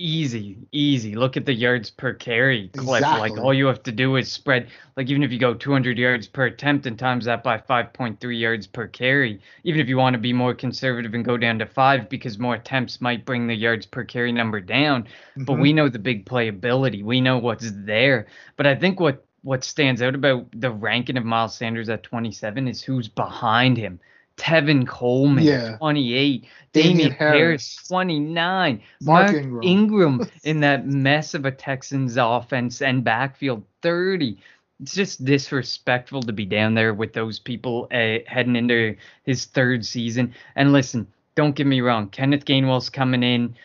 Easy, 0.00 0.56
easy. 0.70 1.16
Look 1.16 1.36
at 1.36 1.44
the 1.44 1.52
yards 1.52 1.90
per 1.90 2.14
carry 2.14 2.68
clip. 2.68 2.98
Exactly. 2.98 3.30
Like 3.30 3.40
all 3.40 3.52
you 3.52 3.66
have 3.66 3.82
to 3.82 3.90
do 3.90 4.14
is 4.14 4.30
spread. 4.30 4.68
Like 4.96 5.10
even 5.10 5.24
if 5.24 5.32
you 5.32 5.40
go 5.40 5.54
200 5.54 5.98
yards 5.98 6.28
per 6.28 6.46
attempt 6.46 6.86
and 6.86 6.96
times 6.96 7.24
that 7.24 7.42
by 7.42 7.58
5.3 7.58 8.40
yards 8.40 8.68
per 8.68 8.86
carry, 8.86 9.40
even 9.64 9.80
if 9.80 9.88
you 9.88 9.96
want 9.96 10.14
to 10.14 10.20
be 10.20 10.32
more 10.32 10.54
conservative 10.54 11.14
and 11.14 11.24
go 11.24 11.36
down 11.36 11.58
to 11.58 11.66
five 11.66 12.08
because 12.08 12.38
more 12.38 12.54
attempts 12.54 13.00
might 13.00 13.24
bring 13.24 13.48
the 13.48 13.56
yards 13.56 13.86
per 13.86 14.04
carry 14.04 14.30
number 14.30 14.60
down. 14.60 15.02
Mm-hmm. 15.02 15.44
But 15.44 15.54
we 15.54 15.72
know 15.72 15.88
the 15.88 15.98
big 15.98 16.26
playability. 16.26 17.02
We 17.02 17.20
know 17.20 17.38
what's 17.38 17.72
there. 17.74 18.28
But 18.56 18.68
I 18.68 18.76
think 18.76 19.00
what 19.00 19.24
what 19.42 19.64
stands 19.64 20.00
out 20.00 20.14
about 20.14 20.46
the 20.52 20.70
ranking 20.70 21.16
of 21.16 21.24
Miles 21.24 21.56
Sanders 21.56 21.88
at 21.88 22.04
27 22.04 22.68
is 22.68 22.82
who's 22.82 23.08
behind 23.08 23.76
him. 23.76 23.98
Tevin 24.38 24.86
Coleman, 24.86 25.44
yeah. 25.44 25.76
28. 25.76 26.46
Damien, 26.72 26.96
Damien 26.96 27.12
Harris, 27.12 27.38
Harris, 27.38 27.88
29. 27.88 28.82
Mark, 29.02 29.32
Mark 29.32 29.36
Ingram. 29.36 29.62
Ingram 29.62 30.30
in 30.44 30.60
that 30.60 30.86
mess 30.86 31.34
of 31.34 31.44
a 31.44 31.50
Texans 31.50 32.16
offense 32.16 32.80
and 32.80 33.04
backfield, 33.04 33.64
30. 33.82 34.38
It's 34.80 34.94
just 34.94 35.24
disrespectful 35.24 36.22
to 36.22 36.32
be 36.32 36.46
down 36.46 36.74
there 36.74 36.94
with 36.94 37.12
those 37.12 37.38
people 37.38 37.88
uh, 37.90 38.18
heading 38.26 38.54
into 38.54 38.96
his 39.24 39.44
third 39.46 39.84
season. 39.84 40.34
And 40.54 40.72
listen, 40.72 41.06
don't 41.34 41.56
get 41.56 41.66
me 41.66 41.80
wrong. 41.80 42.08
Kenneth 42.08 42.44
Gainwell's 42.44 42.88
coming 42.88 43.24
in 43.24 43.56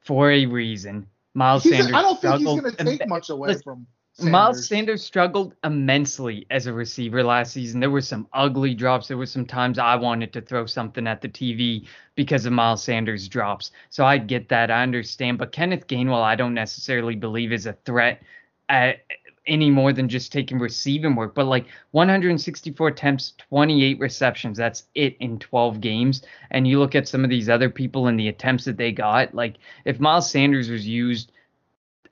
for 0.00 0.32
a 0.32 0.46
reason. 0.46 1.06
Miles 1.34 1.62
he's 1.62 1.72
Sanders. 1.72 1.92
A, 1.92 1.96
I 1.96 2.02
don't 2.02 2.20
think 2.20 2.36
he's 2.38 2.46
going 2.46 2.72
to 2.72 2.84
take 2.84 3.08
much 3.08 3.30
away 3.30 3.48
listen, 3.48 3.62
from 3.62 3.86
Sanders. 4.16 4.32
Miles 4.32 4.66
Sanders 4.66 5.04
struggled 5.04 5.54
immensely 5.62 6.46
as 6.50 6.66
a 6.66 6.72
receiver 6.72 7.22
last 7.22 7.52
season. 7.52 7.80
There 7.80 7.90
were 7.90 8.00
some 8.00 8.26
ugly 8.32 8.74
drops. 8.74 9.08
There 9.08 9.18
were 9.18 9.26
some 9.26 9.44
times 9.44 9.78
I 9.78 9.94
wanted 9.94 10.32
to 10.32 10.40
throw 10.40 10.64
something 10.64 11.06
at 11.06 11.20
the 11.20 11.28
TV 11.28 11.86
because 12.14 12.46
of 12.46 12.54
Miles 12.54 12.82
Sanders' 12.82 13.28
drops. 13.28 13.72
So 13.90 14.06
I 14.06 14.16
get 14.16 14.48
that. 14.48 14.70
I 14.70 14.82
understand. 14.82 15.36
But 15.36 15.52
Kenneth 15.52 15.86
Gainwell, 15.86 16.22
I 16.22 16.34
don't 16.34 16.54
necessarily 16.54 17.14
believe 17.14 17.52
is 17.52 17.66
a 17.66 17.74
threat 17.84 18.22
at, 18.70 19.00
any 19.46 19.68
more 19.70 19.92
than 19.92 20.08
just 20.08 20.32
taking 20.32 20.58
receiving 20.58 21.14
work. 21.14 21.34
But 21.34 21.44
like 21.44 21.66
164 21.90 22.88
attempts, 22.88 23.34
28 23.50 23.98
receptions. 23.98 24.56
That's 24.56 24.84
it 24.94 25.18
in 25.20 25.38
12 25.38 25.82
games. 25.82 26.22
And 26.50 26.66
you 26.66 26.78
look 26.78 26.94
at 26.94 27.06
some 27.06 27.22
of 27.22 27.28
these 27.28 27.50
other 27.50 27.68
people 27.68 28.06
and 28.06 28.18
the 28.18 28.28
attempts 28.28 28.64
that 28.64 28.78
they 28.78 28.92
got. 28.92 29.34
Like 29.34 29.56
if 29.84 30.00
Miles 30.00 30.30
Sanders 30.30 30.70
was 30.70 30.88
used 30.88 31.32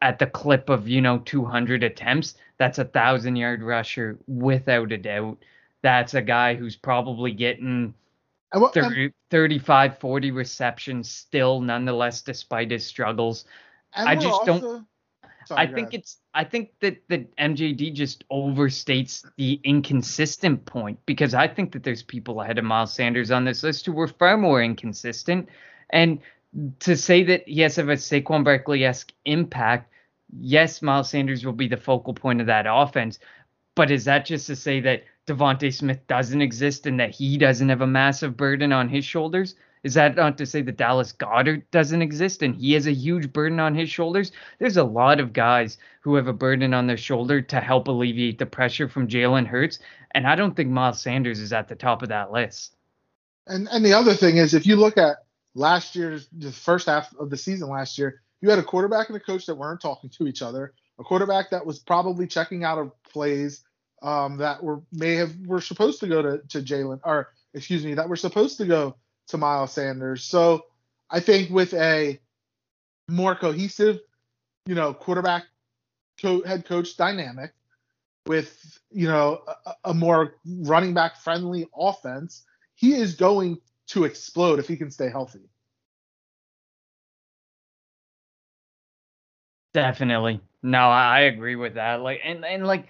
at 0.03 0.19
the 0.19 0.27
clip 0.27 0.69
of 0.69 0.89
you 0.89 1.01
know 1.01 1.19
200 1.19 1.83
attempts 1.83 2.35
that's 2.59 2.79
a 2.79 2.85
thousand 2.85 3.37
yard 3.37 3.63
rusher 3.63 4.19
without 4.27 4.93
a 4.93 4.99
doubt. 4.99 5.39
That's 5.83 6.15
a 6.15 6.23
guy 6.23 6.55
who's 6.55 6.77
probably 6.77 7.33
getting 7.33 7.95
30, 8.55 9.13
35 9.31 9.99
40 9.99 10.31
receptions 10.31 11.11
still 11.11 11.61
nonetheless 11.61 12.23
despite 12.23 12.71
his 12.71 12.87
struggles. 12.87 13.45
I 13.93 14.15
just 14.15 14.27
also, 14.27 14.45
don't 14.45 14.87
sorry, 15.47 15.61
i 15.61 15.67
think 15.67 15.89
ahead. 15.89 16.01
it's 16.01 16.19
i 16.33 16.43
think 16.43 16.71
that 16.81 16.97
the 17.09 17.19
mjd 17.39 17.93
just 17.93 18.27
overstates 18.31 19.25
the 19.37 19.61
inconsistent 19.63 20.65
point 20.65 20.99
because 21.07 21.35
i 21.35 21.47
think 21.47 21.71
that 21.71 21.83
there's 21.83 22.03
people 22.03 22.41
ahead 22.41 22.59
of 22.59 22.65
miles 22.65 22.93
sanders 22.93 23.31
on 23.31 23.45
this 23.45 23.63
list 23.63 23.85
who 23.87 23.93
were 23.93 24.09
far 24.09 24.37
more 24.37 24.63
inconsistent. 24.63 25.49
And 25.91 26.21
to 26.81 26.97
say 26.97 27.25
that 27.25 27.49
he 27.49 27.61
has 27.61 27.79
a 27.79 27.83
Saquon 27.83 28.45
Barkley 28.45 28.85
esque 28.85 29.13
impact 29.25 29.91
yes, 30.41 30.83
Miles 30.83 31.11
Sanders 31.11 31.45
will 31.45 31.53
be 31.53 31.69
the 31.69 31.77
focal 31.77 32.15
point 32.15 32.41
of 32.41 32.47
that 32.47 32.67
offense. 32.69 33.19
But 33.75 33.91
is 33.91 34.05
that 34.05 34.27
just 34.27 34.47
to 34.47 34.57
say 34.57 34.81
that 34.81 35.05
DeVonta 35.27 35.73
Smith 35.73 36.07
doesn't 36.07 36.43
exist 36.43 36.87
and 36.87 37.01
that 37.01 37.11
he 37.11 37.37
doesn't 37.39 37.69
have 37.69 37.81
a 37.81 37.87
massive 37.87 38.37
burden 38.37 38.73
on 38.73 38.89
his 38.89 39.05
shoulders? 39.05 39.55
Is 39.83 39.95
that 39.95 40.17
not 40.17 40.39
to 40.39 40.47
say 40.47 40.63
that 40.63 40.79
Dallas 40.79 41.13
Goedert 41.13 41.65
doesn't 41.71 42.01
exist 42.01 42.43
and 42.43 42.55
he 42.55 42.73
has 42.73 42.87
a 42.87 42.93
huge 42.93 43.33
burden 43.33 43.61
on 43.61 43.75
his 43.75 43.91
shoulders? 43.91 44.33
There's 44.59 44.79
a 44.79 44.85
lot 44.85 45.21
of 45.21 45.35
guys 45.35 45.77
who 46.01 46.15
have 46.15 46.27
a 46.27 46.33
burden 46.33 46.73
on 46.73 46.87
their 46.87 46.97
shoulder 46.97 47.43
to 47.43 47.61
help 47.61 47.89
alleviate 47.89 48.39
the 48.39 48.47
pressure 48.47 48.89
from 48.89 49.09
Jalen 49.09 49.47
Hurts, 49.47 49.81
and 50.13 50.27
I 50.27 50.37
don't 50.37 50.57
think 50.57 50.71
Miles 50.71 51.03
Sanders 51.03 51.39
is 51.39 51.53
at 51.53 51.69
the 51.69 51.75
top 51.75 52.03
of 52.03 52.09
that 52.09 52.33
list. 52.33 52.77
And 53.47 53.69
and 53.71 53.85
the 53.85 53.93
other 53.93 54.15
thing 54.15 54.39
is, 54.39 54.55
if 54.55 54.67
you 54.67 54.77
look 54.77 54.97
at 54.97 55.24
last 55.55 55.97
year's 55.97 56.29
the 56.33 56.53
first 56.53 56.87
half 56.87 57.15
of 57.19 57.31
the 57.31 57.37
season 57.37 57.69
last 57.69 57.99
year, 57.99 58.23
you 58.41 58.51
had 58.51 58.59
a 58.59 58.63
quarterback 58.63 59.09
and 59.09 59.17
a 59.17 59.21
coach 59.21 59.47
that 59.47 59.55
weren't 59.55 59.81
talking 59.81 60.11
to 60.11 60.27
each 60.27 60.43
other, 60.43 60.75
a 60.99 61.05
quarterback 61.05 61.51
that 61.51 61.65
was 61.65 61.79
probably 61.79 62.27
checking 62.27 62.65
out 62.65 62.79
of 62.79 62.93
plays 63.05 63.65
um, 64.03 64.37
that 64.39 64.63
were 64.63 64.83
may 64.93 65.15
have 65.15 65.35
were 65.47 65.61
supposed 65.61 66.01
to 66.01 66.07
go 66.07 66.21
to, 66.23 66.39
to 66.49 66.61
Jalen 66.61 67.01
or 67.05 67.31
excuse 67.55 67.85
me 67.85 67.95
that 67.95 68.09
were 68.09 68.17
supposed 68.17 68.59
to 68.59 68.67
go 68.67 68.97
to 69.29 69.39
Miles 69.39 69.73
Sanders. 69.73 70.25
So 70.25 70.67
I 71.11 71.21
think 71.21 71.51
with 71.51 71.73
a 71.73 72.21
more 73.09 73.35
cohesive, 73.35 74.01
you 74.67 74.75
know, 74.75 74.93
quarterback 74.93 75.45
co- 76.21 76.43
head 76.45 76.67
coach 76.67 76.97
dynamic, 76.97 77.53
with 78.27 78.79
you 78.91 79.07
know 79.07 79.43
a, 79.67 79.91
a 79.91 79.95
more 79.95 80.35
running 80.45 80.95
back 80.95 81.17
friendly 81.17 81.67
offense, 81.77 82.45
he 82.75 82.95
is 82.95 83.15
going 83.15 83.59
to 83.89 84.05
explode 84.05 84.59
if 84.59 84.69
he 84.69 84.77
can 84.77 84.91
stay 84.91 85.11
healthy. 85.11 85.49
Definitely. 89.73 90.41
No, 90.63 90.79
I 90.79 91.21
agree 91.21 91.57
with 91.57 91.75
that. 91.75 92.01
Like 92.01 92.21
and 92.25 92.45
and 92.45 92.67
like 92.67 92.89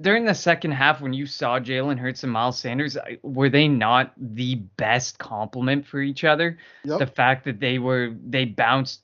during 0.00 0.24
the 0.24 0.34
second 0.34 0.72
half 0.72 1.00
when 1.00 1.12
you 1.12 1.26
saw 1.26 1.60
Jalen 1.60 1.98
Hurts 1.98 2.22
and 2.22 2.32
Miles 2.32 2.58
Sanders, 2.58 2.96
were 3.22 3.50
they 3.50 3.68
not 3.68 4.12
the 4.16 4.54
best 4.54 5.18
complement 5.18 5.86
for 5.86 6.00
each 6.00 6.24
other? 6.24 6.58
Yep. 6.84 6.98
The 6.98 7.06
fact 7.06 7.44
that 7.44 7.60
they 7.60 7.78
were 7.78 8.14
they 8.26 8.46
bounced 8.46 9.03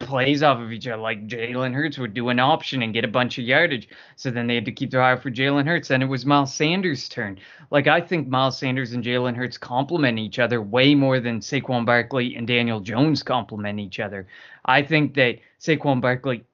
plays 0.00 0.42
off 0.42 0.60
of 0.60 0.72
each 0.72 0.86
other. 0.86 1.00
Like 1.00 1.26
Jalen 1.26 1.74
Hurts 1.74 1.98
would 1.98 2.14
do 2.14 2.28
an 2.28 2.38
option 2.38 2.82
and 2.82 2.92
get 2.92 3.04
a 3.04 3.08
bunch 3.08 3.38
of 3.38 3.44
yardage. 3.44 3.88
So 4.16 4.30
then 4.30 4.46
they 4.46 4.54
had 4.54 4.64
to 4.66 4.72
keep 4.72 4.90
their 4.90 5.02
eye 5.02 5.12
out 5.12 5.22
for 5.22 5.30
Jalen 5.30 5.66
Hurts. 5.66 5.90
And 5.90 6.02
it 6.02 6.06
was 6.06 6.26
Miles 6.26 6.54
Sanders' 6.54 7.08
turn. 7.08 7.38
Like 7.70 7.86
I 7.86 8.00
think 8.00 8.28
Miles 8.28 8.58
Sanders 8.58 8.92
and 8.92 9.04
Jalen 9.04 9.36
Hurts 9.36 9.58
complement 9.58 10.18
each 10.18 10.38
other 10.38 10.60
way 10.60 10.94
more 10.94 11.20
than 11.20 11.40
Saquon 11.40 11.86
Barkley 11.86 12.36
and 12.36 12.46
Daniel 12.46 12.80
Jones 12.80 13.22
complement 13.22 13.80
each 13.80 14.00
other. 14.00 14.26
I 14.64 14.82
think 14.82 15.14
that 15.14 15.38
Saquon 15.60 16.00
Barkley 16.00 16.44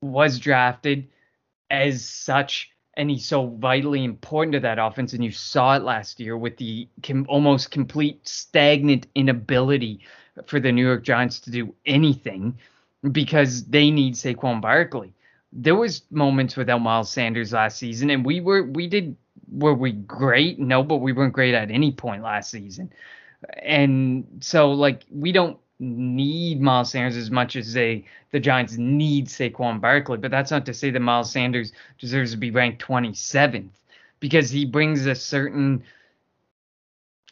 was 0.00 0.38
drafted 0.38 1.08
as 1.70 2.04
such 2.04 2.70
and 2.94 3.10
he's 3.10 3.24
so 3.24 3.46
vitally 3.46 4.02
important 4.02 4.52
to 4.54 4.60
that 4.60 4.80
offense. 4.80 5.12
And 5.12 5.24
you 5.24 5.30
saw 5.30 5.76
it 5.76 5.82
last 5.82 6.18
year 6.18 6.36
with 6.36 6.56
the 6.56 6.88
com- 7.04 7.26
almost 7.28 7.70
complete 7.70 8.26
stagnant 8.26 9.06
inability 9.14 10.00
for 10.46 10.58
the 10.58 10.72
New 10.72 10.84
York 10.84 11.04
Giants 11.04 11.38
to 11.40 11.50
do 11.52 11.72
anything 11.86 12.58
because 13.12 13.64
they 13.66 13.90
need 13.90 14.14
Saquon 14.14 14.60
Barkley. 14.60 15.14
There 15.52 15.74
was 15.74 16.02
moments 16.10 16.56
without 16.56 16.80
Miles 16.80 17.10
Sanders 17.10 17.52
last 17.52 17.78
season, 17.78 18.10
and 18.10 18.24
we 18.24 18.40
were 18.40 18.62
we 18.64 18.86
did 18.86 19.16
were 19.50 19.74
we 19.74 19.92
great? 19.92 20.58
No, 20.58 20.82
but 20.82 20.96
we 20.96 21.12
weren't 21.12 21.32
great 21.32 21.54
at 21.54 21.70
any 21.70 21.92
point 21.92 22.22
last 22.22 22.50
season. 22.50 22.92
And 23.62 24.26
so 24.40 24.72
like 24.72 25.04
we 25.10 25.32
don't 25.32 25.58
need 25.80 26.60
Miles 26.60 26.90
Sanders 26.90 27.16
as 27.16 27.30
much 27.30 27.56
as 27.56 27.72
they 27.72 28.04
the 28.30 28.40
Giants 28.40 28.76
need 28.76 29.28
Saquon 29.28 29.80
Barkley. 29.80 30.18
But 30.18 30.30
that's 30.30 30.50
not 30.50 30.66
to 30.66 30.74
say 30.74 30.90
that 30.90 31.00
Miles 31.00 31.32
Sanders 31.32 31.72
deserves 31.98 32.32
to 32.32 32.36
be 32.36 32.50
ranked 32.50 32.82
27th 32.82 33.70
because 34.20 34.50
he 34.50 34.64
brings 34.64 35.06
a 35.06 35.14
certain 35.14 35.82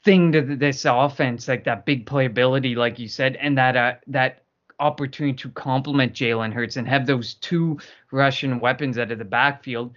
thing 0.05 0.33
to 0.33 0.41
this 0.41 0.85
offense, 0.89 1.49
like 1.49 1.65
that 1.65 1.85
big 1.85 2.07
playability, 2.07 2.77
like 2.77 2.99
you 2.99 3.09
said, 3.09 3.37
and 3.37 3.59
that 3.59 3.77
uh, 3.77 3.95
that 4.07 4.45
opportunity 4.79 5.37
to 5.37 5.49
complement 5.51 6.13
Jalen 6.13 6.53
Hurts 6.53 6.77
and 6.77 6.87
have 6.89 7.07
those 7.07 7.35
two 7.35 7.79
Russian 8.11 8.61
weapons 8.61 8.99
out 8.99 9.11
of 9.11 9.19
the 9.19 9.25
backfield 9.25 9.95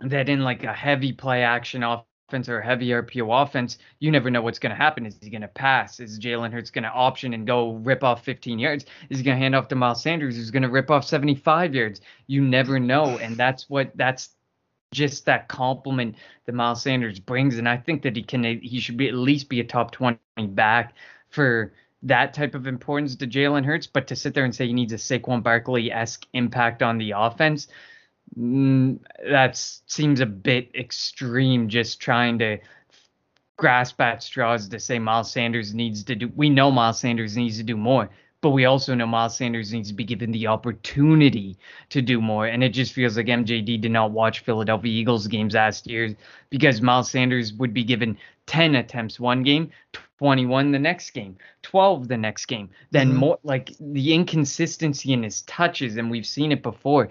that 0.00 0.28
in 0.28 0.40
like 0.40 0.64
a 0.64 0.72
heavy 0.72 1.12
play 1.12 1.42
action 1.42 1.82
offense 1.82 2.48
or 2.48 2.60
heavy 2.60 2.88
RPO 2.88 3.42
offense, 3.42 3.78
you 4.00 4.10
never 4.10 4.30
know 4.30 4.42
what's 4.42 4.58
going 4.58 4.70
to 4.70 4.76
happen. 4.76 5.06
Is 5.06 5.18
he 5.20 5.30
going 5.30 5.42
to 5.42 5.48
pass? 5.48 6.00
Is 6.00 6.18
Jalen 6.18 6.52
Hurts 6.52 6.70
going 6.70 6.84
to 6.84 6.90
option 6.90 7.34
and 7.34 7.46
go 7.46 7.74
rip 7.74 8.02
off 8.02 8.24
15 8.24 8.58
yards? 8.58 8.86
Is 9.10 9.18
he 9.18 9.24
going 9.24 9.36
to 9.36 9.42
hand 9.42 9.54
off 9.54 9.68
to 9.68 9.76
Miles 9.76 10.02
Sanders 10.02 10.36
who's 10.36 10.50
going 10.50 10.62
to 10.64 10.68
rip 10.68 10.90
off 10.90 11.04
75 11.04 11.74
yards? 11.74 12.00
You 12.26 12.42
never 12.42 12.80
know. 12.80 13.18
And 13.18 13.36
that's 13.36 13.70
what 13.70 13.92
that's 13.94 14.30
just 14.94 15.26
that 15.26 15.48
complement 15.48 16.16
that 16.46 16.54
Miles 16.54 16.82
Sanders 16.82 17.18
brings, 17.18 17.58
and 17.58 17.68
I 17.68 17.76
think 17.76 18.02
that 18.02 18.16
he 18.16 18.22
can 18.22 18.44
he 18.44 18.80
should 18.80 18.96
be 18.96 19.08
at 19.08 19.14
least 19.14 19.50
be 19.50 19.60
a 19.60 19.64
top 19.64 19.90
20 19.90 20.18
back 20.48 20.94
for 21.28 21.74
that 22.04 22.34
type 22.34 22.54
of 22.54 22.66
importance 22.66 23.16
to 23.16 23.26
Jalen 23.26 23.64
Hurts. 23.64 23.86
But 23.86 24.06
to 24.08 24.16
sit 24.16 24.34
there 24.34 24.44
and 24.44 24.54
say 24.54 24.66
he 24.66 24.72
needs 24.72 24.92
a 24.92 24.96
Saquon 24.96 25.42
Barkley 25.42 25.90
esque 25.90 26.26
impact 26.32 26.82
on 26.82 26.98
the 26.98 27.12
offense, 27.16 27.68
mm, 28.38 28.98
that 29.28 29.56
seems 29.56 30.20
a 30.20 30.26
bit 30.26 30.74
extreme. 30.74 31.68
Just 31.68 32.00
trying 32.00 32.38
to 32.38 32.58
grasp 33.56 34.00
at 34.00 34.22
straws 34.22 34.68
to 34.68 34.80
say 34.80 34.98
Miles 34.98 35.30
Sanders 35.30 35.74
needs 35.74 36.04
to 36.04 36.14
do. 36.14 36.30
We 36.34 36.50
know 36.50 36.70
Miles 36.70 37.00
Sanders 37.00 37.36
needs 37.36 37.56
to 37.58 37.62
do 37.62 37.76
more, 37.76 38.10
but 38.44 38.50
we 38.50 38.66
also 38.66 38.94
know 38.94 39.06
Miles 39.06 39.38
Sanders 39.38 39.72
needs 39.72 39.88
to 39.88 39.94
be 39.94 40.04
given 40.04 40.30
the 40.30 40.48
opportunity 40.48 41.56
to 41.88 42.02
do 42.02 42.20
more. 42.20 42.44
And 42.44 42.62
it 42.62 42.74
just 42.74 42.92
feels 42.92 43.16
like 43.16 43.24
MJD 43.24 43.80
did 43.80 43.90
not 43.90 44.10
watch 44.10 44.40
Philadelphia 44.40 44.92
Eagles 44.92 45.26
games 45.28 45.54
last 45.54 45.86
year 45.86 46.14
because 46.50 46.82
Miles 46.82 47.10
Sanders 47.10 47.54
would 47.54 47.72
be 47.72 47.84
given 47.84 48.18
10 48.44 48.74
attempts 48.74 49.18
one 49.18 49.44
game, 49.44 49.70
21 50.18 50.72
the 50.72 50.78
next 50.78 51.12
game, 51.12 51.38
12 51.62 52.06
the 52.06 52.18
next 52.18 52.44
game. 52.44 52.68
Then 52.90 53.12
mm-hmm. 53.12 53.16
more 53.16 53.38
like 53.44 53.72
the 53.80 54.12
inconsistency 54.12 55.14
in 55.14 55.22
his 55.22 55.40
touches, 55.42 55.96
and 55.96 56.10
we've 56.10 56.26
seen 56.26 56.52
it 56.52 56.62
before. 56.62 57.08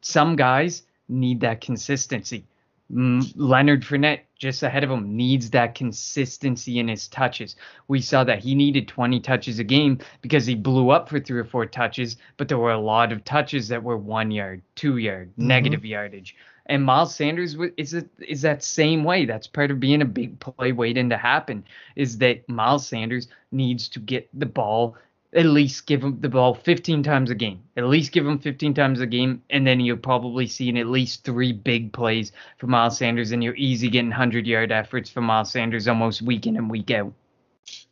Some 0.00 0.36
guys 0.36 0.84
need 1.06 1.40
that 1.42 1.60
consistency. 1.60 2.46
Leonard 2.92 3.82
Fournette, 3.84 4.20
just 4.36 4.62
ahead 4.62 4.84
of 4.84 4.90
him, 4.90 5.16
needs 5.16 5.48
that 5.50 5.74
consistency 5.74 6.78
in 6.78 6.88
his 6.88 7.08
touches. 7.08 7.56
We 7.88 8.02
saw 8.02 8.22
that 8.24 8.40
he 8.40 8.54
needed 8.54 8.86
20 8.86 9.18
touches 9.20 9.58
a 9.58 9.64
game 9.64 9.98
because 10.20 10.44
he 10.44 10.54
blew 10.54 10.90
up 10.90 11.08
for 11.08 11.18
three 11.18 11.40
or 11.40 11.44
four 11.44 11.64
touches, 11.64 12.16
but 12.36 12.48
there 12.48 12.58
were 12.58 12.72
a 12.72 12.78
lot 12.78 13.10
of 13.10 13.24
touches 13.24 13.68
that 13.68 13.82
were 13.82 13.96
one 13.96 14.30
yard, 14.30 14.62
two 14.74 14.98
yard, 14.98 15.30
mm-hmm. 15.30 15.46
negative 15.46 15.84
yardage. 15.86 16.36
And 16.66 16.84
Miles 16.84 17.14
Sanders 17.14 17.56
is 17.76 17.94
a, 17.94 18.04
is 18.20 18.42
that 18.42 18.62
same 18.62 19.04
way. 19.04 19.24
That's 19.24 19.46
part 19.46 19.70
of 19.70 19.80
being 19.80 20.02
a 20.02 20.06
big 20.06 20.38
play 20.38 20.72
waiting 20.72 21.08
to 21.08 21.16
happen. 21.16 21.64
Is 21.96 22.18
that 22.18 22.48
Miles 22.48 22.86
Sanders 22.86 23.28
needs 23.50 23.88
to 23.88 23.98
get 24.00 24.28
the 24.38 24.46
ball 24.46 24.96
at 25.34 25.46
least 25.46 25.86
give 25.86 26.02
him 26.02 26.20
the 26.20 26.28
ball 26.28 26.54
15 26.54 27.02
times 27.02 27.30
a 27.30 27.34
game. 27.34 27.62
At 27.76 27.84
least 27.84 28.12
give 28.12 28.26
him 28.26 28.38
15 28.38 28.74
times 28.74 29.00
a 29.00 29.06
game, 29.06 29.42
and 29.48 29.66
then 29.66 29.80
you'll 29.80 29.96
probably 29.96 30.46
see 30.46 30.68
at 30.78 30.86
least 30.86 31.24
three 31.24 31.52
big 31.52 31.92
plays 31.92 32.32
for 32.58 32.66
Miles 32.66 32.98
Sanders, 32.98 33.32
and 33.32 33.42
you're 33.42 33.56
easy 33.56 33.88
getting 33.88 34.10
100 34.10 34.46
yard 34.46 34.72
efforts 34.72 35.08
for 35.08 35.22
Miles 35.22 35.50
Sanders 35.50 35.88
almost 35.88 36.22
week 36.22 36.46
in 36.46 36.56
and 36.56 36.70
week 36.70 36.90
out. 36.90 37.12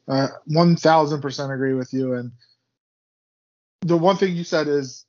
Uh, 0.06 0.28
1000% 0.50 1.54
agree 1.54 1.74
with 1.74 1.92
you. 1.94 2.14
And 2.14 2.32
the 3.82 3.96
one 3.96 4.16
thing 4.16 4.36
you 4.36 4.44
said 4.44 4.68
is 4.68 5.06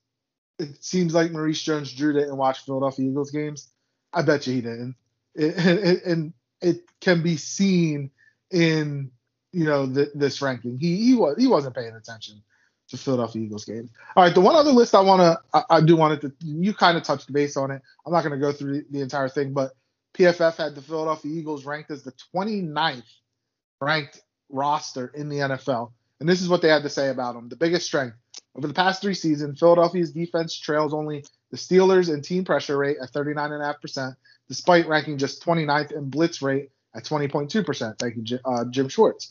it 0.58 0.84
seems 0.84 1.14
like 1.14 1.32
Maurice 1.32 1.62
Jones 1.62 1.94
Drew 1.94 2.14
didn't 2.14 2.38
watch 2.38 2.64
Philadelphia 2.64 3.10
Eagles 3.10 3.32
games. 3.32 3.70
I 4.14 4.22
bet 4.22 4.48
you 4.48 4.54
he 4.54 4.62
didn't. 4.62 4.96
It, 5.36 5.54
it, 5.58 6.04
and 6.06 6.34
it 6.62 6.82
can 7.02 7.24
be 7.24 7.36
seen 7.36 8.12
in 8.52 9.12
you 9.52 9.66
know, 9.66 9.86
the, 9.86 10.12
this 10.16 10.42
ranking. 10.42 10.80
He 10.80 10.98
he 10.98 11.16
was 11.16 11.36
he 11.38 11.48
wasn't 11.48 11.76
paying 11.76 11.94
attention 11.94 12.42
to 12.90 12.98
Philadelphia 12.98 13.44
Eagles 13.44 13.66
games. 13.66 13.90
All 14.16 14.24
right, 14.24 14.34
the 14.34 14.42
one 14.42 14.56
other 14.56 14.72
list 14.72 14.94
I 14.96 15.02
want 15.02 15.22
to 15.22 15.40
I, 15.54 15.78
I, 15.78 15.82
do 15.82 15.96
want 15.96 16.22
to 16.22 16.32
you 16.42 16.74
kind 16.74 16.98
of 16.98 17.04
touched 17.04 17.32
base 17.32 17.58
on 17.58 17.72
it. 17.72 17.82
I'm 18.06 18.14
not 18.14 18.24
going 18.24 18.34
to 18.34 18.46
go 18.46 18.52
through 18.52 18.74
the, 18.74 18.86
the, 18.92 19.02
entire 19.02 19.30
thing, 19.30 19.54
but 19.54 19.72
PFF 20.14 20.58
had 20.58 20.76
the 20.76 20.82
Philadelphia 20.82 21.32
Eagles 21.32 21.66
ranked 21.66 21.92
as 21.92 22.04
the 22.04 22.14
29th 22.36 23.04
ranked 23.80 24.22
roster 24.50 25.12
in 25.16 25.30
the 25.30 25.38
NFL. 25.38 25.92
And 26.20 26.28
this 26.28 26.42
is 26.42 26.50
what 26.50 26.62
they 26.62 26.68
had 26.68 26.84
to 26.84 26.90
say 26.90 27.10
about 27.10 27.34
them. 27.34 27.50
The 27.50 27.56
biggest 27.56 27.86
strength 27.86 28.18
over 28.56 28.68
the 28.68 28.74
past 28.74 29.02
three 29.02 29.14
seasons, 29.14 29.60
Philadelphia's 29.60 30.12
defense 30.12 30.58
trails 30.58 30.94
only 30.94 31.24
the 31.50 31.58
Steelers 31.58 32.14
in 32.14 32.22
team 32.22 32.44
pressure 32.44 32.78
rate 32.78 32.98
at 33.02 33.12
39.5%, 33.12 34.16
despite 34.48 34.88
ranking 34.88 35.18
just 35.18 35.44
29th 35.44 35.92
in 35.94 36.10
blitz 36.10 36.42
rate 36.42 36.70
at 36.96 37.04
20.2%. 37.04 38.00
Thank 38.00 38.30
you, 38.30 38.40
uh, 38.46 38.66
Jim 38.66 38.90
Schwartz. 38.90 39.30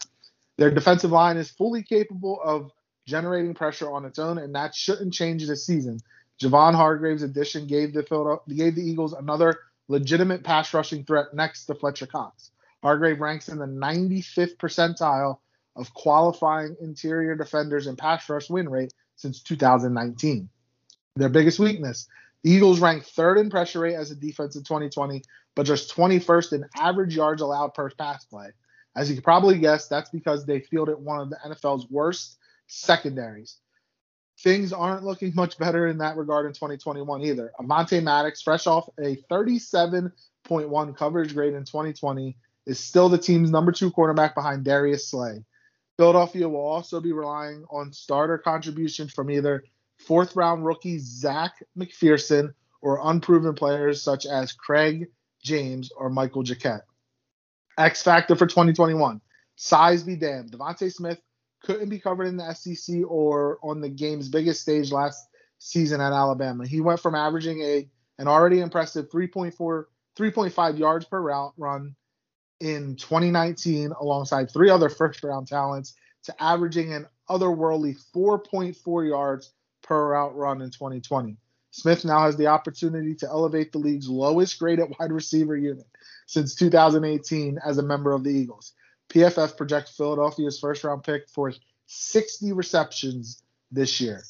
Their 0.60 0.70
defensive 0.70 1.10
line 1.10 1.38
is 1.38 1.48
fully 1.48 1.82
capable 1.82 2.38
of 2.44 2.70
generating 3.06 3.54
pressure 3.54 3.90
on 3.90 4.04
its 4.04 4.18
own, 4.18 4.36
and 4.36 4.54
that 4.54 4.74
shouldn't 4.74 5.14
change 5.14 5.46
this 5.46 5.64
season. 5.64 6.00
Javon 6.38 6.74
Hargrave's 6.74 7.22
addition 7.22 7.66
gave 7.66 7.94
the 7.94 8.02
gave 8.46 8.74
the 8.74 8.82
Eagles 8.82 9.14
another 9.14 9.58
legitimate 9.88 10.44
pass 10.44 10.74
rushing 10.74 11.04
threat 11.04 11.32
next 11.32 11.64
to 11.64 11.74
Fletcher 11.74 12.06
Cox. 12.06 12.50
Hargrave 12.82 13.22
ranks 13.22 13.48
in 13.48 13.56
the 13.56 13.64
95th 13.64 14.58
percentile 14.58 15.38
of 15.76 15.94
qualifying 15.94 16.76
interior 16.82 17.34
defenders 17.34 17.86
in 17.86 17.96
pass 17.96 18.28
rush 18.28 18.50
win 18.50 18.68
rate 18.68 18.92
since 19.16 19.40
2019. 19.40 20.50
Their 21.16 21.30
biggest 21.30 21.58
weakness 21.58 22.06
the 22.42 22.50
Eagles 22.50 22.80
ranked 22.80 23.06
third 23.06 23.38
in 23.38 23.48
pressure 23.48 23.80
rate 23.80 23.94
as 23.94 24.10
a 24.10 24.14
defense 24.14 24.56
in 24.56 24.64
2020, 24.64 25.22
but 25.54 25.64
just 25.64 25.94
21st 25.96 26.52
in 26.52 26.64
average 26.76 27.16
yards 27.16 27.40
allowed 27.40 27.72
per 27.72 27.88
pass 27.90 28.26
play. 28.26 28.50
As 28.96 29.08
you 29.08 29.16
can 29.16 29.22
probably 29.22 29.58
guess, 29.58 29.86
that's 29.88 30.10
because 30.10 30.44
they 30.44 30.60
fielded 30.60 30.98
one 30.98 31.20
of 31.20 31.30
the 31.30 31.38
NFL's 31.46 31.88
worst 31.90 32.38
secondaries. 32.66 33.56
Things 34.40 34.72
aren't 34.72 35.04
looking 35.04 35.32
much 35.34 35.58
better 35.58 35.86
in 35.88 35.98
that 35.98 36.16
regard 36.16 36.46
in 36.46 36.52
2021 36.52 37.22
either. 37.22 37.52
Avonte 37.60 38.02
Maddox, 38.02 38.42
fresh 38.42 38.66
off 38.66 38.88
a 38.98 39.16
37.1 39.30 40.96
coverage 40.96 41.34
grade 41.34 41.54
in 41.54 41.64
2020, 41.64 42.36
is 42.66 42.80
still 42.80 43.08
the 43.08 43.18
team's 43.18 43.50
number 43.50 43.70
two 43.70 43.90
quarterback 43.90 44.34
behind 44.34 44.64
Darius 44.64 45.08
Slay. 45.08 45.44
Philadelphia 45.98 46.48
will 46.48 46.66
also 46.66 47.00
be 47.00 47.12
relying 47.12 47.64
on 47.70 47.92
starter 47.92 48.38
contributions 48.38 49.12
from 49.12 49.30
either 49.30 49.62
fourth 49.98 50.34
round 50.34 50.64
rookie 50.64 50.98
Zach 50.98 51.52
McPhearson 51.78 52.54
or 52.80 53.00
unproven 53.04 53.54
players 53.54 54.02
such 54.02 54.24
as 54.24 54.52
Craig 54.52 55.08
James 55.42 55.92
or 55.94 56.08
Michael 56.08 56.42
Jacquet. 56.42 56.80
X 57.80 58.02
factor 58.02 58.36
for 58.36 58.46
2021. 58.46 59.20
Size 59.56 60.02
be 60.02 60.16
damned. 60.16 60.52
DeVonta 60.52 60.92
Smith 60.92 61.20
couldn't 61.62 61.88
be 61.88 61.98
covered 61.98 62.24
in 62.24 62.36
the 62.36 62.52
SEC 62.54 62.96
or 63.06 63.58
on 63.62 63.80
the 63.80 63.88
game's 63.88 64.28
biggest 64.28 64.62
stage 64.62 64.92
last 64.92 65.28
season 65.58 66.00
at 66.00 66.12
Alabama. 66.12 66.66
He 66.66 66.80
went 66.80 67.00
from 67.00 67.14
averaging 67.14 67.60
a 67.62 67.88
an 68.18 68.28
already 68.28 68.60
impressive 68.60 69.10
3.4 69.10 69.84
3.5 70.18 70.78
yards 70.78 71.06
per 71.06 71.20
route 71.20 71.54
run 71.56 71.94
in 72.60 72.96
2019 72.96 73.92
alongside 73.98 74.50
three 74.50 74.68
other 74.68 74.90
first 74.90 75.22
round 75.24 75.48
talents 75.48 75.94
to 76.24 76.42
averaging 76.42 76.92
an 76.92 77.06
otherworldly 77.30 77.96
4.4 78.14 79.08
yards 79.08 79.52
per 79.82 80.10
route 80.10 80.36
run 80.36 80.60
in 80.60 80.70
2020. 80.70 81.38
Smith 81.70 82.04
now 82.04 82.22
has 82.22 82.36
the 82.36 82.48
opportunity 82.48 83.14
to 83.14 83.28
elevate 83.28 83.72
the 83.72 83.78
league's 83.78 84.08
lowest 84.08 84.58
graded 84.58 84.92
wide 84.98 85.12
receiver 85.12 85.56
unit 85.56 85.86
since 86.26 86.54
2018 86.54 87.58
as 87.64 87.78
a 87.78 87.82
member 87.82 88.12
of 88.12 88.24
the 88.24 88.30
Eagles. 88.30 88.72
PFF 89.08 89.56
projects 89.56 89.96
Philadelphia's 89.96 90.58
first 90.58 90.84
round 90.84 91.02
pick 91.04 91.28
for 91.28 91.52
60 91.86 92.52
receptions 92.52 93.42
this 93.70 94.00
year. 94.00 94.22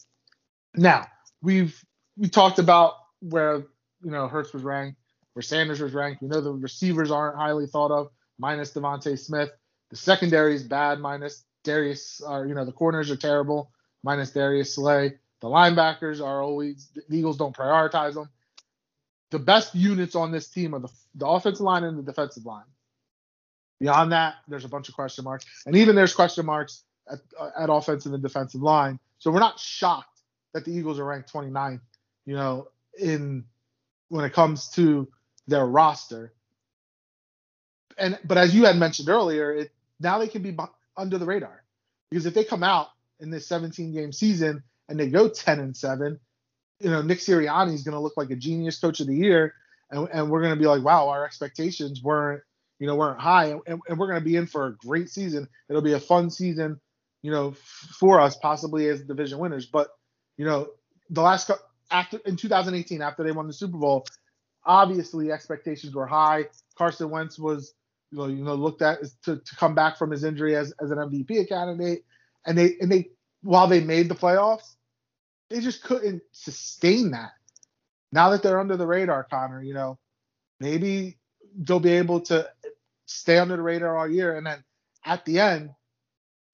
Now, 0.74 1.06
we've 1.42 1.82
we 2.16 2.28
talked 2.28 2.58
about 2.58 2.94
where 3.20 3.64
you 4.02 4.10
know 4.10 4.28
Hurts 4.28 4.52
was 4.52 4.62
ranked, 4.62 4.98
where 5.34 5.42
Sanders 5.42 5.80
was 5.80 5.92
ranked. 5.92 6.22
We 6.22 6.28
know 6.28 6.40
the 6.40 6.52
receivers 6.52 7.10
aren't 7.10 7.36
highly 7.36 7.66
thought 7.66 7.90
of, 7.90 8.10
minus 8.38 8.72
DeVonta 8.72 9.18
Smith. 9.18 9.50
The 9.90 9.96
secondary 9.96 10.54
is 10.54 10.62
bad, 10.62 11.00
minus 11.00 11.44
Darius. 11.64 12.22
Uh, 12.26 12.42
you 12.42 12.54
know 12.54 12.64
the 12.64 12.72
corners 12.72 13.10
are 13.10 13.16
terrible, 13.16 13.70
minus 14.02 14.30
Darius 14.30 14.74
Slay. 14.74 15.14
The 15.40 15.48
linebackers 15.48 16.24
are 16.24 16.42
always 16.42 16.88
the 16.94 17.16
Eagles 17.16 17.36
don't 17.36 17.56
prioritize 17.56 18.14
them. 18.14 18.28
The 19.30 19.38
best 19.38 19.74
units 19.74 20.14
on 20.14 20.32
this 20.32 20.48
team 20.48 20.74
are 20.74 20.80
the, 20.80 20.90
the 21.14 21.26
offensive 21.26 21.62
line 21.62 21.84
and 21.84 21.98
the 21.98 22.02
defensive 22.02 22.44
line. 22.44 22.64
Beyond 23.78 24.12
that, 24.12 24.34
there's 24.48 24.64
a 24.64 24.68
bunch 24.68 24.88
of 24.88 24.94
question 24.94 25.24
marks, 25.24 25.46
and 25.64 25.76
even 25.76 25.96
there's 25.96 26.14
question 26.14 26.44
marks 26.44 26.82
at, 27.10 27.20
uh, 27.38 27.50
at 27.58 27.70
offensive 27.70 28.12
and 28.12 28.22
defensive 28.22 28.60
line. 28.60 28.98
So 29.18 29.30
we're 29.30 29.40
not 29.40 29.58
shocked 29.58 30.20
that 30.52 30.64
the 30.64 30.72
Eagles 30.72 30.98
are 30.98 31.04
ranked 31.04 31.32
29th. 31.32 31.80
You 32.26 32.34
know, 32.34 32.68
in 32.98 33.44
when 34.08 34.24
it 34.24 34.32
comes 34.32 34.68
to 34.70 35.08
their 35.46 35.66
roster. 35.66 36.32
And 37.96 38.18
but 38.24 38.36
as 38.38 38.54
you 38.54 38.64
had 38.64 38.76
mentioned 38.76 39.08
earlier, 39.08 39.52
it 39.52 39.72
now 39.98 40.18
they 40.18 40.28
can 40.28 40.42
be 40.42 40.56
under 40.96 41.18
the 41.18 41.26
radar 41.26 41.62
because 42.10 42.26
if 42.26 42.34
they 42.34 42.44
come 42.44 42.62
out 42.62 42.88
in 43.20 43.30
this 43.30 43.46
17 43.46 43.92
game 43.92 44.12
season 44.12 44.62
and 44.90 44.98
they 44.98 45.08
go 45.08 45.28
10 45.28 45.60
and 45.60 45.74
7, 45.74 46.18
you 46.80 46.90
know, 46.90 47.00
Nick 47.00 47.18
Sirianni 47.18 47.72
is 47.72 47.84
going 47.84 47.94
to 47.94 48.00
look 48.00 48.16
like 48.16 48.30
a 48.30 48.36
genius 48.36 48.78
coach 48.78 49.00
of 49.00 49.06
the 49.06 49.16
year. 49.16 49.54
And, 49.90 50.08
and 50.12 50.30
we're 50.30 50.42
going 50.42 50.54
to 50.54 50.60
be 50.60 50.66
like, 50.66 50.82
wow, 50.82 51.08
our 51.08 51.24
expectations 51.24 52.02
weren't, 52.02 52.42
you 52.78 52.86
know, 52.86 52.96
weren't 52.96 53.20
high. 53.20 53.46
And, 53.66 53.80
and 53.88 53.98
we're 53.98 54.08
going 54.08 54.18
to 54.18 54.24
be 54.24 54.36
in 54.36 54.46
for 54.46 54.66
a 54.66 54.76
great 54.76 55.08
season. 55.08 55.48
It'll 55.68 55.80
be 55.80 55.92
a 55.92 56.00
fun 56.00 56.30
season, 56.30 56.80
you 57.22 57.30
know, 57.30 57.54
for 57.98 58.20
us, 58.20 58.36
possibly 58.36 58.88
as 58.88 59.02
division 59.02 59.38
winners. 59.38 59.66
But, 59.66 59.88
you 60.36 60.44
know, 60.44 60.70
the 61.08 61.22
last, 61.22 61.50
after 61.90 62.18
in 62.26 62.36
2018, 62.36 63.00
after 63.00 63.22
they 63.22 63.32
won 63.32 63.46
the 63.46 63.52
Super 63.52 63.78
Bowl, 63.78 64.06
obviously 64.64 65.30
expectations 65.30 65.94
were 65.94 66.06
high. 66.06 66.46
Carson 66.76 67.10
Wentz 67.10 67.38
was, 67.38 67.74
you 68.10 68.18
know, 68.18 68.26
you 68.26 68.42
know, 68.42 68.54
looked 68.54 68.82
at 68.82 68.98
to, 69.24 69.36
to 69.36 69.56
come 69.56 69.74
back 69.76 69.98
from 69.98 70.10
his 70.10 70.24
injury 70.24 70.56
as, 70.56 70.72
as 70.82 70.90
an 70.90 70.98
MVP 70.98 71.48
candidate. 71.48 72.04
And 72.44 72.58
they, 72.58 72.76
and 72.80 72.90
they, 72.90 73.10
while 73.42 73.68
they 73.68 73.80
made 73.80 74.08
the 74.08 74.14
playoffs, 74.14 74.74
they 75.50 75.60
just 75.60 75.82
couldn't 75.82 76.22
sustain 76.32 77.10
that. 77.10 77.32
Now 78.12 78.30
that 78.30 78.42
they're 78.42 78.60
under 78.60 78.76
the 78.76 78.86
radar, 78.86 79.24
Connor, 79.24 79.62
you 79.62 79.74
know, 79.74 79.98
maybe 80.60 81.18
they'll 81.56 81.80
be 81.80 81.92
able 81.92 82.20
to 82.22 82.48
stay 83.06 83.38
under 83.38 83.56
the 83.56 83.62
radar 83.62 83.96
all 83.96 84.08
year, 84.08 84.36
and 84.36 84.46
then 84.46 84.64
at 85.04 85.24
the 85.24 85.40
end, 85.40 85.70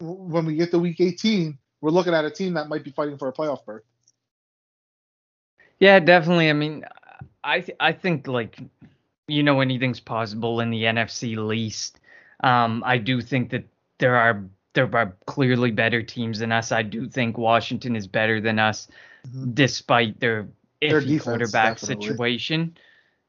when 0.01 0.45
we 0.45 0.57
get 0.57 0.71
to 0.71 0.79
week 0.79 1.01
18, 1.01 1.57
we're 1.81 1.91
looking 1.91 2.15
at 2.15 2.25
a 2.25 2.31
team 2.31 2.55
that 2.55 2.69
might 2.69 2.85
be 2.85 2.91
fighting 2.91 3.19
for 3.19 3.29
a 3.29 3.33
playoff 3.33 3.65
berth. 3.65 3.85
Yeah, 5.79 5.99
definitely. 6.01 6.49
I 6.51 6.55
mean, 6.55 6.85
I 7.45 7.61
th- 7.61 7.77
I 7.81 7.93
think 7.93 8.27
like 8.27 8.59
you 9.29 9.43
know 9.43 9.61
anything's 9.61 10.01
possible 10.01 10.61
in 10.61 10.71
the 10.71 10.85
NFC 10.85 11.37
least. 11.37 12.01
Um, 12.43 12.83
I 12.85 12.99
do 12.99 13.21
think 13.21 13.51
that 13.51 13.65
there 13.99 14.17
are 14.17 14.45
there 14.77 14.89
are 14.95 15.17
clearly 15.25 15.73
better 15.73 16.03
teams 16.03 16.39
than 16.39 16.53
us. 16.53 16.71
I 16.71 16.83
do 16.83 17.09
think 17.09 17.37
Washington 17.39 17.97
is 17.97 18.07
better 18.07 18.41
than 18.41 18.59
us, 18.59 18.87
mm-hmm. 19.27 19.53
despite 19.55 20.21
their 20.21 20.45
iffy 20.83 20.91
their 20.91 21.01
defense, 21.01 21.23
quarterback 21.25 21.81
definitely. 21.81 22.07
situation. 22.07 22.77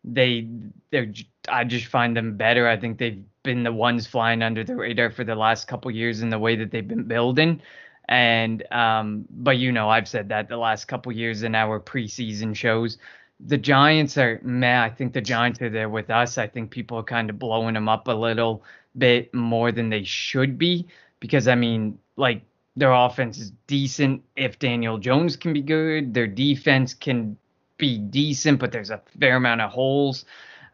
They 0.03 0.47
they're 0.91 1.11
I 1.49 1.63
just 1.63 1.87
find 1.87 2.15
them 2.15 2.35
better. 2.35 2.67
I 2.67 2.77
think 2.77 2.99
they've 2.99 3.23
been 3.43 3.63
the 3.63 3.71
ones 3.71 4.05
flying 4.05 4.43
under 4.43 4.63
the 4.65 4.75
radar 4.75 5.09
for 5.09 5.23
the 5.23 5.35
last 5.35 5.67
couple 5.67 5.89
years 5.89 6.21
in 6.21 6.29
the 6.29 6.37
way 6.37 6.57
that 6.57 6.69
they've 6.69 6.87
been 6.87 7.05
building. 7.05 7.61
And 8.09 8.69
um, 8.71 9.25
but 9.31 9.57
you 9.57 9.71
know, 9.71 9.89
I've 9.89 10.07
said 10.07 10.29
that 10.29 10.49
the 10.49 10.57
last 10.57 10.85
couple 10.85 11.11
years 11.13 11.43
in 11.43 11.55
our 11.55 11.79
preseason 11.79 12.55
shows. 12.55 12.97
The 13.39 13.57
Giants 13.57 14.17
are 14.17 14.41
man, 14.43 14.81
I 14.81 14.89
think 14.89 15.13
the 15.13 15.21
Giants 15.21 15.61
are 15.61 15.69
there 15.69 15.89
with 15.89 16.09
us. 16.09 16.37
I 16.37 16.47
think 16.47 16.71
people 16.71 16.97
are 16.97 17.03
kind 17.03 17.29
of 17.29 17.37
blowing 17.37 17.75
them 17.75 17.87
up 17.87 18.07
a 18.07 18.11
little 18.11 18.63
bit 18.97 19.31
more 19.33 19.71
than 19.71 19.89
they 19.89 20.03
should 20.03 20.57
be 20.57 20.87
because 21.19 21.47
I 21.47 21.55
mean, 21.55 21.97
like 22.15 22.41
their 22.75 22.91
offense 22.91 23.37
is 23.39 23.51
decent 23.65 24.23
if 24.35 24.59
Daniel 24.59 24.97
Jones 24.97 25.35
can 25.35 25.53
be 25.53 25.61
good. 25.61 26.13
Their 26.13 26.27
defense 26.27 26.93
can 26.93 27.37
be 27.77 27.97
decent, 27.97 28.59
but 28.59 28.71
there's 28.71 28.89
a 28.89 29.01
fair 29.19 29.35
amount 29.35 29.61
of 29.61 29.71
holes. 29.71 30.25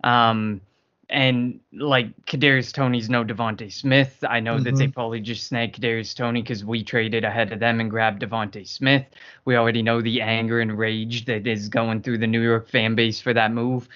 Um, 0.04 0.62
and 1.10 1.60
like 1.72 2.08
Kadarius 2.26 2.74
Toney's 2.74 3.10
no 3.10 3.24
DeVonta 3.24 3.72
Smith. 3.72 4.24
I 4.28 4.40
know 4.40 4.56
mm-hmm. 4.56 4.64
that 4.64 4.76
they 4.76 4.86
mm-hmm. 4.86 4.94
probably 4.94 5.22
just 5.22 5.48
snagged 5.48 5.80
Kadarius 5.80 6.16
Toney 6.16 6.42
because 6.42 6.66
we 6.66 6.84
traded 6.84 7.24
ahead 7.24 7.54
of 7.54 7.60
them 7.60 7.80
and 7.80 7.90
grabbed 7.90 8.24
DeVonta 8.24 8.68
Smith. 8.68 9.06
We 9.46 9.56
already 9.56 9.82
know 9.82 10.02
the 10.02 10.22
anger 10.22 10.60
and 10.60 10.78
rage 10.78 11.26
that 11.26 11.46
is 11.46 11.70
going 11.70 12.02
through 12.02 12.18
the 12.18 12.28
New 12.28 12.42
York 12.42 12.68
fan 12.68 12.96
base 12.96 13.22
for 13.22 13.34
that 13.34 13.52
move. 13.52 13.88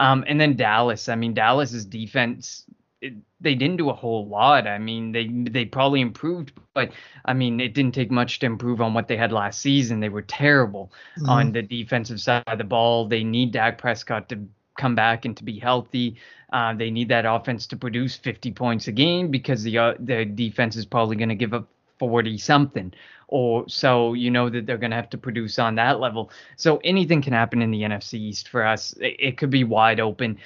Um, 0.00 0.24
and 0.26 0.40
then 0.40 0.56
Dallas. 0.56 1.08
I 1.08 1.14
mean, 1.14 1.34
Dallas's 1.34 1.84
defense. 1.84 2.64
It, 3.04 3.14
they 3.40 3.54
didn't 3.54 3.76
do 3.76 3.90
a 3.90 3.94
whole 3.94 4.26
lot. 4.26 4.66
I 4.66 4.78
mean, 4.78 5.12
they 5.12 5.26
they 5.28 5.64
probably 5.66 6.00
improved, 6.00 6.52
but 6.72 6.92
I 7.24 7.34
mean, 7.34 7.60
it 7.60 7.74
didn't 7.74 7.94
take 7.94 8.10
much 8.10 8.38
to 8.38 8.46
improve 8.46 8.80
on 8.80 8.94
what 8.94 9.08
they 9.08 9.16
had 9.16 9.32
last 9.32 9.60
season. 9.60 10.00
They 10.00 10.08
were 10.08 10.22
terrible 10.22 10.92
mm-hmm. 11.18 11.28
on 11.28 11.52
the 11.52 11.62
defensive 11.62 12.20
side 12.20 12.42
of 12.46 12.58
the 12.58 12.64
ball. 12.64 13.06
They 13.06 13.22
need 13.22 13.52
Dak 13.52 13.78
Prescott 13.78 14.28
to 14.30 14.48
come 14.78 14.94
back 14.94 15.24
and 15.24 15.36
to 15.36 15.44
be 15.44 15.58
healthy. 15.58 16.16
Uh, 16.52 16.74
they 16.74 16.90
need 16.90 17.08
that 17.08 17.26
offense 17.26 17.66
to 17.66 17.76
produce 17.76 18.16
50 18.16 18.52
points 18.52 18.88
a 18.88 18.92
game 18.92 19.30
because 19.30 19.62
the 19.62 19.76
uh, 19.76 19.94
the 19.98 20.24
defense 20.24 20.76
is 20.76 20.86
probably 20.86 21.16
going 21.16 21.28
to 21.28 21.34
give 21.34 21.52
up 21.52 21.68
40 21.98 22.38
something 22.38 22.92
or 23.28 23.68
so 23.68 24.14
you 24.14 24.30
know 24.30 24.48
that 24.50 24.66
they're 24.66 24.78
going 24.78 24.90
to 24.90 24.96
have 24.96 25.10
to 25.10 25.18
produce 25.18 25.58
on 25.58 25.74
that 25.74 26.00
level. 26.00 26.30
So 26.56 26.80
anything 26.84 27.22
can 27.22 27.32
happen 27.32 27.62
in 27.62 27.70
the 27.70 27.82
NFC 27.82 28.14
East 28.14 28.48
for 28.48 28.64
us. 28.64 28.92
It, 29.00 29.16
it 29.18 29.38
could 29.38 29.50
be 29.50 29.64
wide 29.64 30.00
open. 30.00 30.38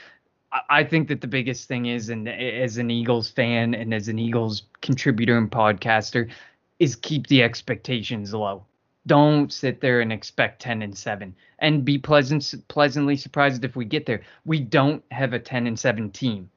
I, 0.68 0.84
think 0.84 1.08
that 1.08 1.20
the 1.20 1.26
biggest 1.26 1.68
thing 1.68 1.86
is, 1.86 2.08
and 2.08 2.28
as 2.28 2.78
an 2.78 2.90
Eagles 2.90 3.30
fan 3.30 3.74
and 3.74 3.92
as 3.92 4.08
an 4.08 4.18
Eagles 4.18 4.62
contributor 4.80 5.36
and 5.36 5.50
podcaster, 5.50 6.30
is 6.78 6.96
keep 6.96 7.26
the 7.26 7.42
expectations 7.42 8.32
low 8.32 8.64
don't 9.08 9.52
sit 9.52 9.80
there 9.80 10.00
and 10.00 10.12
expect 10.12 10.60
10 10.60 10.82
and 10.82 10.96
7 10.96 11.34
and 11.58 11.84
be 11.84 11.98
pleasant 11.98 12.54
pleasantly 12.68 13.16
surprised 13.16 13.64
if 13.64 13.74
we 13.74 13.84
get 13.84 14.06
there. 14.06 14.20
We 14.44 14.60
don't 14.60 15.02
have 15.10 15.32
a 15.32 15.38
10 15.38 15.66
and 15.66 15.78
7 15.78 16.10
team. 16.10 16.48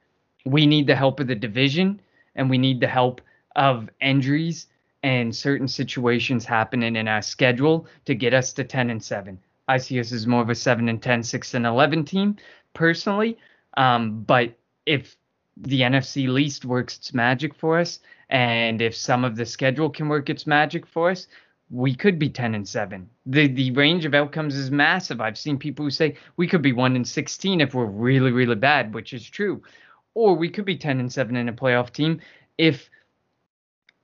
We 0.46 0.66
need 0.68 0.86
the 0.86 0.96
help 0.96 1.20
of 1.20 1.28
the 1.28 1.36
division 1.36 2.02
and 2.36 2.50
we 2.50 2.58
need 2.58 2.80
the 2.80 2.88
help 2.88 3.22
of 3.56 3.90
injuries 4.02 4.68
and 5.02 5.36
certain 5.36 5.68
situations 5.68 6.46
happening 6.46 6.98
in 6.98 7.08
our 7.08 7.22
schedule 7.22 7.88
to 8.06 8.14
get 8.14 8.34
us 8.34 8.54
to 8.54 8.64
10 8.64 8.90
and 8.90 9.02
7. 9.02 9.40
I 9.68 9.78
see 9.78 10.00
us 10.00 10.12
as 10.12 10.28
more 10.28 10.42
of 10.42 10.50
a 10.50 10.56
7 10.56 10.90
and 10.90 11.02
10, 11.02 11.24
6 11.24 11.54
and 11.54 11.66
11 11.66 12.06
team 12.06 12.36
personally. 12.74 13.38
Um, 13.78 14.24
but 14.24 14.58
if 14.86 15.16
the 15.58 15.82
NFC 15.82 16.28
least 16.28 16.66
works 16.66 16.98
its 16.98 17.14
magic 17.14 17.54
for 17.56 17.80
us, 17.80 18.00
and 18.30 18.82
if 18.82 18.96
some 18.96 19.24
of 19.26 19.36
the 19.36 19.46
schedule 19.46 19.90
can 19.90 20.08
work 20.08 20.30
its 20.30 20.48
magic 20.48 20.88
for 20.88 21.12
us, 21.12 21.28
we 21.70 21.96
could 21.96 22.20
be 22.20 22.30
10 22.30 22.54
and 22.54 22.68
7. 22.68 23.10
The 23.26 23.48
the 23.48 23.72
range 23.72 24.06
of 24.06 24.14
outcomes 24.14 24.56
is 24.56 24.72
massive. 24.72 25.22
I've 25.22 25.38
seen 25.38 25.58
people 25.58 25.86
who 25.86 25.92
say 25.92 26.18
we 26.36 26.48
could 26.48 26.62
be 26.62 26.74
1 26.74 26.96
and 26.96 27.08
16 27.08 27.62
if 27.62 27.74
we're 27.74 27.86
really 27.86 28.32
really 28.32 28.56
bad, 28.56 28.94
which 28.94 29.14
is 29.14 29.30
true. 29.30 29.62
Or 30.14 30.36
we 30.36 30.50
could 30.50 30.66
be 30.66 30.78
10 30.78 31.00
and 31.00 31.12
7 31.12 31.36
in 31.36 31.48
a 31.48 31.54
playoff 31.54 31.92
team 31.92 32.20
if 32.58 32.90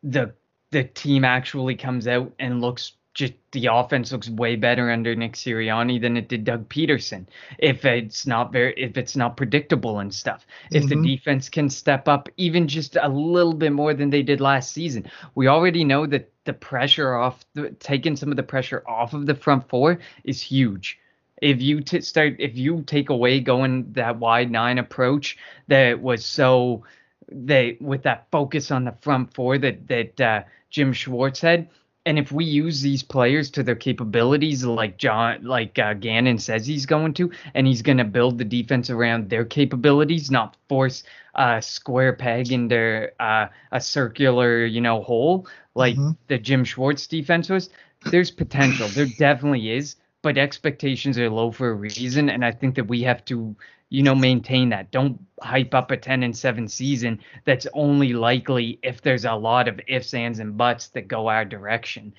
the 0.04 0.34
the 0.72 0.84
team 0.84 1.26
actually 1.26 1.76
comes 1.76 2.08
out 2.08 2.32
and 2.40 2.62
looks 2.62 2.94
just 3.18 3.34
the 3.52 3.66
offense 3.66 4.12
looks 4.12 4.30
way 4.30 4.56
better 4.56 4.92
under 4.92 5.16
Nick 5.16 5.34
Sirianni 5.34 6.00
than 6.00 6.18
it 6.18 6.30
did 6.30 6.44
Doug 6.44 6.70
Pederson. 6.70 7.26
If 7.58 7.84
it's 7.84 8.28
not 8.28 8.52
very, 8.52 8.76
if 8.78 8.96
it's 8.96 9.16
not 9.16 9.36
predictable 9.36 9.98
and 9.98 10.14
stuff, 10.14 10.46
if 10.70 10.84
mm-hmm. 10.84 11.02
the 11.02 11.16
defense 11.16 11.50
can 11.50 11.68
step 11.68 12.08
up 12.08 12.30
even 12.38 12.68
just 12.68 12.96
a 12.96 13.10
little 13.10 13.56
bit 13.56 13.72
more 13.72 13.96
than 13.96 14.12
they 14.12 14.22
did 14.22 14.40
last 14.40 14.72
season, 14.72 15.10
we 15.34 15.48
already 15.48 15.84
know 15.84 16.06
that 16.06 16.32
the 16.46 16.54
pressure 16.54 17.16
off, 17.16 17.44
the, 17.56 17.72
taking 17.80 18.16
some 18.16 18.30
of 18.30 18.38
the 18.38 18.44
pressure 18.44 18.84
off 18.88 19.16
of 19.16 19.26
the 19.26 19.34
front 19.34 19.68
four 19.68 19.98
is 20.24 20.40
huge. 20.40 21.00
If 21.42 21.60
you 21.60 21.82
t- 21.82 22.02
start, 22.02 22.36
if 22.38 22.56
you 22.56 22.84
take 22.84 23.10
away 23.10 23.40
going 23.40 23.94
that 23.94 24.20
wide 24.20 24.52
nine 24.52 24.78
approach 24.78 25.40
that 25.70 26.00
was 26.00 26.24
so, 26.24 26.84
they 27.32 27.78
with 27.82 28.04
that 28.04 28.28
focus 28.30 28.70
on 28.70 28.86
the 28.86 28.96
front 29.02 29.34
four 29.34 29.58
that 29.58 29.88
that 29.88 30.22
uh, 30.22 30.44
Jim 30.70 30.94
Schwartz 30.94 31.42
had 31.42 31.68
and 32.08 32.18
if 32.18 32.32
we 32.32 32.46
use 32.46 32.82
these 32.82 33.04
players 33.04 33.52
to 33.52 33.64
their 33.64 33.76
capabilities, 33.76 34.64
like 34.64 34.98
John, 34.98 35.44
like 35.44 35.78
uh, 35.78 35.94
Gannon 35.94 36.40
says 36.40 36.66
he's 36.66 36.86
going 36.86 37.14
to, 37.16 37.30
and 37.54 37.68
he's 37.68 37.82
going 37.82 37.98
to 37.98 38.06
build 38.06 38.38
the 38.38 38.46
defense 38.46 38.90
around 38.90 39.30
their 39.30 39.44
capabilities, 39.44 40.32
not 40.32 40.56
force 40.70 41.04
a 41.36 41.62
square 41.62 42.14
peg 42.14 42.54
into 42.54 43.12
uh, 43.22 43.48
a 43.74 43.82
circular, 43.82 44.66
you 44.66 44.80
know, 44.80 45.04
hole 45.04 45.48
like 45.76 45.96
mm-hmm. 45.96 46.12
the 46.28 46.38
Jim 46.38 46.64
Schwartz 46.64 47.08
defense 47.08 47.50
was. 47.50 47.70
There's 48.10 48.32
potential. 48.32 48.88
There 48.88 49.08
definitely 49.20 49.72
is, 49.72 49.98
but 50.22 50.38
expectations 50.38 51.20
are 51.20 51.30
low 51.30 51.52
for 51.52 51.72
a 51.72 51.76
reason, 51.76 52.30
and 52.30 52.46
I 52.46 52.54
think 52.54 52.76
that 52.76 52.88
we 52.88 53.02
have 53.02 53.26
to 53.26 53.54
you 53.90 54.04
know, 54.04 54.16
maintain 54.16 54.70
that. 54.70 54.92
Don't 54.92 55.20
hype 55.42 55.74
up 55.74 55.92
a 55.92 55.98
10 55.98 56.24
and 56.24 56.36
7 56.36 56.68
season 56.68 57.20
that's 57.46 57.68
only 57.74 58.14
likely 58.14 58.80
if 58.84 59.02
there's 59.02 59.26
a 59.26 59.34
lot 59.34 59.68
of 59.68 59.80
ifs, 59.88 60.14
ands, 60.14 60.40
and 60.40 60.58
buts 60.58 60.90
that 60.90 61.08
go 61.08 61.28
our 61.28 61.46
direction. 61.46 62.14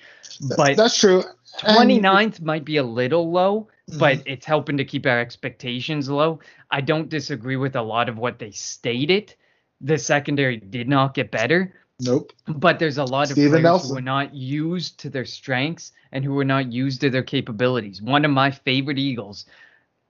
But 0.55 0.77
that's 0.77 0.97
true. 0.97 1.23
29th 1.59 2.37
and, 2.37 2.45
might 2.45 2.65
be 2.65 2.77
a 2.77 2.83
little 2.83 3.31
low, 3.31 3.67
mm-hmm. 3.89 3.99
but 3.99 4.23
it's 4.25 4.45
helping 4.45 4.77
to 4.77 4.85
keep 4.85 5.05
our 5.05 5.19
expectations 5.19 6.09
low. 6.09 6.39
I 6.71 6.81
don't 6.81 7.09
disagree 7.09 7.57
with 7.57 7.75
a 7.75 7.81
lot 7.81 8.09
of 8.09 8.17
what 8.17 8.39
they 8.39 8.51
stated. 8.51 9.35
The 9.81 9.97
secondary 9.97 10.57
did 10.57 10.87
not 10.87 11.13
get 11.13 11.31
better. 11.31 11.73
Nope. 12.01 12.31
But 12.47 12.79
there's 12.79 12.97
a 12.97 13.03
lot 13.03 13.27
Steven 13.27 13.45
of 13.45 13.51
players 13.51 13.63
Nelson. 13.63 13.89
who 13.89 13.97
are 13.97 14.01
not 14.01 14.33
used 14.33 14.99
to 15.01 15.09
their 15.09 15.25
strengths 15.25 15.91
and 16.11 16.23
who 16.23 16.37
are 16.39 16.45
not 16.45 16.71
used 16.71 17.01
to 17.01 17.09
their 17.09 17.23
capabilities. 17.23 18.01
One 18.01 18.23
of 18.23 18.31
my 18.31 18.51
favorite 18.51 18.97
Eagles 18.97 19.45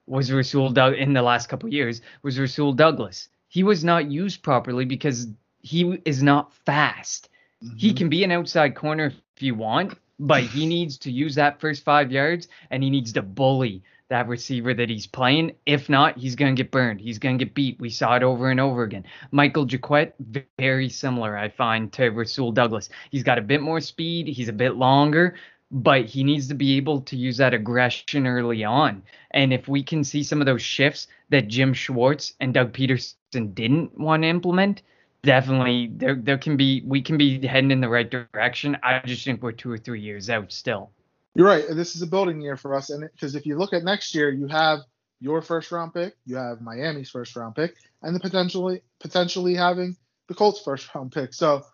was 0.10 0.32
Rasul 0.32 0.70
Doug 0.72 0.96
in 0.96 1.14
the 1.14 1.22
last 1.22 1.48
couple 1.48 1.70
years 1.70 2.02
was 2.24 2.40
Rasul 2.40 2.74
Douglas. 2.74 3.30
He 3.48 3.64
was 3.64 3.84
not 3.84 4.10
used 4.10 4.44
properly 4.44 4.86
because 4.86 5.28
he 5.62 6.02
is 6.06 6.24
not 6.24 6.54
fast. 6.66 7.30
Mm-hmm. 7.64 7.78
He 7.78 7.94
can 7.94 8.10
be 8.10 8.24
an 8.24 8.32
outside 8.32 8.76
corner 8.76 9.14
if 9.36 9.42
you 9.42 9.56
want, 9.56 9.98
but 10.20 10.44
he 10.44 10.66
needs 10.76 10.98
to 11.00 11.12
use 11.12 11.36
that 11.36 11.60
first 11.60 11.84
five 11.84 12.12
yards 12.12 12.48
and 12.72 12.84
he 12.84 12.90
needs 12.90 13.14
to 13.14 13.22
bully 13.22 13.84
that 14.10 14.28
receiver 14.28 14.74
that 14.74 14.90
he's 14.90 15.06
playing. 15.06 15.56
If 15.66 15.88
not, 15.88 16.18
he's 16.18 16.36
going 16.36 16.56
to 16.56 16.64
get 16.64 16.72
burned. 16.72 17.00
He's 17.00 17.20
going 17.20 17.38
to 17.38 17.46
get 17.46 17.54
beat. 17.54 17.80
We 17.80 17.92
saw 17.92 18.16
it 18.16 18.24
over 18.24 18.50
and 18.50 18.60
over 18.60 18.84
again. 18.84 19.06
Michael 19.32 19.66
Jacquet, 19.66 20.14
very 20.58 20.90
similar, 20.90 21.38
I 21.38 21.50
find, 21.50 21.94
to 21.94 22.10
Rasul 22.10 22.52
Douglas. 22.52 22.90
He's 23.12 23.24
got 23.24 23.38
a 23.38 23.42
bit 23.42 23.62
more 23.62 23.80
speed. 23.80 24.28
He's 24.28 24.50
a 24.50 24.54
bit 24.54 24.76
longer, 24.76 25.36
but 25.72 26.06
he 26.06 26.24
needs 26.24 26.48
to 26.48 26.56
be 26.56 26.78
able 26.78 27.02
to 27.02 27.16
use 27.16 27.38
that 27.38 27.54
aggression 27.54 28.26
early 28.26 28.64
on. 28.64 29.04
And 29.32 29.54
if 29.54 29.68
we 29.68 29.84
can 29.84 30.04
see 30.04 30.24
some 30.24 30.42
of 30.42 30.46
those 30.46 30.62
shifts 30.62 31.08
that 31.30 31.48
Jim 31.48 31.74
Schwartz 31.74 32.34
and 32.40 32.54
Doug 32.54 32.74
Pederson 32.74 33.54
didn't 33.54 33.98
want 33.98 34.24
to 34.24 34.30
implement, 34.30 34.82
definitely 35.24 35.92
there 35.96 36.16
there 36.16 36.38
can 36.38 36.58
be 36.58 36.82
we 36.86 37.02
can 37.02 37.18
be 37.18 37.46
heading 37.46 37.72
in 37.72 37.82
the 37.82 37.90
right 37.90 38.10
direction. 38.10 38.78
I 38.84 39.02
just 39.06 39.24
think 39.24 39.44
we're 39.44 39.52
two 39.52 39.72
or 39.72 39.78
three 39.78 40.02
years 40.02 40.30
out 40.30 40.52
still. 40.52 40.92
You're 41.36 41.48
right. 41.48 41.66
This 41.70 41.96
is 41.96 42.02
a 42.02 42.08
building 42.08 42.42
year 42.42 42.58
for 42.58 42.76
us, 42.76 42.90
and 42.90 43.08
because 43.14 43.36
if 43.36 43.46
you 43.46 43.58
look 43.58 43.74
at 43.74 43.84
next 43.84 44.16
year, 44.16 44.32
you 44.32 44.48
have 44.48 44.80
your 45.22 45.42
first 45.42 45.72
round 45.72 45.94
pick, 45.94 46.16
you 46.26 46.38
have 46.38 46.62
Miami's 46.62 47.10
first 47.10 47.36
round 47.36 47.56
pick, 47.56 47.76
and 48.02 48.16
the 48.16 48.20
potentially 48.20 48.82
potentially 49.00 49.54
having 49.54 49.96
the 50.28 50.34
Colts 50.34 50.62
first 50.62 50.94
round 50.96 51.12
pick. 51.12 51.34
So 51.34 51.66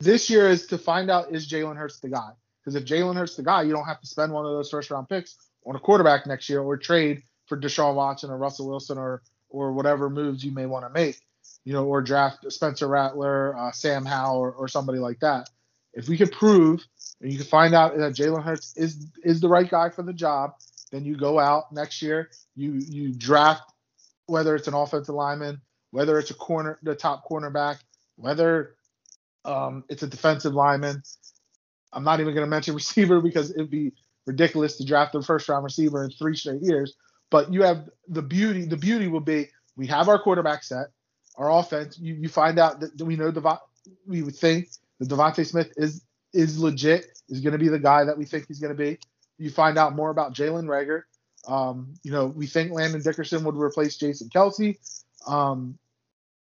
this 0.00 0.30
year 0.30 0.48
is 0.48 0.66
to 0.68 0.78
find 0.78 1.10
out 1.10 1.32
is 1.32 1.48
Jalen 1.48 1.76
Hurts 1.76 2.00
the 2.00 2.08
guy. 2.08 2.30
Because 2.70 2.82
if 2.82 2.88
Jalen 2.88 3.16
Hurts 3.16 3.34
the 3.34 3.42
guy, 3.42 3.62
you 3.62 3.72
don't 3.72 3.86
have 3.86 4.00
to 4.00 4.06
spend 4.06 4.32
one 4.32 4.46
of 4.46 4.52
those 4.52 4.70
first 4.70 4.90
round 4.90 5.08
picks 5.08 5.36
on 5.66 5.74
a 5.74 5.80
quarterback 5.80 6.26
next 6.26 6.48
year 6.48 6.60
or 6.60 6.76
trade 6.76 7.22
for 7.46 7.58
Deshaun 7.58 7.96
Watson 7.96 8.30
or 8.30 8.38
Russell 8.38 8.68
Wilson 8.68 8.96
or 8.96 9.22
or 9.48 9.72
whatever 9.72 10.08
moves 10.08 10.44
you 10.44 10.52
may 10.52 10.66
want 10.66 10.84
to 10.84 10.90
make, 10.90 11.18
you 11.64 11.72
know, 11.72 11.84
or 11.84 12.00
draft 12.00 12.50
Spencer 12.52 12.86
Rattler, 12.86 13.56
uh, 13.58 13.72
Sam 13.72 14.04
Howell, 14.04 14.38
or, 14.38 14.52
or 14.52 14.68
somebody 14.68 15.00
like 15.00 15.18
that. 15.20 15.50
If 15.92 16.08
we 16.08 16.16
could 16.16 16.30
prove 16.30 16.86
and 17.20 17.32
you 17.32 17.38
can 17.38 17.48
find 17.48 17.74
out 17.74 17.96
that 17.96 18.14
Jalen 18.14 18.44
Hurts 18.44 18.76
is 18.76 19.04
is 19.24 19.40
the 19.40 19.48
right 19.48 19.68
guy 19.68 19.90
for 19.90 20.04
the 20.04 20.12
job, 20.12 20.52
then 20.92 21.04
you 21.04 21.16
go 21.16 21.40
out 21.40 21.72
next 21.72 22.02
year, 22.02 22.30
you 22.54 22.74
you 22.74 23.12
draft 23.12 23.62
whether 24.26 24.54
it's 24.54 24.68
an 24.68 24.74
offensive 24.74 25.16
lineman, 25.16 25.60
whether 25.90 26.20
it's 26.20 26.30
a 26.30 26.34
corner, 26.34 26.78
the 26.84 26.94
top 26.94 27.24
cornerback, 27.28 27.78
whether 28.14 28.76
um, 29.44 29.82
it's 29.88 30.04
a 30.04 30.06
defensive 30.06 30.54
lineman. 30.54 31.02
I'm 31.92 32.04
not 32.04 32.20
even 32.20 32.34
going 32.34 32.46
to 32.46 32.50
mention 32.50 32.74
receiver 32.82 33.20
because 33.20 33.50
it'd 33.50 33.70
be 33.70 33.92
ridiculous 34.26 34.76
to 34.76 34.84
draft 34.84 35.14
a 35.14 35.22
first 35.22 35.48
round 35.48 35.64
receiver 35.64 36.04
in 36.04 36.10
three 36.10 36.36
straight 36.36 36.62
years. 36.62 36.94
But 37.30 37.52
you 37.52 37.62
have 37.62 37.88
the 38.08 38.22
beauty. 38.22 38.64
The 38.64 38.76
beauty 38.76 39.08
will 39.08 39.20
be 39.20 39.48
we 39.76 39.86
have 39.86 40.08
our 40.08 40.18
quarterback 40.18 40.64
set, 40.64 40.88
our 41.36 41.50
offense. 41.50 41.98
You, 41.98 42.14
you 42.14 42.28
find 42.28 42.58
out 42.58 42.80
that 42.80 43.00
we 43.02 43.16
know 43.16 43.30
Devon, 43.30 43.58
we 44.06 44.22
would 44.22 44.36
think 44.36 44.68
that 44.98 45.08
DeVonta 45.08 45.46
Smith 45.46 45.72
is 45.76 46.04
is 46.32 46.58
legit, 46.58 47.06
is 47.28 47.40
going 47.40 47.52
to 47.52 47.58
be 47.58 47.68
the 47.68 47.78
guy 47.78 48.04
that 48.04 48.16
we 48.16 48.24
think 48.24 48.46
he's 48.46 48.60
going 48.60 48.76
to 48.76 48.78
be. 48.78 48.98
You 49.38 49.50
find 49.50 49.78
out 49.78 49.94
more 49.94 50.10
about 50.10 50.34
Jalen 50.34 50.66
Reagor. 50.66 51.02
Um, 51.48 51.94
you 52.02 52.12
know, 52.12 52.26
we 52.26 52.46
think 52.46 52.72
Landon 52.72 53.00
Dickerson 53.00 53.42
would 53.44 53.56
replace 53.56 53.96
Jason 53.96 54.28
Kelce. 54.28 54.76
Um, 55.26 55.78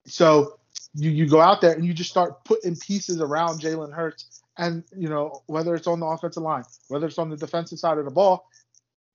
so 0.05 0.59
you 0.93 1.09
you 1.09 1.27
go 1.27 1.41
out 1.41 1.61
there 1.61 1.73
and 1.73 1.85
you 1.85 1.93
just 1.93 2.09
start 2.09 2.43
putting 2.45 2.75
pieces 2.75 3.19
around 3.19 3.61
Jalen 3.61 3.93
Hurts, 3.93 4.42
and 4.58 4.84
you 4.95 5.10
know 5.10 5.41
whether 5.47 5.76
it's 5.76 5.88
on 5.88 5.99
the 5.99 6.06
offensive 6.06 6.43
line, 6.43 6.64
whether 6.88 7.08
it's 7.08 7.18
on 7.18 7.30
the 7.30 7.38
defensive 7.38 7.80
side 7.80 7.97
of 7.97 8.06
the 8.06 8.12
ball, 8.12 8.47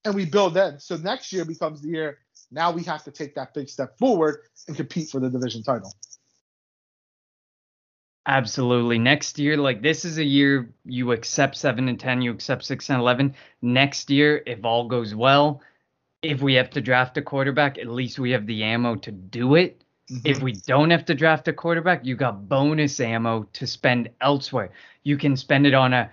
and 0.05 0.15
we 0.15 0.25
build 0.25 0.53
then. 0.53 0.79
So 0.79 0.97
next 0.97 1.31
year 1.31 1.45
becomes 1.45 1.81
the 1.81 1.89
year. 1.89 2.19
Now 2.51 2.71
we 2.71 2.83
have 2.83 3.03
to 3.03 3.11
take 3.11 3.35
that 3.35 3.53
big 3.53 3.69
step 3.69 3.97
forward 3.97 4.41
and 4.67 4.75
compete 4.75 5.09
for 5.09 5.19
the 5.19 5.29
division 5.29 5.63
title. 5.63 5.93
Absolutely. 8.25 8.99
Next 8.99 9.39
year, 9.39 9.57
like 9.57 9.81
this 9.81 10.05
is 10.05 10.19
a 10.19 10.23
year 10.23 10.71
you 10.85 11.13
accept 11.13 11.55
seven 11.55 11.87
and 11.89 11.99
ten, 11.99 12.21
you 12.21 12.31
accept 12.31 12.63
six 12.63 12.89
and 12.89 12.99
eleven. 12.99 13.33
Next 13.61 14.09
year, 14.09 14.43
if 14.45 14.63
all 14.65 14.87
goes 14.87 15.15
well, 15.15 15.61
if 16.21 16.41
we 16.41 16.53
have 16.55 16.69
to 16.71 16.81
draft 16.81 17.17
a 17.17 17.21
quarterback, 17.21 17.77
at 17.77 17.87
least 17.87 18.19
we 18.19 18.31
have 18.31 18.45
the 18.45 18.63
ammo 18.63 18.95
to 18.97 19.11
do 19.11 19.55
it. 19.55 19.83
Mm-hmm. 20.11 20.27
If 20.27 20.41
we 20.41 20.53
don't 20.53 20.89
have 20.89 21.05
to 21.05 21.15
draft 21.15 21.47
a 21.47 21.53
quarterback, 21.53 22.05
you 22.05 22.15
got 22.15 22.49
bonus 22.49 22.99
ammo 22.99 23.43
to 23.53 23.67
spend 23.67 24.09
elsewhere. 24.21 24.71
You 25.03 25.17
can 25.17 25.37
spend 25.37 25.67
it 25.67 25.73
on 25.73 25.93
a 25.93 26.09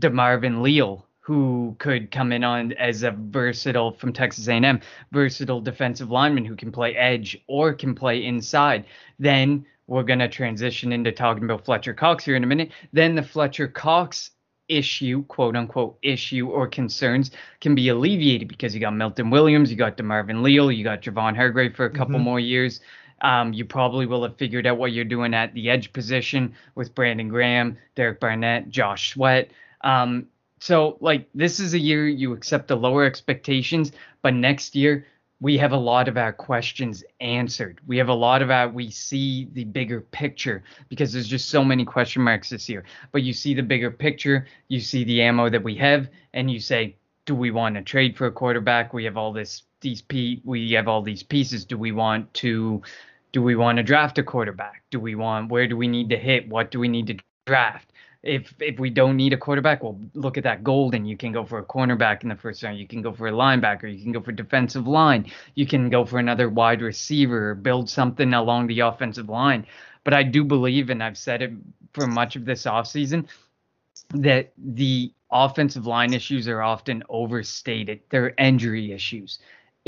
DeMarvin 0.00 0.60
Leal 0.60 1.06
who 1.20 1.76
could 1.78 2.10
come 2.10 2.32
in 2.32 2.42
on 2.42 2.72
as 2.74 3.02
a 3.02 3.10
versatile 3.10 3.92
from 3.92 4.12
Texas 4.12 4.48
A&M, 4.48 4.80
versatile 5.12 5.60
defensive 5.60 6.10
lineman 6.10 6.44
who 6.44 6.56
can 6.56 6.72
play 6.72 6.94
edge 6.94 7.38
or 7.46 7.74
can 7.74 7.94
play 7.94 8.24
inside. 8.24 8.84
Then 9.18 9.66
we're 9.86 10.04
going 10.04 10.20
to 10.20 10.28
transition 10.28 10.92
into 10.92 11.12
talking 11.12 11.44
about 11.44 11.64
Fletcher 11.64 11.92
Cox 11.92 12.24
here 12.24 12.36
in 12.36 12.44
a 12.44 12.46
minute. 12.46 12.70
Then 12.92 13.14
the 13.14 13.22
Fletcher 13.22 13.68
Cox 13.68 14.30
issue, 14.68 15.24
quote 15.24 15.56
unquote 15.56 15.98
issue 16.02 16.48
or 16.48 16.66
concerns 16.66 17.30
can 17.60 17.74
be 17.74 17.88
alleviated 17.88 18.48
because 18.48 18.74
you 18.74 18.80
got 18.80 18.94
Milton 18.94 19.30
Williams, 19.30 19.70
you 19.70 19.76
got 19.76 19.96
DeMarvin 19.96 20.42
Leal, 20.42 20.70
you 20.70 20.84
got 20.84 21.02
Javon 21.02 21.36
Hargrave 21.36 21.74
for 21.74 21.86
a 21.86 21.90
couple 21.90 22.14
mm-hmm. 22.14 22.24
more 22.24 22.40
years. 22.40 22.80
Um, 23.20 23.52
you 23.52 23.64
probably 23.64 24.06
will 24.06 24.22
have 24.22 24.36
figured 24.36 24.66
out 24.66 24.78
what 24.78 24.92
you're 24.92 25.04
doing 25.04 25.34
at 25.34 25.54
the 25.54 25.70
edge 25.70 25.92
position 25.92 26.54
with 26.74 26.94
Brandon 26.94 27.28
Graham, 27.28 27.76
Derek 27.94 28.20
Barnett, 28.20 28.68
Josh 28.70 29.12
Sweat. 29.12 29.50
Um, 29.82 30.26
so 30.60 30.98
like 31.00 31.28
this 31.34 31.60
is 31.60 31.74
a 31.74 31.78
year 31.78 32.08
you 32.08 32.32
accept 32.32 32.68
the 32.68 32.76
lower 32.76 33.04
expectations, 33.04 33.92
but 34.22 34.34
next 34.34 34.74
year 34.74 35.06
we 35.40 35.56
have 35.58 35.72
a 35.72 35.76
lot 35.76 36.08
of 36.08 36.16
our 36.16 36.32
questions 36.32 37.04
answered. 37.20 37.80
We 37.86 37.96
have 37.98 38.08
a 38.08 38.14
lot 38.14 38.42
of 38.42 38.50
our 38.50 38.68
we 38.68 38.90
see 38.90 39.48
the 39.52 39.64
bigger 39.64 40.00
picture 40.00 40.64
because 40.88 41.12
there's 41.12 41.28
just 41.28 41.48
so 41.48 41.64
many 41.64 41.84
question 41.84 42.22
marks 42.22 42.50
this 42.50 42.68
year. 42.68 42.84
But 43.12 43.22
you 43.22 43.32
see 43.32 43.54
the 43.54 43.62
bigger 43.62 43.90
picture, 43.90 44.46
you 44.66 44.80
see 44.80 45.04
the 45.04 45.22
ammo 45.22 45.48
that 45.48 45.62
we 45.62 45.76
have, 45.76 46.08
and 46.32 46.50
you 46.50 46.58
say, 46.58 46.96
do 47.24 47.34
we 47.34 47.50
want 47.50 47.76
to 47.76 47.82
trade 47.82 48.16
for 48.16 48.26
a 48.26 48.32
quarterback? 48.32 48.92
We 48.92 49.04
have 49.04 49.16
all 49.16 49.32
this 49.32 49.62
these 49.80 50.02
p 50.02 50.42
we 50.44 50.72
have 50.72 50.88
all 50.88 51.02
these 51.02 51.22
pieces. 51.22 51.64
Do 51.64 51.78
we 51.78 51.92
want 51.92 52.32
to 52.34 52.82
do 53.32 53.42
we 53.42 53.56
want 53.56 53.76
to 53.76 53.82
draft 53.82 54.18
a 54.18 54.22
quarterback? 54.22 54.82
Do 54.90 55.00
we 55.00 55.14
want 55.14 55.50
where 55.50 55.66
do 55.66 55.76
we 55.76 55.88
need 55.88 56.10
to 56.10 56.16
hit? 56.16 56.48
What 56.48 56.70
do 56.70 56.78
we 56.80 56.88
need 56.88 57.06
to 57.08 57.16
draft? 57.46 57.92
if 58.22 58.52
if 58.60 58.78
we 58.78 58.90
don't 58.90 59.16
need 59.16 59.32
a 59.32 59.36
quarterback, 59.36 59.82
well, 59.82 59.98
look 60.14 60.36
at 60.36 60.44
that 60.44 60.64
golden. 60.64 61.04
You 61.04 61.16
can 61.16 61.32
go 61.32 61.44
for 61.44 61.58
a 61.58 61.64
cornerback 61.64 62.22
in 62.22 62.28
the 62.28 62.36
first 62.36 62.62
round. 62.62 62.78
You 62.78 62.86
can 62.86 63.02
go 63.02 63.12
for 63.12 63.28
a 63.28 63.32
linebacker. 63.32 63.92
You 63.94 64.02
can 64.02 64.12
go 64.12 64.20
for 64.20 64.32
defensive 64.32 64.86
line. 64.86 65.30
You 65.54 65.66
can 65.66 65.88
go 65.88 66.04
for 66.04 66.18
another 66.18 66.48
wide 66.48 66.82
receiver. 66.82 67.54
Build 67.54 67.88
something 67.88 68.34
along 68.34 68.66
the 68.66 68.80
offensive 68.80 69.28
line. 69.28 69.66
But 70.04 70.14
I 70.14 70.22
do 70.22 70.42
believe, 70.44 70.90
and 70.90 71.02
I've 71.02 71.18
said 71.18 71.42
it 71.42 71.52
for 71.92 72.06
much 72.06 72.34
of 72.34 72.44
this 72.44 72.64
offseason, 72.64 73.28
that 74.10 74.52
the 74.56 75.12
offensive 75.30 75.86
line 75.86 76.12
issues 76.12 76.48
are 76.48 76.62
often 76.62 77.02
overstated. 77.08 78.00
They're 78.10 78.34
injury 78.38 78.92
issues 78.92 79.38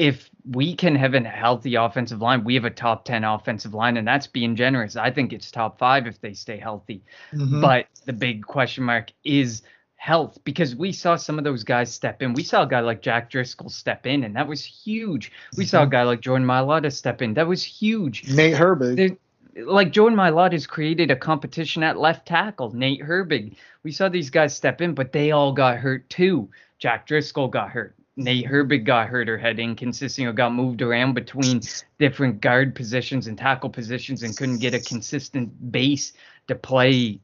if 0.00 0.30
we 0.50 0.74
can 0.74 0.96
have 0.96 1.12
a 1.12 1.20
healthy 1.20 1.74
offensive 1.74 2.22
line, 2.22 2.42
we 2.42 2.54
have 2.54 2.64
a 2.64 2.70
top 2.70 3.04
10 3.04 3.22
offensive 3.22 3.74
line, 3.74 3.98
and 3.98 4.08
that's 4.08 4.26
being 4.26 4.56
generous. 4.56 4.96
I 4.96 5.10
think 5.10 5.34
it's 5.34 5.50
top 5.50 5.78
five 5.78 6.06
if 6.06 6.18
they 6.22 6.32
stay 6.32 6.56
healthy. 6.56 7.04
Mm-hmm. 7.34 7.60
But 7.60 7.86
the 8.06 8.14
big 8.14 8.46
question 8.46 8.84
mark 8.84 9.12
is 9.24 9.60
health 9.96 10.38
because 10.42 10.74
we 10.74 10.90
saw 10.90 11.16
some 11.16 11.36
of 11.36 11.44
those 11.44 11.64
guys 11.64 11.92
step 11.92 12.22
in. 12.22 12.32
We 12.32 12.42
saw 12.42 12.62
a 12.62 12.66
guy 12.66 12.80
like 12.80 13.02
Jack 13.02 13.30
Driscoll 13.30 13.68
step 13.68 14.06
in, 14.06 14.24
and 14.24 14.34
that 14.36 14.48
was 14.48 14.64
huge. 14.64 15.32
We 15.58 15.66
saw 15.66 15.80
a 15.80 15.82
mm-hmm. 15.82 15.90
guy 15.90 16.02
like 16.04 16.22
Jordan 16.22 16.48
Mailata 16.48 16.90
step 16.90 17.20
in. 17.20 17.34
That 17.34 17.46
was 17.46 17.62
huge. 17.62 18.26
Nate 18.32 18.54
Herbig. 18.54 19.18
like 19.54 19.92
Jordan 19.92 20.18
Mailata 20.18 20.52
has 20.52 20.66
created 20.66 21.10
a 21.10 21.16
competition 21.16 21.82
at 21.82 21.98
left 21.98 22.26
tackle. 22.26 22.74
Nate 22.74 23.02
Herbig. 23.02 23.54
We 23.82 23.92
saw 23.92 24.08
these 24.08 24.30
guys 24.30 24.56
step 24.56 24.80
in, 24.80 24.94
but 24.94 25.12
they 25.12 25.32
all 25.32 25.52
got 25.52 25.76
hurt 25.76 26.08
too. 26.08 26.48
Jack 26.78 27.06
Driscoll 27.06 27.48
got 27.48 27.68
hurt. 27.68 27.94
Nate 28.20 28.46
Herbig 28.46 28.84
got 28.84 29.08
hurt 29.08 29.28
or 29.28 29.38
had 29.38 29.58
inconsistent 29.58 30.28
or 30.28 30.32
got 30.32 30.52
moved 30.52 30.82
around 30.82 31.14
between 31.14 31.60
different 31.98 32.40
guard 32.40 32.74
positions 32.74 33.26
and 33.26 33.36
tackle 33.36 33.70
positions 33.70 34.22
and 34.22 34.36
couldn't 34.36 34.58
get 34.58 34.74
a 34.74 34.80
consistent 34.80 35.72
base 35.72 36.12
to 36.46 36.54
play 36.54 37.18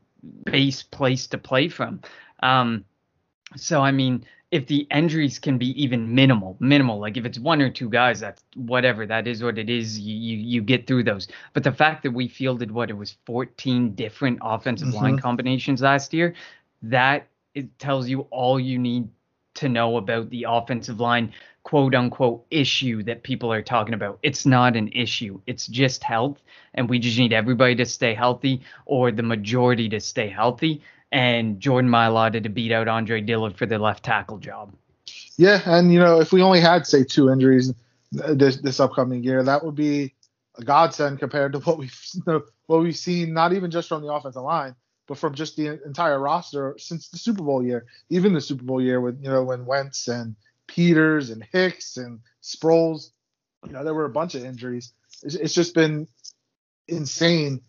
base 0.45 0.83
place 0.83 1.27
to 1.29 1.39
play 1.39 1.69
from. 1.69 2.01
Um, 2.43 2.85
so 3.57 3.83
I 3.83 3.93
mean, 3.93 4.25
if 4.51 4.67
the 4.67 4.87
injuries 4.91 5.39
can 5.39 5.59
be 5.59 5.81
even 5.83 6.15
minimal, 6.15 6.57
minimal, 6.61 6.99
like 6.99 7.17
if 7.17 7.25
it's 7.25 7.39
one 7.39 7.61
or 7.61 7.69
two 7.69 7.91
guys, 7.91 8.21
that's 8.21 8.43
whatever, 8.55 9.07
that 9.07 9.27
is 9.27 9.43
what 9.43 9.59
it 9.59 9.69
is. 9.69 9.99
You 9.99 10.17
you, 10.17 10.37
you 10.39 10.63
get 10.63 10.87
through 10.87 11.05
those. 11.05 11.29
But 11.53 11.63
the 11.63 11.73
fact 11.73 12.03
that 12.05 12.13
we 12.13 12.29
fielded 12.29 12.71
what 12.71 12.91
it 12.91 12.97
was 12.97 13.17
14 13.27 13.95
different 13.95 14.39
offensive 14.43 14.89
mm-hmm. 14.89 14.97
line 14.97 15.19
combinations 15.19 15.83
last 15.83 16.15
year, 16.15 16.35
that 16.83 17.29
it 17.55 17.79
tells 17.79 18.09
you 18.09 18.21
all 18.31 18.61
you 18.61 18.79
need 18.79 19.09
to 19.57 19.69
know 19.69 19.97
about 19.97 20.31
the 20.31 20.47
offensive 20.49 21.01
line 21.01 21.33
quote 21.67 21.97
unquote 21.97 22.47
issue 22.49 23.03
that 23.03 23.25
people 23.25 23.53
are 23.53 23.61
talking 23.61 23.93
about. 23.93 24.21
It's 24.23 24.47
not 24.47 24.77
an 24.77 24.89
issue. 24.93 25.41
It's 25.49 25.67
just 25.67 26.05
health. 26.05 26.39
And 26.75 26.89
we 26.89 27.01
just 27.01 27.19
need 27.19 27.33
everybody 27.33 27.75
to 27.75 27.85
stay 27.85 28.15
healthy 28.15 28.63
or 28.85 29.11
the 29.11 29.25
majority 29.25 29.89
to 29.89 29.99
stay 29.99 30.29
healthy. 30.29 30.81
And 31.11 31.59
Jordan 31.59 31.91
Mailata 31.91 32.41
to 32.41 32.49
beat 32.49 32.71
out 32.71 32.87
Andre 32.87 33.21
Dillard 33.21 33.57
for 33.57 33.67
the 33.67 33.79
left 33.79 34.05
tackle 34.05 34.39
job. 34.39 34.73
Yeah. 35.37 35.61
And, 35.67 35.93
you 35.93 35.99
know, 35.99 36.21
if 36.21 36.33
we 36.33 36.41
only 36.41 36.61
had, 36.61 36.87
say, 36.87 37.03
two 37.03 37.31
injuries 37.31 37.75
uh, 38.23 38.35
this, 38.35 38.59
this 38.59 38.79
upcoming 38.79 39.25
year, 39.25 39.43
that 39.43 39.65
would 39.65 39.75
be 39.75 40.15
a 40.59 40.63
godsend 40.63 41.19
compared 41.19 41.53
to 41.55 41.59
what 41.59 41.79
we've, 41.79 42.01
what 42.67 42.81
we've 42.81 42.97
seen, 42.97 43.35
not 43.35 43.53
even 43.53 43.73
just 43.73 43.89
from 43.89 44.03
the 44.03 44.13
offensive 44.13 44.43
line, 44.43 44.77
but 45.07 45.19
from 45.19 45.35
just 45.35 45.57
the 45.57 45.81
entire 45.85 46.19
roster 46.19 46.77
since 46.79 47.09
the 47.09 47.19
Super 47.19 47.43
Bowl 47.43 47.63
year, 47.63 47.87
even 48.11 48.33
the 48.33 48.41
Super 48.41 48.65
Bowl 48.65 48.81
year 48.81 49.01
with 49.01 49.23
you 49.23 49.31
know 49.31 49.45
when 49.45 49.67
Wentz 49.67 50.09
and 50.09 50.37
Peters 50.67 51.31
and 51.31 51.47
Hicks 51.53 51.97
and 51.97 52.21
Sproles, 52.43 53.11
you 53.65 53.73
know 53.73 53.85
there 53.85 53.95
were 53.95 54.05
a 54.05 54.11
bunch 54.11 54.35
of 54.35 54.45
injuries. 54.45 54.93
It's, 55.23 55.35
it's 55.35 55.55
just 55.55 55.75
been 55.75 56.09
insane 56.89 57.61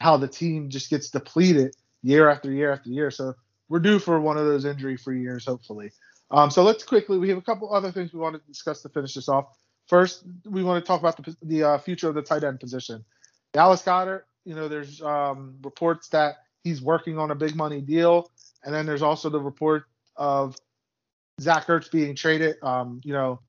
how 0.00 0.16
the 0.16 0.28
team 0.28 0.70
just 0.70 0.90
gets 0.90 1.10
depleted 1.10 1.76
year 2.02 2.28
after 2.28 2.50
year 2.50 2.72
after 2.72 2.90
year. 2.90 3.10
So 3.10 3.34
we're 3.68 3.80
due 3.80 3.98
for 3.98 4.20
one 4.20 4.36
of 4.36 4.46
those 4.46 4.64
injury-free 4.64 5.20
years, 5.20 5.44
hopefully. 5.44 5.92
Um, 6.30 6.50
so 6.50 6.62
let's 6.62 6.84
quickly. 6.84 7.18
We 7.18 7.28
have 7.28 7.38
a 7.38 7.42
couple 7.42 7.72
other 7.72 7.92
things 7.92 8.12
we 8.12 8.20
want 8.20 8.36
to 8.36 8.42
discuss 8.46 8.82
to 8.82 8.88
finish 8.88 9.14
this 9.14 9.28
off. 9.28 9.46
First, 9.86 10.24
we 10.44 10.62
want 10.62 10.82
to 10.82 10.86
talk 10.86 11.00
about 11.00 11.16
the, 11.16 11.36
the 11.42 11.62
uh, 11.64 11.78
future 11.78 12.08
of 12.08 12.14
the 12.14 12.22
tight 12.22 12.44
end 12.44 12.60
position. 12.60 13.04
Dallas 13.52 13.82
Goedert, 13.82 14.22
you 14.44 14.54
know, 14.54 14.68
there's 14.68 15.02
um, 15.02 15.56
reports 15.62 16.08
that 16.08 16.36
he's 16.64 16.82
working 16.82 17.18
on 17.18 17.30
a 17.30 17.34
big 17.34 17.54
money 17.54 17.80
deal. 17.80 18.30
And 18.64 18.74
then 18.74 18.86
there's 18.86 19.02
also 19.02 19.30
the 19.30 19.40
report 19.40 19.84
of 20.16 20.56
Zach 21.40 21.66
Ertz 21.66 21.90
being 21.90 22.14
traded. 22.14 22.56
Um, 22.62 23.00
you 23.04 23.12
know, 23.12 23.40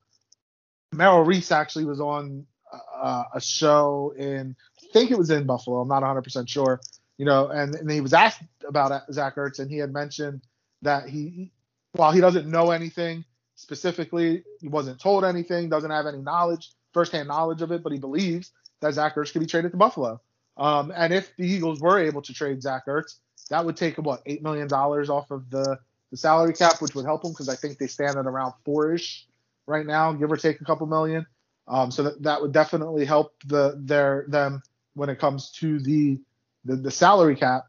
Merrill 0.92 1.22
Reese 1.22 1.52
actually 1.52 1.84
was 1.84 2.00
on 2.00 2.46
uh, 2.94 3.24
a 3.34 3.40
show 3.40 4.14
in, 4.16 4.56
I 4.82 4.86
think 4.92 5.10
it 5.10 5.18
was 5.18 5.30
in 5.30 5.44
Buffalo. 5.44 5.80
I'm 5.80 5.88
not 5.88 6.02
100% 6.02 6.48
sure. 6.48 6.80
You 7.18 7.26
know, 7.26 7.48
and, 7.48 7.74
and 7.74 7.90
he 7.90 8.00
was 8.00 8.14
asked 8.14 8.42
about 8.66 9.12
Zach 9.12 9.36
Ertz, 9.36 9.58
and 9.58 9.70
he 9.70 9.76
had 9.76 9.92
mentioned 9.92 10.42
that 10.80 11.08
he, 11.08 11.52
while 11.92 12.10
he 12.10 12.20
doesn't 12.20 12.50
know 12.50 12.70
anything 12.70 13.24
specifically, 13.54 14.42
he 14.60 14.68
wasn't 14.68 14.98
told 14.98 15.24
anything, 15.24 15.68
doesn't 15.68 15.90
have 15.90 16.06
any 16.06 16.18
knowledge 16.18 16.70
firsthand 16.92 17.28
knowledge 17.28 17.62
of 17.62 17.72
it, 17.72 17.82
but 17.82 17.92
he 17.92 17.98
believes 17.98 18.52
that 18.80 18.94
Zach 18.94 19.14
Ertz 19.14 19.32
could 19.32 19.40
be 19.40 19.46
traded 19.46 19.70
to 19.72 19.76
Buffalo. 19.76 20.20
Um, 20.56 20.92
and 20.94 21.12
if 21.12 21.34
the 21.36 21.46
Eagles 21.46 21.80
were 21.80 21.98
able 21.98 22.22
to 22.22 22.34
trade 22.34 22.62
Zach 22.62 22.86
Ertz, 22.86 23.16
that 23.50 23.64
would 23.64 23.76
take 23.76 23.98
about 23.98 24.20
eight 24.26 24.42
million 24.42 24.68
dollars 24.68 25.10
off 25.10 25.30
of 25.30 25.50
the 25.50 25.78
the 26.10 26.16
salary 26.16 26.52
cap, 26.52 26.80
which 26.80 26.94
would 26.94 27.06
help 27.06 27.22
them 27.22 27.32
because 27.32 27.48
I 27.48 27.56
think 27.56 27.78
they 27.78 27.86
stand 27.86 28.16
at 28.16 28.26
around 28.26 28.52
four-ish 28.64 29.26
right 29.66 29.86
now, 29.86 30.12
give 30.12 30.30
or 30.30 30.36
take 30.36 30.60
a 30.60 30.64
couple 30.64 30.86
million. 30.86 31.26
Um, 31.66 31.90
so 31.90 32.02
that, 32.02 32.22
that 32.22 32.42
would 32.42 32.52
definitely 32.52 33.04
help 33.04 33.32
the 33.46 33.74
their 33.78 34.26
them 34.28 34.62
when 34.94 35.08
it 35.08 35.18
comes 35.18 35.50
to 35.52 35.78
the 35.78 36.20
the, 36.64 36.76
the 36.76 36.90
salary 36.90 37.36
cap, 37.36 37.64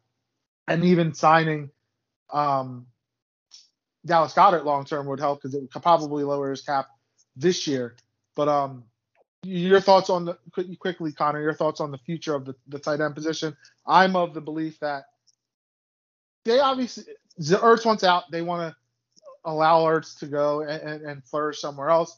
and 0.68 0.84
even 0.84 1.14
signing 1.14 1.70
um, 2.32 2.88
Dallas 4.06 4.34
Goedert 4.34 4.66
long 4.66 4.86
term 4.86 5.08
would 5.08 5.20
help 5.20 5.42
because 5.42 5.56
it 5.56 5.62
would 5.62 5.72
probably 5.72 6.24
lower 6.24 6.50
his 6.50 6.62
cap 6.62 6.88
this 7.36 7.66
year. 7.68 7.96
But 8.36 8.50
um, 8.50 8.84
your 9.44 9.82
thoughts 9.82 10.10
on 10.10 10.26
the 10.26 10.38
quickly, 10.80 11.12
Connor. 11.12 11.42
Your 11.42 11.54
thoughts 11.54 11.80
on 11.82 11.92
the 11.92 11.98
future 11.98 12.36
of 12.36 12.46
the, 12.46 12.56
the 12.68 12.80
tight 12.80 13.02
end 13.02 13.16
position. 13.16 13.56
I'm 13.86 14.16
of 14.16 14.34
the 14.34 14.42
belief 14.42 14.80
that 14.80 15.06
they 16.46 16.60
obviously 16.60 17.06
the 17.38 17.58
Ertz 17.58 17.86
wants 17.86 18.04
out. 18.04 18.32
They 18.32 18.42
want 18.42 18.72
to 18.72 18.76
allow 19.46 19.84
Ertz 19.86 20.18
to 20.20 20.28
go 20.28 20.62
and, 20.62 20.82
and, 20.82 21.02
and 21.06 21.26
flourish 21.26 21.60
somewhere 21.60 21.90
else. 21.90 22.18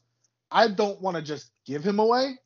I 0.51 0.67
don't 0.67 1.01
want 1.01 1.17
to 1.17 1.23
just 1.23 1.51
give 1.65 1.84
him 1.84 1.99
away. 1.99 2.38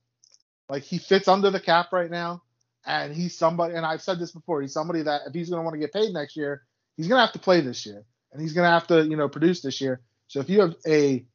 Like 0.70 0.84
he 0.84 0.98
fits 0.98 1.28
under 1.28 1.50
the 1.50 1.60
cap 1.60 1.92
right 1.92 2.12
now, 2.12 2.44
and 2.86 3.14
he's 3.14 3.38
somebody. 3.38 3.76
And 3.76 3.86
I've 3.86 4.02
said 4.02 4.20
this 4.20 4.32
before. 4.32 4.62
He's 4.62 4.74
somebody 4.74 5.02
that 5.02 5.22
if 5.28 5.34
he's 5.34 5.50
going 5.50 5.60
to 5.60 5.64
want 5.64 5.74
to 5.74 5.80
get 5.80 5.94
paid 5.94 6.14
next 6.14 6.38
year, 6.38 6.64
he's 6.96 7.08
going 7.08 7.18
to 7.18 7.26
have 7.26 7.34
to 7.34 7.40
play 7.40 7.62
this 7.62 7.86
year, 7.86 8.04
and 8.32 8.42
he's 8.42 8.54
going 8.54 8.66
to 8.66 8.72
have 8.72 8.88
to 8.88 9.04
you 9.06 9.18
know 9.18 9.28
produce 9.28 9.62
this 9.62 9.82
year. 9.82 10.02
So 10.28 10.40
if 10.40 10.50
you 10.50 10.62
have 10.62 10.76
a 10.88 11.26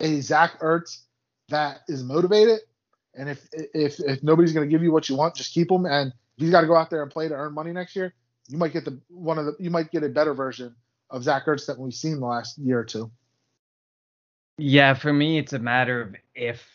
a 0.00 0.20
Zach 0.20 0.60
Ertz 0.60 1.03
that 1.48 1.80
is 1.88 2.02
motivated, 2.02 2.60
and 3.14 3.28
if 3.28 3.46
if 3.52 4.00
if 4.00 4.22
nobody's 4.22 4.52
going 4.52 4.68
to 4.68 4.70
give 4.70 4.82
you 4.82 4.92
what 4.92 5.08
you 5.08 5.16
want, 5.16 5.34
just 5.34 5.52
keep 5.52 5.70
him. 5.70 5.86
And 5.86 6.12
he's 6.36 6.50
got 6.50 6.62
to 6.62 6.66
go 6.66 6.76
out 6.76 6.90
there 6.90 7.02
and 7.02 7.10
play 7.10 7.28
to 7.28 7.34
earn 7.34 7.54
money 7.54 7.72
next 7.72 7.94
year, 7.96 8.14
you 8.48 8.58
might 8.58 8.72
get 8.72 8.84
the 8.84 9.00
one 9.08 9.38
of 9.38 9.46
the 9.46 9.56
you 9.58 9.70
might 9.70 9.90
get 9.90 10.02
a 10.02 10.08
better 10.08 10.34
version 10.34 10.74
of 11.10 11.22
Zach 11.22 11.46
Ertz 11.46 11.66
that 11.66 11.78
we've 11.78 11.94
seen 11.94 12.20
the 12.20 12.26
last 12.26 12.58
year 12.58 12.78
or 12.80 12.84
two. 12.84 13.10
Yeah, 14.58 14.94
for 14.94 15.12
me, 15.12 15.38
it's 15.38 15.52
a 15.52 15.58
matter 15.58 16.00
of 16.00 16.16
if, 16.34 16.66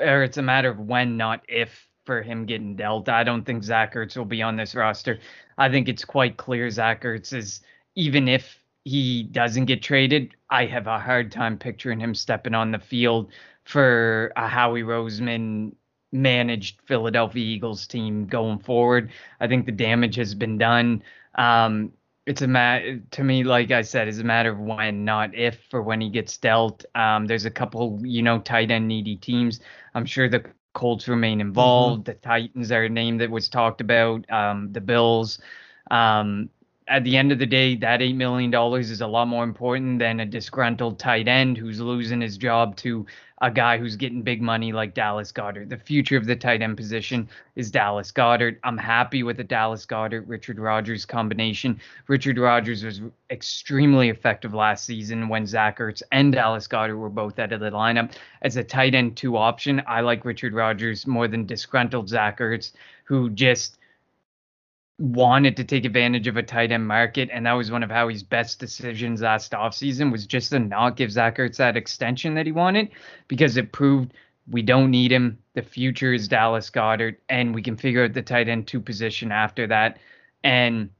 or 0.00 0.22
it's 0.22 0.38
a 0.38 0.42
matter 0.42 0.70
of 0.70 0.78
when, 0.78 1.16
not 1.16 1.42
if, 1.48 1.86
for 2.06 2.22
him 2.22 2.46
getting 2.46 2.76
dealt. 2.76 3.08
I 3.08 3.24
don't 3.24 3.44
think 3.44 3.62
Zach 3.62 3.94
Ertz 3.94 4.16
will 4.16 4.24
be 4.24 4.42
on 4.42 4.56
this 4.56 4.74
roster. 4.74 5.18
I 5.58 5.68
think 5.68 5.88
it's 5.88 6.04
quite 6.04 6.38
clear 6.38 6.70
Zach 6.70 7.02
Ertz 7.02 7.34
is, 7.34 7.60
even 7.94 8.26
if 8.26 8.58
he 8.84 9.24
doesn't 9.24 9.66
get 9.66 9.82
traded, 9.82 10.34
I 10.48 10.64
have 10.66 10.86
a 10.86 10.98
hard 10.98 11.30
time 11.30 11.58
picturing 11.58 12.00
him 12.00 12.14
stepping 12.14 12.54
on 12.54 12.70
the 12.70 12.78
field 12.78 13.30
for 13.66 14.32
a 14.36 14.46
Howie 14.46 14.82
Roseman 14.82 15.72
managed 16.12 16.80
Philadelphia 16.86 17.44
Eagles 17.44 17.86
team 17.86 18.26
going 18.26 18.60
forward. 18.60 19.10
I 19.40 19.48
think 19.48 19.66
the 19.66 19.72
damage 19.72 20.14
has 20.16 20.34
been 20.34 20.56
done. 20.56 21.02
Um, 21.34 21.92
it's 22.26 22.42
a 22.42 22.46
matter 22.46 23.00
to 23.12 23.24
me, 23.24 23.44
like 23.44 23.70
I 23.72 23.82
said, 23.82 24.08
is 24.08 24.20
a 24.20 24.24
matter 24.24 24.50
of 24.50 24.58
when, 24.58 25.04
not 25.04 25.34
if, 25.34 25.58
for 25.68 25.82
when 25.82 26.00
he 26.00 26.08
gets 26.08 26.36
dealt. 26.38 26.84
Um, 26.94 27.26
there's 27.26 27.44
a 27.44 27.50
couple, 27.50 28.00
you 28.02 28.22
know, 28.22 28.38
tight 28.38 28.70
end 28.70 28.88
needy 28.88 29.16
teams. 29.16 29.60
I'm 29.94 30.06
sure 30.06 30.28
the 30.28 30.44
Colts 30.72 31.08
remain 31.08 31.40
involved. 31.40 32.02
Mm-hmm. 32.02 32.12
The 32.12 32.26
Titans 32.26 32.72
are 32.72 32.84
a 32.84 32.88
name 32.88 33.18
that 33.18 33.30
was 33.30 33.48
talked 33.48 33.80
about. 33.80 34.30
Um, 34.30 34.72
the 34.72 34.80
Bills. 34.80 35.40
Um, 35.90 36.50
at 36.88 37.02
the 37.02 37.16
end 37.16 37.32
of 37.32 37.38
the 37.38 37.46
day, 37.46 37.74
that 37.76 38.00
$8 38.00 38.14
million 38.14 38.54
is 38.78 39.00
a 39.00 39.06
lot 39.06 39.26
more 39.26 39.42
important 39.42 39.98
than 39.98 40.20
a 40.20 40.26
disgruntled 40.26 40.98
tight 40.98 41.26
end 41.26 41.56
who's 41.56 41.80
losing 41.80 42.20
his 42.20 42.38
job 42.38 42.76
to 42.76 43.06
a 43.42 43.50
guy 43.50 43.76
who's 43.76 43.96
getting 43.96 44.22
big 44.22 44.40
money 44.40 44.72
like 44.72 44.94
Dallas 44.94 45.30
Goedert. 45.30 45.68
The 45.68 45.76
future 45.76 46.16
of 46.16 46.26
the 46.26 46.36
tight 46.36 46.62
end 46.62 46.76
position 46.76 47.28
is 47.54 47.70
Dallas 47.70 48.10
Goedert. 48.10 48.58
I'm 48.64 48.78
happy 48.78 49.22
with 49.22 49.36
the 49.36 49.44
Dallas 49.44 49.84
Goedert 49.84 50.26
Richard 50.26 50.58
Rodgers 50.58 51.04
combination. 51.04 51.78
Richard 52.08 52.38
Rodgers 52.38 52.82
was 52.82 53.02
extremely 53.30 54.08
effective 54.08 54.54
last 54.54 54.86
season 54.86 55.28
when 55.28 55.46
Zach 55.46 55.78
Ertz 55.78 56.02
and 56.12 56.32
Dallas 56.32 56.66
Goedert 56.66 56.96
were 56.96 57.10
both 57.10 57.38
out 57.38 57.52
of 57.52 57.60
the 57.60 57.70
lineup. 57.70 58.12
As 58.40 58.56
a 58.56 58.64
tight 58.64 58.94
end 58.94 59.16
two 59.16 59.36
option, 59.36 59.82
I 59.86 60.00
like 60.00 60.24
Richard 60.24 60.54
Rodgers 60.54 61.06
more 61.06 61.28
than 61.28 61.44
disgruntled 61.44 62.08
Zach 62.08 62.38
Ertz, 62.38 62.72
who 63.04 63.30
just– 63.30 63.78
wanted 64.98 65.56
to 65.56 65.64
take 65.64 65.84
advantage 65.84 66.26
of 66.26 66.36
a 66.36 66.42
tight 66.42 66.72
end 66.72 66.86
market, 66.86 67.28
and 67.32 67.44
that 67.46 67.52
was 67.52 67.70
one 67.70 67.82
of 67.82 67.90
Howie's 67.90 68.22
best 68.22 68.58
decisions 68.58 69.20
last 69.20 69.52
offseason 69.52 70.10
was 70.10 70.26
just 70.26 70.50
to 70.50 70.58
not 70.58 70.96
give 70.96 71.12
Zach 71.12 71.36
Ertz 71.36 71.56
that 71.56 71.76
extension 71.76 72.34
that 72.34 72.46
he 72.46 72.52
wanted 72.52 72.90
because 73.28 73.56
it 73.56 73.72
proved 73.72 74.14
we 74.48 74.62
don't 74.62 74.90
need 74.90 75.12
him. 75.12 75.38
The 75.54 75.62
future 75.62 76.14
is 76.14 76.28
Dallas 76.28 76.70
Goedert, 76.70 77.16
and 77.28 77.54
we 77.54 77.62
can 77.62 77.76
figure 77.76 78.04
out 78.04 78.14
the 78.14 78.22
tight 78.22 78.48
end 78.48 78.66
two 78.66 78.80
position 78.80 79.32
after 79.32 79.66
that. 79.66 79.98
And 80.44 80.90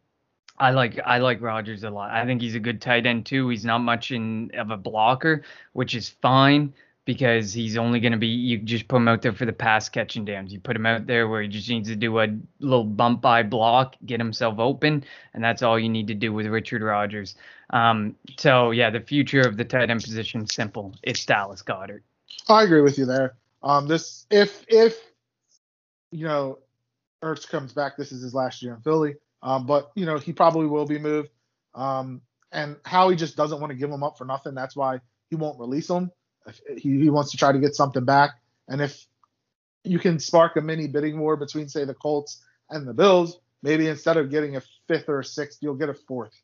I 0.59 0.71
like 0.71 0.99
I 1.05 1.19
like 1.19 1.41
Rodgers 1.41 1.85
a 1.85 1.91
lot. 1.91 2.11
I 2.11 2.25
think 2.27 2.43
he's 2.43 2.55
a 2.55 2.61
good 2.61 2.81
tight 2.81 3.07
end 3.07 3.25
too. 3.25 3.49
He's 3.49 3.65
not 3.65 3.79
much 3.79 4.11
in 4.11 4.51
of 4.55 4.71
a 4.71 4.77
blocker, 4.77 5.43
which 5.73 5.95
is 5.95 6.09
fine 6.09 6.75
because 7.07 7.53
he's 7.53 7.77
only 7.77 8.01
going 8.01 8.13
to 8.13 8.19
be 8.19 8.27
you 8.27 8.59
just 8.59 8.89
put 8.89 8.97
him 8.97 9.09
out 9.09 9.23
there 9.23 9.33
for 9.33 9.47
the 9.47 9.53
pass 9.53 9.89
catching 9.89 10.25
dams. 10.25 10.53
You 10.53 10.59
put 10.61 10.77
him 10.77 10.85
out 10.85 11.07
there 11.07 11.29
where 11.29 11.41
he 11.41 11.49
just 11.49 11.71
needs 11.71 11.89
to 11.89 11.97
do 11.97 12.21
a 12.21 12.27
little 12.59 12.85
bump 12.85 13.23
by 13.23 13.45
block, 13.45 13.95
get 14.05 14.21
himself 14.21 14.59
open, 14.59 15.05
and 15.33 15.43
that's 15.43 15.63
all 15.63 15.79
you 15.79 15.89
need 15.89 16.09
to 16.09 16.15
do 16.15 16.33
with 16.33 16.47
Richard 16.47 16.83
Rodgers. 16.83 17.37
Um, 17.71 18.17
so 18.37 18.73
yeah, 18.73 18.91
the 18.91 19.01
future 19.01 19.41
of 19.41 19.57
the 19.57 19.65
tight 19.65 19.89
end 19.89 20.03
position 20.03 20.47
simple. 20.47 20.95
It's 21.03 21.25
Dallas 21.25 21.63
Goedert. 21.63 22.03
I 22.49 22.65
agree 22.65 22.83
with 22.83 22.99
you 22.99 23.07
there. 23.07 23.37
Um, 23.63 23.87
this 23.87 24.27
if 24.31 24.65
if 24.69 24.99
you 26.11 26.27
know 26.27 26.59
Ertz 27.23 27.49
comes 27.49 27.73
back, 27.73 27.97
this 27.97 28.11
is 28.11 28.21
his 28.21 28.35
last 28.35 28.63
year 28.63 28.75
in 28.75 28.81
Philly. 28.81 29.15
Um, 29.43 29.65
but 29.65 29.93
you 29.95 30.07
know 30.07 30.19
he 30.19 30.33
probably 30.33 30.67
will 30.67 30.87
be 30.87 30.99
moved. 30.99 31.31
Um, 31.73 32.21
and 32.51 32.77
Howie 32.85 33.17
just 33.17 33.37
doesn't 33.37 33.61
want 33.61 33.71
to 33.71 33.77
give 33.77 33.91
him 33.91 34.03
up 34.03 34.19
for 34.19 34.25
nothing. 34.25 34.55
That's 34.55 34.75
why 34.75 35.01
he 35.31 35.37
won't 35.37 35.61
release 35.61 35.89
him 35.89 36.11
he, 36.77 36.99
he 37.01 37.11
wants 37.11 37.31
to 37.33 37.37
try 37.37 37.53
to 37.53 37.59
get 37.59 37.75
something 37.75 38.05
back. 38.05 38.31
And 38.69 38.81
if 38.81 39.07
you 39.85 39.99
can 39.99 40.19
spark 40.19 40.57
a 40.57 40.61
mini 40.61 40.89
bidding 40.89 41.19
war 41.19 41.37
between, 41.37 41.69
say, 41.69 41.85
the 41.85 41.95
Colts 41.95 42.43
and 42.71 42.87
the 42.87 42.95
Bills, 42.95 43.39
maybe 43.63 43.89
instead 43.89 44.17
of 44.17 44.31
getting 44.31 44.57
a 44.57 44.63
fifth 44.89 45.09
or 45.09 45.21
a 45.21 45.25
sixth, 45.25 45.59
you'll 45.63 45.75
get 45.75 45.89
a 45.89 45.95
fourth 45.95 46.35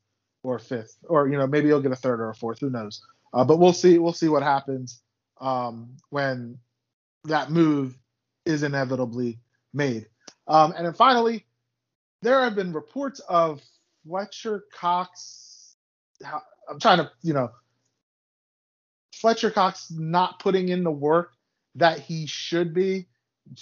or 0.42 0.56
a 0.56 0.60
fifth, 0.60 0.96
or 1.04 1.28
you 1.28 1.38
know 1.38 1.46
maybe 1.46 1.68
you'll 1.68 1.80
get 1.80 1.92
a 1.92 1.96
third 1.96 2.20
or 2.20 2.30
a 2.30 2.34
fourth. 2.34 2.60
Who 2.60 2.70
knows? 2.70 3.02
Uh, 3.32 3.44
but 3.44 3.58
we'll 3.58 3.72
see. 3.72 3.98
We'll 3.98 4.12
see 4.12 4.28
what 4.28 4.42
happens 4.42 5.00
um, 5.40 5.96
when 6.10 6.58
that 7.24 7.50
move 7.50 7.96
is 8.44 8.62
inevitably 8.62 9.38
made. 9.72 10.06
Um, 10.48 10.74
and 10.76 10.86
then 10.86 10.94
finally, 10.94 11.46
there 12.22 12.42
have 12.42 12.54
been 12.54 12.72
reports 12.72 13.20
of 13.28 13.60
Fletcher 14.06 14.64
Cox. 14.72 15.76
I'm 16.68 16.80
trying 16.80 16.98
to, 16.98 17.10
you 17.22 17.34
know, 17.34 17.50
Fletcher 19.22 19.52
Cox 19.52 19.90
not 19.90 20.40
putting 20.40 20.68
in 20.68 20.82
the 20.82 20.90
work 20.90 21.32
that 21.76 22.00
he 22.00 22.26
should 22.26 22.74
be 22.74 23.06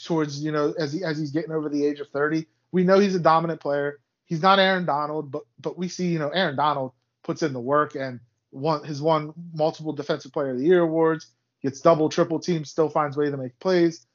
towards, 0.04 0.42
you 0.42 0.52
know, 0.52 0.72
as 0.78 0.92
he 0.94 1.04
as 1.04 1.18
he's 1.18 1.32
getting 1.32 1.52
over 1.52 1.68
the 1.68 1.84
age 1.86 2.00
of 2.00 2.08
30. 2.08 2.46
We 2.72 2.82
know 2.82 2.98
he's 2.98 3.14
a 3.14 3.20
dominant 3.20 3.60
player. 3.60 4.00
He's 4.24 4.40
not 4.40 4.58
Aaron 4.58 4.86
Donald, 4.86 5.30
but 5.30 5.42
but 5.60 5.76
we 5.76 5.88
see, 5.88 6.08
you 6.08 6.18
know, 6.18 6.30
Aaron 6.30 6.56
Donald 6.56 6.92
puts 7.22 7.42
in 7.42 7.52
the 7.52 7.60
work 7.60 7.94
and 7.94 8.20
one 8.48 8.82
has 8.84 9.02
won 9.02 9.34
multiple 9.52 9.92
defensive 9.92 10.32
player 10.32 10.52
of 10.52 10.58
the 10.58 10.64
year 10.64 10.80
awards, 10.80 11.26
gets 11.62 11.82
double, 11.82 12.08
triple 12.08 12.40
teams, 12.40 12.70
still 12.70 12.88
finds 12.88 13.18
way 13.18 13.30
to 13.30 13.36
make 13.36 13.58
plays. 13.58 14.06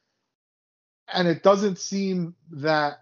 And 1.14 1.28
it 1.28 1.44
doesn't 1.44 1.78
seem 1.78 2.34
that 2.54 3.02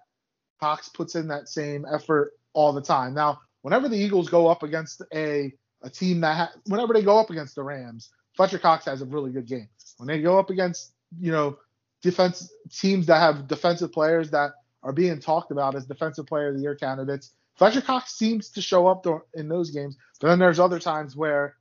Cox 0.60 0.90
puts 0.90 1.16
in 1.16 1.30
that 1.30 1.48
same 1.48 1.86
effort 1.92 2.34
all 2.52 2.74
the 2.74 2.82
time. 2.82 3.14
Now, 3.14 3.40
whenever 3.62 3.88
the 3.88 3.98
Eagles 3.98 4.28
go 4.28 4.48
up 4.48 4.64
against 4.64 5.02
a 5.14 5.54
a 5.82 5.90
team 5.90 6.22
that 6.22 6.36
ha- 6.36 6.54
whenever 6.66 6.94
they 6.94 7.04
go 7.04 7.18
up 7.18 7.30
against 7.30 7.56
the 7.56 7.64
Rams, 7.64 8.10
Fletcher 8.36 8.60
Cox 8.60 8.86
has 8.86 9.02
a 9.02 9.06
really 9.06 9.32
good 9.32 9.48
game. 9.48 9.70
When 9.98 10.08
they 10.08 10.22
go 10.22 10.40
up 10.40 10.50
against, 10.50 10.94
you 11.20 11.32
know, 11.32 11.58
defense 12.02 12.52
teams 12.72 13.06
that 13.08 13.20
have 13.20 13.48
defensive 13.48 13.92
players 13.92 14.32
that 14.32 14.52
are 14.82 14.92
being 14.92 15.20
talked 15.20 15.52
about 15.52 15.76
as 15.76 15.86
defensive 15.86 16.26
player 16.26 16.50
of 16.50 16.56
the 16.56 16.62
year 16.62 16.76
candidates, 16.76 17.32
Fletcher 17.58 17.82
Cox 17.82 18.16
seems 18.16 18.50
to 18.52 18.62
show 18.62 18.88
up 18.88 19.06
in 19.34 19.48
those 19.48 19.70
games. 19.70 19.98
But 20.20 20.30
then 20.30 20.40
there's 20.40 20.60
other 20.60 20.80
times 20.80 21.16
where 21.16 21.56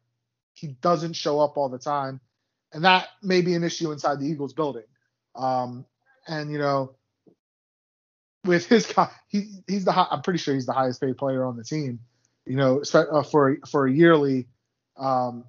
he 0.54 0.68
doesn't 0.80 1.14
show 1.14 1.40
up 1.40 1.56
all 1.56 1.68
the 1.68 1.78
time, 1.78 2.20
and 2.72 2.84
that 2.84 3.08
may 3.22 3.42
be 3.42 3.54
an 3.54 3.64
issue 3.64 3.92
inside 3.92 4.18
the 4.18 4.26
Eagles 4.26 4.52
building. 4.52 4.84
Um, 5.34 5.84
and 6.26 6.50
you 6.50 6.58
know, 6.58 6.94
with 8.44 8.66
his 8.66 8.92
he 9.28 9.50
he's 9.66 9.84
the 9.84 9.92
I'm 9.92 10.22
pretty 10.22 10.38
sure 10.38 10.54
he's 10.54 10.66
the 10.66 10.72
highest 10.72 11.00
paid 11.00 11.16
player 11.16 11.44
on 11.44 11.56
the 11.56 11.64
team. 11.64 12.00
You 12.46 12.56
know, 12.56 12.82
uh, 12.94 13.22
for 13.22 13.58
for 13.68 13.86
a 13.86 13.92
yearly 13.92 14.48
um, 14.96 15.44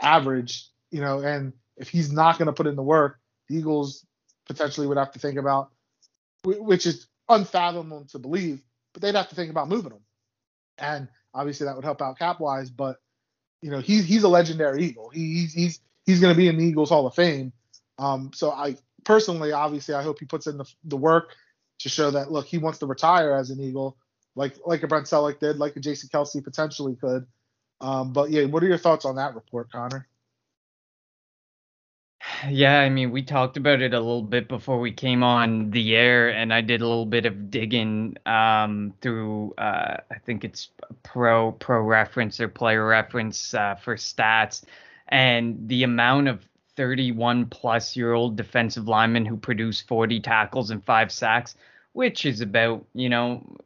average, 0.00 0.68
you 0.90 1.00
know, 1.00 1.20
and 1.20 1.52
if 1.76 1.88
he's 1.88 2.12
not 2.12 2.38
going 2.38 2.46
to 2.46 2.52
put 2.52 2.66
in 2.66 2.76
the 2.76 2.82
work, 2.82 3.18
the 3.48 3.56
Eagles 3.56 4.04
potentially 4.46 4.86
would 4.86 4.96
have 4.96 5.12
to 5.12 5.18
think 5.18 5.38
about, 5.38 5.70
which 6.44 6.86
is 6.86 7.06
unfathomable 7.28 8.06
to 8.06 8.18
believe, 8.18 8.62
but 8.92 9.02
they'd 9.02 9.14
have 9.14 9.28
to 9.28 9.34
think 9.34 9.50
about 9.50 9.68
moving 9.68 9.92
him. 9.92 10.00
And 10.78 11.08
obviously 11.34 11.66
that 11.66 11.76
would 11.76 11.84
help 11.84 12.02
out 12.02 12.18
cap 12.18 12.40
wise, 12.40 12.70
but 12.70 12.96
you 13.62 13.70
know, 13.70 13.80
he's 13.80 14.04
he's 14.04 14.22
a 14.22 14.28
legendary 14.28 14.84
Eagle. 14.84 15.10
He's 15.10 15.52
he's 15.52 15.80
he's 16.06 16.20
going 16.20 16.32
to 16.32 16.36
be 16.36 16.48
in 16.48 16.56
the 16.56 16.64
Eagles 16.64 16.90
Hall 16.90 17.06
of 17.06 17.14
Fame. 17.14 17.52
Um, 17.98 18.30
so 18.34 18.52
I 18.52 18.76
personally, 19.04 19.52
obviously, 19.52 19.94
I 19.94 20.02
hope 20.02 20.20
he 20.20 20.26
puts 20.26 20.46
in 20.46 20.58
the, 20.58 20.64
the 20.84 20.96
work 20.96 21.34
to 21.80 21.88
show 21.88 22.10
that 22.12 22.30
look, 22.30 22.46
he 22.46 22.58
wants 22.58 22.78
to 22.78 22.86
retire 22.86 23.32
as 23.32 23.50
an 23.50 23.60
Eagle, 23.60 23.96
like 24.36 24.54
like 24.64 24.82
a 24.82 24.86
Brent 24.86 25.06
Celek 25.06 25.40
did, 25.40 25.58
like 25.58 25.76
a 25.76 25.80
Jason 25.80 26.08
Kelce 26.08 26.42
potentially 26.42 26.94
could. 26.96 27.26
Um, 27.80 28.12
but 28.12 28.30
yeah, 28.30 28.44
what 28.44 28.62
are 28.62 28.66
your 28.66 28.78
thoughts 28.78 29.04
on 29.04 29.16
that 29.16 29.34
report, 29.34 29.70
Connor? 29.70 30.06
Yeah, 32.48 32.80
I 32.80 32.88
mean, 32.88 33.10
we 33.10 33.22
talked 33.22 33.56
about 33.56 33.80
it 33.80 33.94
a 33.94 34.00
little 34.00 34.22
bit 34.22 34.48
before 34.48 34.78
we 34.78 34.92
came 34.92 35.22
on 35.22 35.70
the 35.70 35.96
air, 35.96 36.28
and 36.28 36.52
I 36.52 36.60
did 36.60 36.80
a 36.80 36.86
little 36.86 37.06
bit 37.06 37.26
of 37.26 37.50
digging 37.50 38.16
um, 38.26 38.92
through. 39.00 39.54
Uh, 39.56 39.96
I 40.10 40.18
think 40.24 40.44
it's 40.44 40.70
pro 41.02 41.52
pro 41.52 41.80
reference 41.80 42.40
or 42.40 42.48
player 42.48 42.86
reference 42.86 43.54
uh, 43.54 43.76
for 43.76 43.96
stats, 43.96 44.64
and 45.08 45.68
the 45.68 45.84
amount 45.84 46.28
of 46.28 46.46
31 46.76 47.46
plus 47.46 47.96
year 47.96 48.12
old 48.12 48.36
defensive 48.36 48.86
linemen 48.88 49.24
who 49.24 49.36
produce 49.36 49.80
40 49.80 50.20
tackles 50.20 50.70
and 50.70 50.84
five 50.84 51.10
sacks, 51.10 51.56
which 51.92 52.26
is 52.26 52.40
about 52.40 52.84
you 52.94 53.08
know 53.08 53.56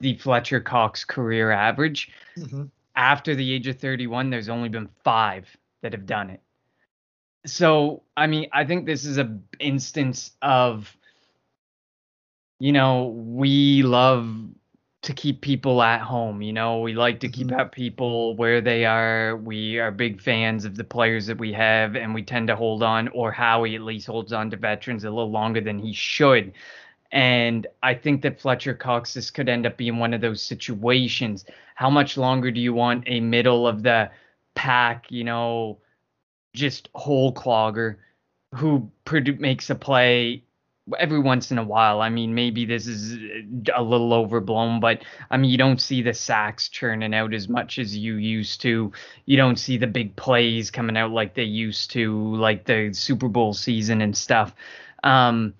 the 0.00 0.16
Fletcher 0.16 0.60
Cox 0.60 1.04
career 1.04 1.50
average. 1.50 2.10
Mm-hmm. 2.36 2.64
After 2.96 3.34
the 3.34 3.52
age 3.52 3.66
of 3.66 3.78
31, 3.78 4.30
there's 4.30 4.48
only 4.48 4.68
been 4.68 4.88
five 5.04 5.46
that 5.82 5.92
have 5.92 6.06
done 6.06 6.30
it 6.30 6.40
so 7.46 8.02
I 8.16 8.26
mean, 8.26 8.48
I 8.52 8.64
think 8.64 8.86
this 8.86 9.04
is 9.04 9.18
a 9.18 9.38
instance 9.58 10.32
of, 10.42 10.94
you 12.58 12.72
know, 12.72 13.06
we 13.06 13.82
love 13.82 14.28
to 15.02 15.12
keep 15.12 15.40
people 15.40 15.82
at 15.82 16.00
home. 16.00 16.42
You 16.42 16.52
know, 16.52 16.80
we 16.80 16.94
like 16.94 17.20
to 17.20 17.28
keep 17.28 17.48
mm-hmm. 17.48 17.60
our 17.60 17.68
people 17.68 18.36
where 18.36 18.60
they 18.60 18.84
are. 18.84 19.36
We 19.36 19.78
are 19.78 19.90
big 19.90 20.20
fans 20.20 20.64
of 20.64 20.76
the 20.76 20.84
players 20.84 21.26
that 21.26 21.38
we 21.38 21.52
have, 21.52 21.94
and 21.94 22.12
we 22.12 22.22
tend 22.22 22.48
to 22.48 22.56
hold 22.56 22.82
on, 22.82 23.08
or 23.08 23.30
Howie 23.30 23.76
at 23.76 23.82
least 23.82 24.06
holds 24.06 24.32
on 24.32 24.50
to 24.50 24.56
veterans 24.56 25.04
a 25.04 25.10
little 25.10 25.30
longer 25.30 25.60
than 25.60 25.78
he 25.78 25.92
should. 25.92 26.52
And 27.12 27.66
I 27.82 27.94
think 27.94 28.22
that 28.22 28.40
Fletcher 28.40 28.74
Cox 28.74 29.14
this 29.14 29.30
could 29.30 29.48
end 29.48 29.66
up 29.66 29.76
being 29.76 29.98
one 29.98 30.14
of 30.14 30.20
those 30.20 30.42
situations. 30.42 31.44
How 31.74 31.90
much 31.90 32.16
longer 32.16 32.50
do 32.50 32.60
you 32.60 32.74
want 32.74 33.04
a 33.06 33.20
middle 33.20 33.66
of 33.66 33.82
the 33.82 34.10
pack, 34.54 35.06
you 35.10 35.24
know, 35.24 35.78
just 36.54 36.88
hole 36.94 37.32
clogger 37.32 37.96
who 38.54 38.90
makes 39.38 39.70
a 39.70 39.74
play 39.74 40.42
every 40.98 41.18
once 41.18 41.50
in 41.50 41.58
a 41.58 41.64
while. 41.64 42.00
I 42.00 42.08
mean, 42.08 42.34
maybe 42.34 42.64
this 42.64 42.86
is 42.86 43.18
a 43.74 43.82
little 43.82 44.12
overblown, 44.14 44.78
but 44.78 45.02
I 45.30 45.36
mean, 45.36 45.50
you 45.50 45.58
don't 45.58 45.80
see 45.80 46.00
the 46.00 46.14
sacks 46.14 46.68
churning 46.68 47.14
out 47.14 47.34
as 47.34 47.48
much 47.48 47.78
as 47.78 47.96
you 47.96 48.16
used 48.16 48.60
to. 48.62 48.92
You 49.24 49.36
don't 49.36 49.58
see 49.58 49.78
the 49.78 49.88
big 49.88 50.14
plays 50.16 50.70
coming 50.70 50.96
out 50.96 51.10
like 51.10 51.34
they 51.34 51.44
used 51.44 51.90
to, 51.92 52.36
like 52.36 52.64
the 52.64 52.92
Super 52.92 53.28
Bowl 53.28 53.52
season 53.52 54.00
and 54.00 54.16
stuff. 54.16 54.54
Um, 55.02 55.54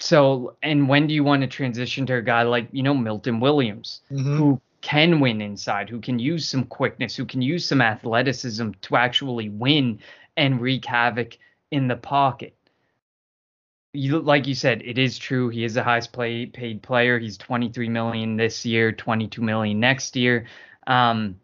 so, 0.00 0.56
and 0.62 0.88
when 0.88 1.06
do 1.06 1.14
you 1.14 1.24
want 1.24 1.42
to 1.42 1.48
transition 1.48 2.06
to 2.06 2.16
a 2.16 2.22
guy 2.22 2.42
like, 2.42 2.68
you 2.72 2.82
know, 2.82 2.94
Milton 2.94 3.40
Williams, 3.40 4.00
mm-hmm. 4.10 4.36
who 4.36 4.60
can 4.80 5.20
win 5.20 5.40
inside, 5.40 5.90
who 5.90 6.00
can 6.00 6.18
use 6.18 6.48
some 6.48 6.64
quickness, 6.64 7.16
who 7.16 7.24
can 7.24 7.42
use 7.42 7.66
some 7.66 7.80
athleticism 7.80 8.70
to 8.82 8.96
actually 8.96 9.48
win 9.48 9.98
and 10.36 10.60
wreak 10.60 10.84
havoc 10.84 11.36
in 11.70 11.88
the 11.88 11.96
pocket. 11.96 12.54
You, 13.92 14.20
like 14.20 14.46
you 14.46 14.54
said, 14.54 14.82
it 14.84 14.98
is 14.98 15.18
true. 15.18 15.48
He 15.48 15.64
is 15.64 15.74
the 15.74 15.82
highest 15.82 16.12
play, 16.12 16.46
paid 16.46 16.82
player. 16.82 17.18
He's 17.18 17.36
23 17.36 17.88
million 17.88 18.36
this 18.36 18.64
year, 18.64 18.92
22 18.92 19.42
million 19.42 19.80
next 19.80 20.14
year. 20.14 20.46
Um, 20.86 21.40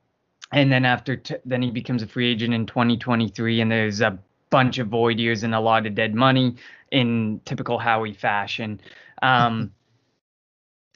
and 0.52 0.70
then 0.70 0.84
after, 0.84 1.16
t- 1.16 1.36
then 1.44 1.62
he 1.62 1.72
becomes 1.72 2.02
a 2.02 2.06
free 2.06 2.30
agent 2.30 2.54
in 2.54 2.66
2023, 2.66 3.60
and 3.60 3.72
there's 3.72 4.00
a 4.00 4.18
bunch 4.54 4.78
of 4.78 4.86
void 4.86 5.18
years 5.18 5.42
and 5.42 5.52
a 5.52 5.60
lot 5.60 5.84
of 5.84 5.96
dead 5.96 6.14
money 6.14 6.54
in 6.92 7.40
typical 7.44 7.76
Howie 7.76 8.12
fashion. 8.12 8.80
Um, 9.20 9.72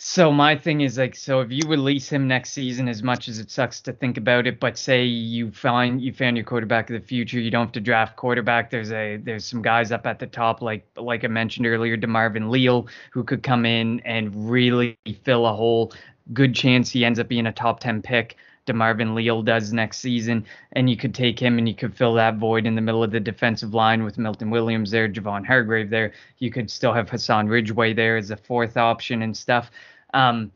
So 0.01 0.31
my 0.31 0.57
thing 0.57 0.83
is 0.83 0.97
like, 0.97 1.17
so 1.17 1.41
if 1.41 1.51
you 1.51 1.69
release 1.69 2.09
him 2.09 2.29
next 2.29 2.51
season, 2.51 2.87
as 2.89 3.03
much 3.03 3.27
as 3.27 3.41
it 3.41 3.51
sucks 3.51 3.81
to 3.81 3.93
think 3.93 4.17
about 4.17 4.47
it, 4.47 4.61
but 4.61 4.79
say 4.79 5.03
you 5.05 5.51
find 5.51 6.01
you 6.01 6.13
found 6.13 6.37
your 6.37 6.45
quarterback 6.45 6.89
of 6.89 7.01
the 7.01 7.05
future, 7.05 7.41
you 7.41 7.51
don't 7.51 7.67
have 7.67 7.73
to 7.73 7.81
draft 7.81 8.15
quarterback. 8.15 8.71
There's 8.71 8.93
a 8.93 9.17
there's 9.17 9.45
some 9.45 9.61
guys 9.61 9.91
up 9.91 10.07
at 10.07 10.21
the 10.21 10.29
top, 10.29 10.63
like 10.63 10.87
like 10.97 11.25
I 11.25 11.27
mentioned 11.27 11.67
earlier, 11.67 11.97
Demarvin 11.97 12.49
Leal, 12.49 12.87
who 13.11 13.25
could 13.25 13.43
come 13.43 13.67
in 13.67 13.99
and 14.05 14.49
really 14.49 14.97
fill 15.25 15.47
a 15.47 15.53
hole. 15.53 15.93
Good 16.33 16.55
chance 16.55 16.91
he 16.93 17.05
ends 17.05 17.19
up 17.19 17.27
being 17.27 17.47
a 17.47 17.53
top 17.53 17.81
ten 17.81 18.01
pick. 18.01 18.37
DeMarvin 18.69 19.15
Leal 19.15 19.43
does 19.43 19.73
next 19.73 19.99
season, 19.99 20.45
and 20.73 20.89
you 20.89 20.97
could 20.97 21.15
take 21.15 21.39
him 21.39 21.59
and 21.59 21.69
you 21.69 21.75
could 21.75 21.97
fill 21.97 22.15
that 22.15 22.37
void 22.37 22.67
in 22.67 22.75
the 22.75 22.81
middle 22.81 23.03
of 23.03 23.11
the 23.11 23.21
defensive 23.21 23.75
line 23.75 24.05
with 24.05 24.19
Milton 24.19 24.51
Williams 24.51 24.91
there, 24.91 25.09
Javon 25.09 25.45
Hargrave 25.45 25.91
there. 25.91 26.13
You 26.39 26.51
could 26.51 26.71
still 26.71 26.93
have 26.93 27.09
Hassan 27.09 27.49
Ridgeway 27.49 27.95
there 27.95 28.17
as 28.17 28.31
a 28.31 28.37
fourth 28.37 28.77
option 28.77 29.23
and 29.23 29.37
stuff. 29.37 29.71
Um, 30.15 30.53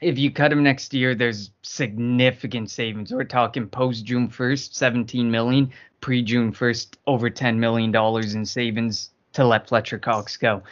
if 0.00 0.18
you 0.18 0.30
cut 0.30 0.52
him 0.52 0.62
next 0.62 0.94
year, 0.94 1.14
there's 1.14 1.50
significant 1.62 2.70
savings. 2.70 3.12
We're 3.12 3.24
talking 3.24 3.68
post 3.68 4.04
June 4.04 4.28
1st, 4.28 4.74
17 4.74 5.30
million, 5.30 5.72
pre 6.00 6.22
June 6.22 6.52
1st, 6.52 6.96
over 7.06 7.28
10 7.28 7.60
million 7.60 7.92
dollars 7.92 8.34
in 8.34 8.46
savings 8.46 9.10
to 9.32 9.44
let 9.44 9.68
Fletcher 9.68 9.98
Cox 9.98 10.36
go. 10.36 10.62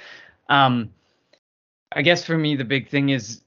Um, 0.49 0.93
I 1.93 2.03
guess 2.03 2.25
for 2.25 2.37
me, 2.37 2.57
the 2.57 2.65
big 2.65 2.89
thing 2.89 3.11
is 3.11 3.43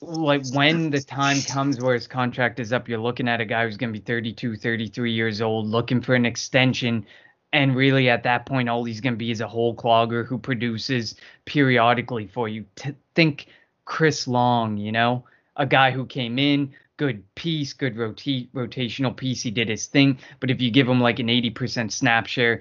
like 0.00 0.46
when 0.52 0.90
the 0.90 1.00
time 1.00 1.40
comes 1.42 1.80
where 1.80 1.94
his 1.94 2.06
contract 2.06 2.60
is 2.60 2.72
up, 2.72 2.88
you're 2.88 2.98
looking 2.98 3.28
at 3.28 3.40
a 3.40 3.44
guy 3.44 3.64
who's 3.64 3.76
going 3.76 3.92
to 3.92 3.98
be 3.98 4.04
32, 4.04 4.56
33 4.56 5.12
years 5.12 5.40
old, 5.40 5.66
looking 5.66 6.00
for 6.00 6.14
an 6.14 6.24
extension. 6.24 7.04
And 7.52 7.74
really, 7.74 8.08
at 8.08 8.22
that 8.24 8.46
point, 8.46 8.68
all 8.68 8.84
he's 8.84 9.00
going 9.00 9.14
to 9.14 9.18
be 9.18 9.30
is 9.30 9.40
a 9.40 9.48
hole 9.48 9.74
clogger 9.74 10.26
who 10.26 10.38
produces 10.38 11.16
periodically 11.46 12.26
for 12.26 12.48
you. 12.48 12.64
T- 12.76 12.94
think 13.14 13.46
Chris 13.84 14.28
Long, 14.28 14.76
you 14.76 14.92
know, 14.92 15.24
a 15.56 15.66
guy 15.66 15.90
who 15.90 16.06
came 16.06 16.38
in, 16.38 16.72
good 16.96 17.22
piece, 17.34 17.72
good 17.72 17.96
rota- 17.96 18.46
rotational 18.54 19.16
piece. 19.16 19.42
He 19.42 19.50
did 19.50 19.68
his 19.68 19.86
thing. 19.86 20.18
But 20.40 20.50
if 20.50 20.60
you 20.60 20.70
give 20.70 20.88
him 20.88 21.00
like 21.00 21.18
an 21.18 21.28
80% 21.28 21.90
snap 21.90 22.26
share, 22.26 22.60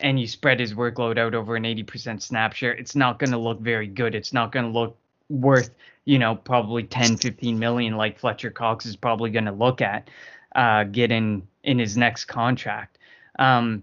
and 0.00 0.18
you 0.18 0.26
spread 0.26 0.58
his 0.58 0.74
workload 0.74 1.16
out 1.16 1.34
over 1.34 1.54
an 1.54 1.62
80% 1.62 2.20
snap 2.20 2.54
share, 2.54 2.72
it's 2.72 2.96
not 2.96 3.20
going 3.20 3.30
to 3.30 3.38
look 3.38 3.60
very 3.60 3.86
good. 3.86 4.16
It's 4.16 4.32
not 4.32 4.50
going 4.50 4.64
to 4.64 4.70
look 4.72 4.96
worth, 5.32 5.70
you 6.04 6.18
know, 6.18 6.34
probably 6.36 6.82
10, 6.84 7.16
15 7.16 7.58
million 7.58 7.96
like 7.96 8.18
Fletcher 8.18 8.50
Cox 8.50 8.86
is 8.86 8.96
probably 8.96 9.30
going 9.30 9.46
to 9.46 9.52
look 9.52 9.80
at 9.80 10.10
uh, 10.54 10.84
getting 10.84 11.46
in 11.64 11.78
his 11.78 11.96
next 11.96 12.26
contract. 12.26 12.98
Um, 13.38 13.82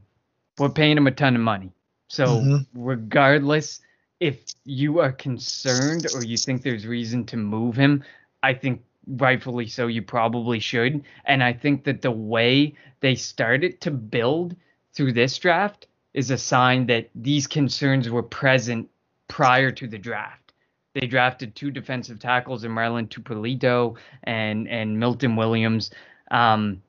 we're 0.57 0.69
paying 0.69 0.97
him 0.97 1.07
a 1.07 1.11
ton 1.11 1.35
of 1.35 1.41
money. 1.41 1.71
So 2.07 2.25
mm-hmm. 2.25 2.57
regardless 2.73 3.81
if 4.19 4.43
you 4.65 4.99
are 4.99 5.11
concerned 5.11 6.07
or 6.13 6.23
you 6.23 6.37
think 6.37 6.61
there's 6.61 6.85
reason 6.85 7.25
to 7.27 7.37
move 7.37 7.75
him, 7.75 8.03
I 8.43 8.53
think 8.53 8.83
rightfully 9.07 9.67
so 9.67 9.87
you 9.87 10.01
probably 10.01 10.59
should. 10.59 11.03
And 11.25 11.43
I 11.43 11.53
think 11.53 11.85
that 11.85 12.01
the 12.01 12.11
way 12.11 12.73
they 12.99 13.15
started 13.15 13.79
to 13.81 13.91
build 13.91 14.55
through 14.93 15.13
this 15.13 15.37
draft 15.37 15.87
is 16.13 16.31
a 16.31 16.37
sign 16.37 16.87
that 16.87 17.09
these 17.15 17.47
concerns 17.47 18.09
were 18.09 18.23
present 18.23 18.89
prior 19.27 19.71
to 19.71 19.87
the 19.87 19.97
draft. 19.97 20.48
They 20.93 21.07
drafted 21.07 21.55
two 21.55 21.71
defensive 21.71 22.19
tackles 22.19 22.63
in 22.63 22.71
Marlon 22.71 23.07
Tuipulotu 23.07 23.97
and 24.23 24.67
and 24.67 24.99
Milton 24.99 25.35
Williams. 25.35 25.91
Um, 26.31 26.81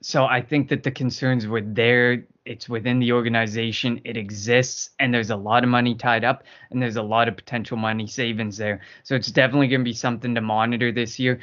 so 0.00 0.24
I 0.24 0.40
think 0.40 0.68
that 0.68 0.84
the 0.84 0.90
concerns 0.90 1.46
were 1.46 1.60
there. 1.60 2.24
It's 2.44 2.68
within 2.68 3.00
the 3.00 3.12
organization. 3.12 4.00
It 4.04 4.16
exists, 4.16 4.90
and 4.98 5.12
there's 5.12 5.30
a 5.30 5.36
lot 5.36 5.64
of 5.64 5.70
money 5.70 5.94
tied 5.94 6.24
up, 6.24 6.44
and 6.70 6.80
there's 6.80 6.96
a 6.96 7.02
lot 7.02 7.28
of 7.28 7.36
potential 7.36 7.76
money 7.76 8.06
savings 8.06 8.56
there. 8.56 8.80
So 9.02 9.16
it's 9.16 9.30
definitely 9.32 9.68
going 9.68 9.80
to 9.80 9.84
be 9.84 9.92
something 9.92 10.34
to 10.34 10.40
monitor 10.40 10.92
this 10.92 11.18
year. 11.18 11.40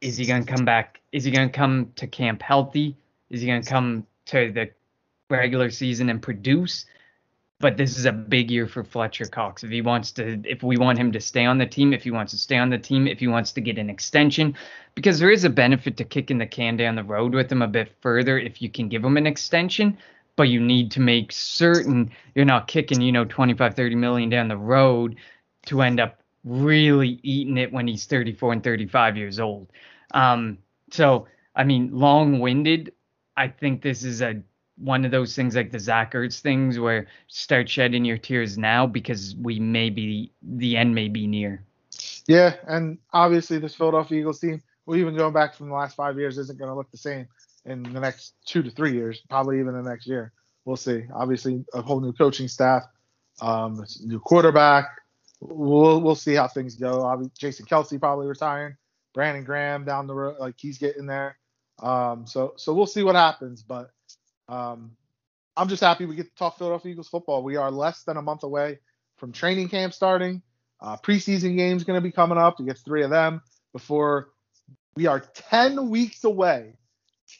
Is 0.00 0.16
he 0.16 0.26
going 0.26 0.44
to 0.44 0.52
come 0.52 0.64
back? 0.64 1.00
Is 1.12 1.24
he 1.24 1.30
going 1.30 1.48
to 1.48 1.56
come 1.56 1.92
to 1.96 2.06
camp 2.06 2.42
healthy? 2.42 2.96
Is 3.30 3.40
he 3.40 3.46
going 3.46 3.62
to 3.62 3.70
come 3.70 4.06
to 4.26 4.52
the 4.52 4.70
regular 5.30 5.70
season 5.70 6.10
and 6.10 6.20
produce? 6.20 6.86
But 7.60 7.76
this 7.76 7.98
is 7.98 8.06
a 8.06 8.12
big 8.12 8.50
year 8.50 8.66
for 8.66 8.82
Fletcher 8.82 9.26
Cox. 9.26 9.62
If 9.62 9.70
he 9.70 9.82
wants 9.82 10.12
to, 10.12 10.40
if 10.44 10.62
we 10.62 10.78
want 10.78 10.98
him 10.98 11.12
to 11.12 11.20
stay 11.20 11.44
on 11.44 11.58
the 11.58 11.66
team, 11.66 11.92
if 11.92 12.02
he 12.02 12.10
wants 12.10 12.32
to 12.32 12.38
stay 12.38 12.56
on 12.56 12.70
the 12.70 12.78
team, 12.78 13.06
if 13.06 13.20
he 13.20 13.28
wants 13.28 13.52
to 13.52 13.60
get 13.60 13.78
an 13.78 13.90
extension, 13.90 14.56
because 14.94 15.18
there 15.18 15.30
is 15.30 15.44
a 15.44 15.50
benefit 15.50 15.98
to 15.98 16.04
kicking 16.04 16.38
the 16.38 16.46
can 16.46 16.76
down 16.76 16.96
the 16.96 17.04
road 17.04 17.34
with 17.34 17.52
him 17.52 17.60
a 17.60 17.68
bit 17.68 17.94
further 18.00 18.38
if 18.38 18.62
you 18.62 18.70
can 18.70 18.88
give 18.88 19.04
him 19.04 19.18
an 19.18 19.26
extension, 19.26 19.98
but 20.36 20.48
you 20.48 20.58
need 20.58 20.90
to 20.92 21.00
make 21.00 21.32
certain 21.32 22.10
you're 22.34 22.46
not 22.46 22.66
kicking, 22.66 23.02
you 23.02 23.12
know, 23.12 23.26
25, 23.26 23.74
30 23.74 23.94
million 23.94 24.30
down 24.30 24.48
the 24.48 24.56
road 24.56 25.16
to 25.66 25.82
end 25.82 26.00
up 26.00 26.22
really 26.44 27.20
eating 27.22 27.58
it 27.58 27.70
when 27.70 27.86
he's 27.86 28.06
34 28.06 28.54
and 28.54 28.64
35 28.64 29.18
years 29.18 29.38
old. 29.38 29.70
Um, 30.14 30.56
so, 30.90 31.28
I 31.54 31.64
mean, 31.64 31.90
long 31.92 32.38
winded. 32.38 32.94
I 33.36 33.48
think 33.48 33.82
this 33.82 34.02
is 34.02 34.22
a 34.22 34.42
one 34.80 35.04
of 35.04 35.10
those 35.10 35.34
things 35.36 35.54
like 35.54 35.70
the 35.70 35.78
Zach 35.78 36.12
Ertz 36.14 36.40
things 36.40 36.78
where 36.78 37.06
start 37.28 37.68
shedding 37.68 38.04
your 38.04 38.18
tears 38.18 38.56
now 38.56 38.86
because 38.86 39.36
we 39.36 39.60
may 39.60 39.90
be 39.90 40.32
the 40.42 40.76
end 40.76 40.94
may 40.94 41.08
be 41.08 41.26
near. 41.26 41.62
Yeah, 42.26 42.54
and 42.66 42.98
obviously 43.12 43.58
this 43.58 43.74
Philadelphia 43.74 44.20
Eagles 44.20 44.40
team, 44.40 44.62
well, 44.86 44.98
even 44.98 45.16
going 45.16 45.32
back 45.32 45.54
from 45.54 45.68
the 45.68 45.74
last 45.74 45.96
five 45.96 46.18
years, 46.18 46.38
isn't 46.38 46.58
going 46.58 46.70
to 46.70 46.74
look 46.74 46.90
the 46.90 46.98
same 46.98 47.26
in 47.64 47.82
the 47.82 48.00
next 48.00 48.34
two 48.44 48.62
to 48.62 48.70
three 48.70 48.92
years, 48.92 49.22
probably 49.28 49.60
even 49.60 49.74
the 49.74 49.88
next 49.88 50.06
year. 50.06 50.32
we'll 50.64 50.76
see. 50.76 51.04
Obviously, 51.14 51.64
a 51.74 51.82
whole 51.82 52.00
new 52.00 52.12
coaching 52.12 52.48
staff, 52.48 52.84
um, 53.40 53.84
new 54.04 54.20
quarterback. 54.20 54.86
We'll 55.40 56.00
we'll 56.00 56.14
see 56.14 56.34
how 56.34 56.48
things 56.48 56.74
go. 56.74 57.02
Obviously, 57.02 57.32
Jason 57.38 57.66
Kelce 57.66 57.98
probably 57.98 58.26
retiring. 58.26 58.76
Brandon 59.12 59.42
Graham 59.42 59.84
down 59.84 60.06
the 60.06 60.14
road, 60.14 60.36
like 60.38 60.54
he's 60.58 60.78
getting 60.78 61.06
there. 61.06 61.36
Um, 61.82 62.26
so 62.26 62.54
so 62.56 62.74
we'll 62.74 62.86
see 62.86 63.02
what 63.02 63.14
happens. 63.14 63.62
But 63.62 63.90
um, 64.50 64.92
I'm 65.56 65.68
just 65.68 65.82
happy 65.82 66.06
we 66.06 66.16
get 66.16 66.28
to 66.28 66.34
talk 66.34 66.58
Philadelphia 66.58 66.92
Eagles 66.92 67.08
football. 67.08 67.42
We 67.42 67.56
are 67.56 67.70
less 67.70 68.02
than 68.02 68.16
a 68.16 68.22
month 68.22 68.42
away 68.42 68.78
from 69.16 69.32
training 69.32 69.68
camp 69.68 69.94
starting. 69.94 70.42
Uh, 70.80 70.96
preseason 70.96 71.56
games 71.56 71.84
going 71.84 71.96
to 71.96 72.00
be 72.00 72.12
coming 72.12 72.38
up. 72.38 72.58
We 72.58 72.66
get 72.66 72.78
three 72.78 73.02
of 73.02 73.10
them 73.10 73.42
before 73.72 74.30
we 74.96 75.06
are 75.06 75.20
10 75.20 75.90
weeks 75.90 76.24
away, 76.24 76.74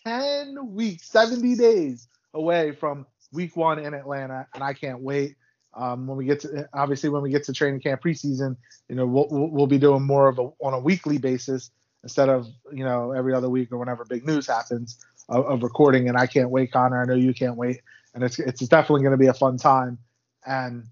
10 0.04 0.72
weeks, 0.72 1.08
70 1.08 1.56
days 1.56 2.08
away 2.34 2.72
from 2.72 3.06
week 3.32 3.56
one 3.56 3.78
in 3.78 3.94
Atlanta, 3.94 4.46
and 4.54 4.62
I 4.62 4.74
can't 4.74 5.00
wait. 5.00 5.36
Um, 5.72 6.08
when 6.08 6.18
we 6.18 6.24
get 6.24 6.40
to 6.40 6.68
obviously 6.72 7.10
when 7.10 7.22
we 7.22 7.30
get 7.30 7.44
to 7.44 7.52
training 7.52 7.80
camp 7.80 8.02
preseason, 8.02 8.56
you 8.88 8.96
know 8.96 9.06
we'll, 9.06 9.28
we'll 9.30 9.68
be 9.68 9.78
doing 9.78 10.02
more 10.02 10.28
of 10.28 10.38
a 10.40 10.50
on 10.60 10.74
a 10.74 10.80
weekly 10.80 11.18
basis 11.18 11.70
instead 12.02 12.28
of 12.28 12.48
you 12.72 12.84
know 12.84 13.12
every 13.12 13.32
other 13.34 13.48
week 13.48 13.70
or 13.70 13.78
whenever 13.78 14.04
big 14.04 14.26
news 14.26 14.48
happens 14.48 14.98
of, 15.30 15.46
of 15.46 15.62
recording. 15.62 16.08
And 16.08 16.18
I 16.18 16.26
can't 16.26 16.50
wait, 16.50 16.72
Connor. 16.72 17.00
I 17.00 17.06
know 17.06 17.14
you 17.14 17.32
can't 17.32 17.56
wait, 17.56 17.80
and 18.14 18.22
it's 18.22 18.38
it's 18.38 18.60
definitely 18.68 19.02
going 19.02 19.12
to 19.12 19.18
be 19.18 19.28
a 19.28 19.34
fun 19.34 19.56
time. 19.56 19.98
And 20.46 20.84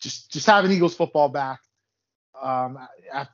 just 0.00 0.30
just 0.30 0.46
having 0.46 0.70
Eagles 0.70 0.94
football 0.94 1.28
back. 1.28 1.60
Um, 2.40 2.78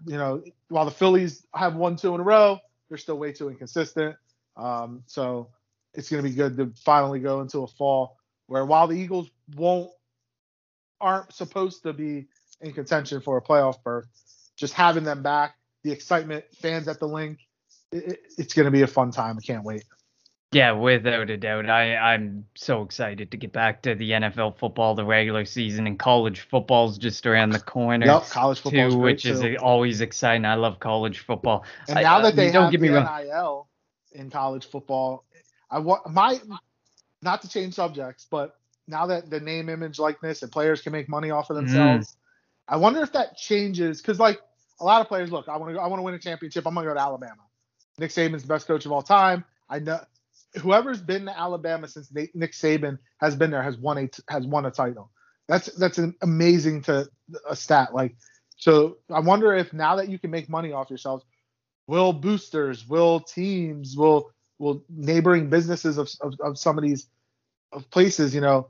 you 0.07 0.17
know, 0.17 0.43
while 0.69 0.85
the 0.85 0.91
Phillies 0.91 1.47
have 1.55 1.77
won 1.77 1.97
two 1.97 2.15
in 2.15 2.21
a 2.21 2.25
row, 2.25 2.59
they're 2.89 2.99
still 2.99 3.19
way 3.19 3.33
too 3.33 3.49
inconsistent. 3.49 4.17
Um, 4.57 5.03
so 5.07 5.51
it's 5.95 6.11
going 6.11 6.23
to 6.23 6.29
be 6.29 6.35
good 6.35 6.57
to 6.57 6.73
finally 6.85 7.21
go 7.21 7.41
into 7.41 7.61
a 7.61 7.67
fall 7.67 8.17
where 8.47 8.65
while 8.65 8.87
the 8.89 8.95
Eagles 8.95 9.31
won't 9.55 9.91
aren't 11.01 11.33
supposed 11.33 11.83
to 11.83 11.93
be 11.93 12.27
in 12.61 12.73
contention 12.73 13.21
for 13.21 13.37
a 13.37 13.43
playoff 13.43 13.83
berth, 13.85 14.07
just 14.57 14.73
having 14.73 15.05
them 15.05 15.23
back, 15.23 15.55
the 15.83 15.93
excitement, 15.93 16.45
fans 16.55 16.89
at 16.89 16.99
the 16.99 17.07
Linc, 17.07 17.39
it, 17.93 18.21
it's 18.39 18.55
going 18.55 18.65
to 18.65 18.71
be 18.71 18.83
a 18.83 18.87
fun 18.87 19.11
time. 19.11 19.37
I 19.39 19.45
can't 19.45 19.65
wait. 19.65 19.85
Yeah, 20.57 20.73
without 20.73 21.29
a 21.29 21.37
doubt. 21.37 21.69
I, 21.69 21.97
I'm 21.97 22.47
so 22.55 22.81
excited 22.81 23.31
to 23.31 23.37
get 23.37 23.53
back 23.53 23.83
to 23.83 23.95
the 23.95 24.13
NFL 24.13 24.57
football, 24.57 24.95
the 24.95 25.05
regular 25.05 25.45
season, 25.45 25.87
and 25.87 25.99
college 25.99 26.41
football's 26.41 26.97
just 26.97 27.27
around 27.27 27.51
the 27.51 27.61
corner. 27.61 28.07
Yep, 28.07 28.31
college 28.31 28.61
football, 28.61 28.91
too, 28.91 28.97
which 28.97 29.27
is 29.27 29.45
always 29.61 30.01
exciting. 30.01 30.47
I 30.47 30.55
love 30.55 30.81
college 30.81 31.19
football. 31.19 31.67
And 31.89 32.01
now 32.01 32.23
that 32.23 32.37
they 32.37 32.51
don't 32.51 32.73
have 32.73 32.81
the 32.81 33.27
NIL 33.29 33.69
in 34.13 34.31
college 34.31 34.65
football, 34.65 35.25
I 35.71 35.79
want 35.81 36.11
my 36.11 36.41
not 37.21 37.43
to 37.43 37.51
change 37.51 37.75
subjects, 37.75 38.27
but 38.31 38.57
now 38.89 39.05
that 39.09 39.29
the 39.29 39.41
name, 39.41 39.69
image, 39.69 39.99
likeness, 39.99 40.43
and 40.43 40.51
players 40.51 40.81
can 40.81 40.93
make 40.93 41.07
money 41.07 41.31
off 41.31 41.51
of 41.51 41.59
mm. 41.59 41.67
themselves, 41.67 42.13
mm. 42.13 42.17
I 42.69 42.79
wonder 42.79 43.03
if 43.03 43.13
that 43.13 43.37
changes 43.37 44.01
because 44.01 44.19
like 44.19 44.41
a 44.81 44.85
lot 44.87 45.03
of 45.03 45.09
players, 45.09 45.31
look, 45.31 45.51
I 45.51 45.59
want 45.59 45.75
to 45.75 45.81
I 45.83 45.87
want 45.87 45.99
to 45.99 46.03
win 46.03 46.15
a 46.15 46.19
championship. 46.19 46.67
I'm 46.67 46.73
gonna 46.73 46.87
go 46.87 46.95
to 46.95 47.01
Alabama. 47.01 47.43
Nick 47.99 48.11
Saban's 48.11 48.41
the 48.41 48.49
best 48.49 48.67
coach 48.67 48.87
of 48.87 48.93
all 48.93 49.03
time. 49.03 49.45
I 49.69 49.81
know 49.81 50.01
whoever's 50.59 51.01
been 51.01 51.27
to 51.27 51.39
Alabama 51.39 51.89
since 51.89 52.11
Nick 52.13 52.53
Saban 52.53 52.99
has 53.19 53.37
been 53.37 53.51
there 53.51 53.63
has 53.63 53.77
won 53.77 53.99
a 53.99 54.09
has 54.29 54.47
won 54.47 54.67
a 54.67 54.71
title. 54.71 55.11
That's 55.49 55.67
that's 55.77 55.99
an 55.99 56.15
amazing 56.23 56.83
to 56.83 57.09
a 57.49 57.57
stat. 57.57 57.95
Like 57.95 58.17
so, 58.57 58.99
I 59.11 59.21
wonder 59.21 59.55
if 59.55 59.73
now 59.73 59.97
that 59.97 60.09
you 60.09 60.19
can 60.19 60.31
make 60.31 60.49
money 60.49 60.73
off 60.73 60.91
yourselves, 60.91 61.25
will 61.87 62.13
boosters, 62.13 62.87
will 62.87 63.21
teams, 63.21 63.97
will 63.97 64.31
will 64.59 64.83
neighboring 64.89 65.51
businesses 65.51 65.99
of, 65.99 66.09
of, 66.21 66.35
of 66.41 66.59
some 66.59 66.79
of 66.79 66.85
these 66.85 67.09
of 67.73 67.91
places, 67.91 68.35
you 68.35 68.41
know, 68.41 68.69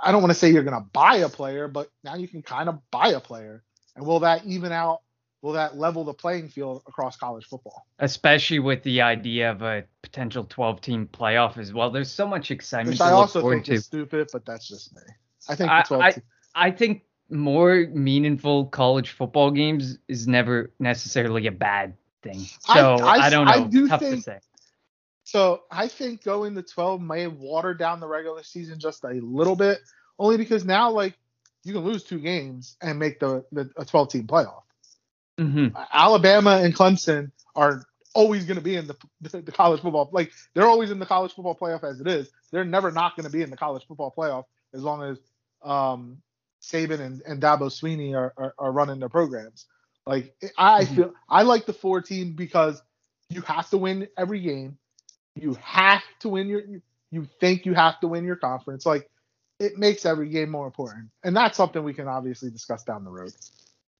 I 0.00 0.12
don't 0.12 0.22
want 0.22 0.32
to 0.32 0.38
say 0.38 0.50
you're 0.50 0.64
going 0.64 0.80
to 0.80 0.88
buy 0.92 1.16
a 1.16 1.28
player, 1.28 1.68
but 1.68 1.90
now 2.02 2.14
you 2.14 2.28
can 2.28 2.42
kind 2.42 2.68
of 2.68 2.78
buy 2.90 3.08
a 3.08 3.20
player. 3.20 3.62
And 3.96 4.06
will 4.06 4.20
that 4.20 4.44
even 4.44 4.72
out? 4.72 5.02
Will 5.44 5.52
that 5.52 5.76
level 5.76 6.04
the 6.04 6.14
playing 6.14 6.48
field 6.48 6.82
across 6.86 7.18
college 7.18 7.44
football? 7.44 7.86
Especially 7.98 8.60
with 8.60 8.82
the 8.82 9.02
idea 9.02 9.50
of 9.50 9.60
a 9.60 9.84
potential 10.00 10.44
12 10.44 10.80
team 10.80 11.06
playoff 11.12 11.58
as 11.58 11.70
well. 11.70 11.90
There's 11.90 12.10
so 12.10 12.26
much 12.26 12.50
excitement. 12.50 12.94
Which 12.94 13.02
I 13.02 13.10
also 13.10 13.50
think 13.50 13.66
to. 13.66 13.74
is 13.74 13.84
stupid, 13.84 14.30
but 14.32 14.46
that's 14.46 14.66
just 14.66 14.96
me. 14.96 15.02
I 15.46 15.54
think 15.54 15.70
I, 15.70 15.84
I, 15.90 16.14
I 16.54 16.70
think 16.70 17.02
more 17.28 17.86
meaningful 17.92 18.64
college 18.68 19.10
football 19.10 19.50
games 19.50 19.98
is 20.08 20.26
never 20.26 20.72
necessarily 20.78 21.46
a 21.46 21.52
bad 21.52 21.92
thing. 22.22 22.46
So 22.60 22.94
I, 22.94 23.16
I, 23.16 23.26
I 23.26 23.28
don't 23.28 23.44
know. 23.44 23.52
I 23.52 23.64
do 23.64 23.86
Tough 23.86 24.00
think, 24.00 24.16
to 24.16 24.22
say. 24.22 24.38
So 25.24 25.64
I 25.70 25.88
think 25.88 26.24
going 26.24 26.54
to 26.54 26.62
12 26.62 27.02
may 27.02 27.26
water 27.26 27.74
down 27.74 28.00
the 28.00 28.08
regular 28.08 28.42
season 28.44 28.78
just 28.78 29.04
a 29.04 29.08
little 29.08 29.56
bit, 29.56 29.80
only 30.18 30.38
because 30.38 30.64
now 30.64 30.90
like 30.90 31.18
you 31.64 31.74
can 31.74 31.84
lose 31.84 32.02
two 32.02 32.18
games 32.18 32.78
and 32.80 32.98
make 32.98 33.20
the, 33.20 33.44
the 33.52 33.70
a 33.76 33.84
12 33.84 34.08
team 34.08 34.26
playoff. 34.26 34.62
Mm-hmm. 35.38 35.76
Alabama 35.92 36.60
and 36.62 36.74
Clemson 36.74 37.30
are 37.56 37.84
always 38.14 38.44
going 38.44 38.56
to 38.56 38.62
be 38.62 38.76
in 38.76 38.86
the, 38.86 38.96
the, 39.20 39.40
the 39.42 39.52
college 39.52 39.80
football 39.80 40.08
like 40.12 40.32
they're 40.54 40.68
always 40.68 40.92
in 40.92 41.00
the 41.00 41.06
college 41.06 41.32
football 41.32 41.56
playoff 41.56 41.82
as 41.82 42.00
it 42.00 42.06
is. 42.06 42.30
They're 42.52 42.64
never 42.64 42.90
not 42.90 43.16
going 43.16 43.26
to 43.26 43.32
be 43.32 43.42
in 43.42 43.50
the 43.50 43.56
college 43.56 43.84
football 43.86 44.14
playoff 44.16 44.44
as 44.72 44.82
long 44.82 45.02
as 45.02 45.18
um, 45.62 46.18
Saban 46.62 47.00
and, 47.00 47.22
and 47.26 47.42
Dabo 47.42 47.62
Swinney 47.62 48.14
are, 48.14 48.32
are, 48.36 48.54
are 48.58 48.72
running 48.72 49.00
their 49.00 49.08
programs. 49.08 49.66
Like 50.06 50.34
I 50.56 50.84
mm-hmm. 50.84 50.94
feel 50.94 51.14
I 51.28 51.42
like 51.42 51.66
the 51.66 51.72
four 51.72 52.00
team 52.00 52.34
because 52.34 52.82
you 53.28 53.40
have 53.42 53.68
to 53.70 53.78
win 53.78 54.08
every 54.16 54.40
game. 54.40 54.78
You 55.34 55.54
have 55.62 56.02
to 56.20 56.28
win 56.28 56.48
your 56.48 56.62
you 57.10 57.28
think 57.40 57.66
you 57.66 57.74
have 57.74 57.98
to 58.00 58.08
win 58.08 58.24
your 58.24 58.36
conference. 58.36 58.86
Like 58.86 59.08
it 59.58 59.78
makes 59.78 60.04
every 60.04 60.28
game 60.28 60.50
more 60.50 60.66
important. 60.66 61.10
And 61.22 61.36
that's 61.36 61.56
something 61.56 61.82
we 61.82 61.94
can 61.94 62.08
obviously 62.08 62.50
discuss 62.50 62.82
down 62.82 63.04
the 63.04 63.10
road. 63.10 63.32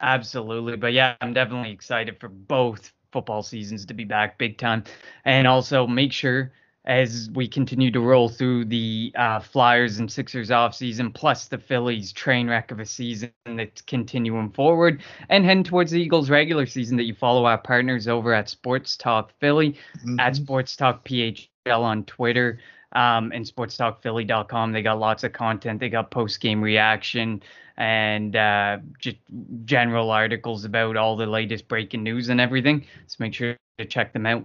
Absolutely. 0.05 0.77
But 0.77 0.93
yeah, 0.93 1.17
I'm 1.23 1.33
definitely 1.33 1.73
excited 1.73 2.21
for 2.21 2.29
both 2.29 2.93
football 3.11 3.43
seasons 3.43 3.87
to 3.87 3.95
be 3.95 4.05
back 4.05 4.37
big 4.37 4.59
time. 4.59 4.85
And 5.25 5.47
also 5.47 5.87
make 5.87 6.13
sure 6.13 6.53
as 6.85 7.31
we 7.33 7.49
continue 7.49 7.91
to 7.91 8.01
roll 8.01 8.29
through 8.29 8.67
the 8.67 9.11
uh, 9.17 9.41
Flyers 9.41 9.99
and 9.99 10.13
Sixers 10.13 10.51
offseason, 10.51 11.15
plus 11.15 11.49
the 11.49 11.57
Phillies 11.57 12.13
train 12.13 12.49
wreck 12.49 12.71
of 12.71 12.81
a 12.81 12.85
season 12.85 13.31
that's 13.47 13.81
continuing 13.81 14.51
forward, 14.51 15.03
and 15.31 15.47
heading 15.47 15.65
towards 15.65 15.93
the 15.93 16.03
Eagles 16.03 16.29
regular 16.29 16.67
season, 16.67 16.99
that 16.99 17.05
you 17.05 17.15
follow 17.15 17.47
our 17.47 17.57
partners 17.57 18.07
over 18.07 18.35
at 18.35 18.51
Sports 18.51 18.99
Talk 18.99 19.33
Philly, 19.41 19.77
mm-hmm. 20.01 20.21
at 20.21 20.37
Sports 20.37 20.77
Talk 20.77 21.09
PHL 21.09 21.49
on 21.67 22.05
Twitter, 22.05 22.59
um, 22.95 23.33
and 23.33 23.45
sportstalkphilly.com. 23.45 24.73
They 24.73 24.83
got 24.83 24.99
lots 24.99 25.25
of 25.25 25.33
content. 25.33 25.81
They 25.81 25.89
got 25.89 26.11
post 26.11 26.41
game 26.41 26.63
reaction 26.63 27.43
and 27.77 28.37
uh, 28.37 28.79
just 28.99 29.17
general 29.65 30.11
articles 30.11 30.65
about 30.65 30.97
all 30.97 31.17
the 31.17 31.27
latest 31.27 31.67
breaking 31.69 32.03
news 32.03 32.29
and 32.29 32.41
everything. 32.41 32.87
So 33.07 33.17
make 33.19 33.35
sure 33.35 33.57
to 33.79 33.85
check 33.85 34.13
them 34.13 34.27
out. 34.27 34.45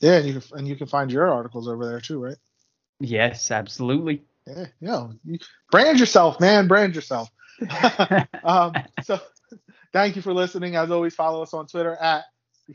Yeah, 0.00 0.16
and 0.16 0.26
you 0.26 0.40
can 0.40 0.58
and 0.58 0.68
you 0.68 0.76
can 0.76 0.86
find 0.86 1.10
your 1.10 1.32
articles 1.32 1.68
over 1.68 1.86
there 1.86 2.00
too, 2.00 2.22
right? 2.22 2.36
Yes, 3.00 3.50
absolutely. 3.50 4.22
Yeah. 4.80 5.08
You 5.24 5.38
brand 5.70 5.98
yourself, 5.98 6.40
man. 6.40 6.68
Brand 6.68 6.94
yourself. 6.94 7.30
um, 8.44 8.72
so, 9.02 9.20
thank 9.92 10.16
you 10.16 10.22
for 10.22 10.32
listening. 10.32 10.76
As 10.76 10.90
always, 10.90 11.14
follow 11.14 11.42
us 11.42 11.54
on 11.54 11.66
Twitter 11.66 11.94
at 11.96 12.24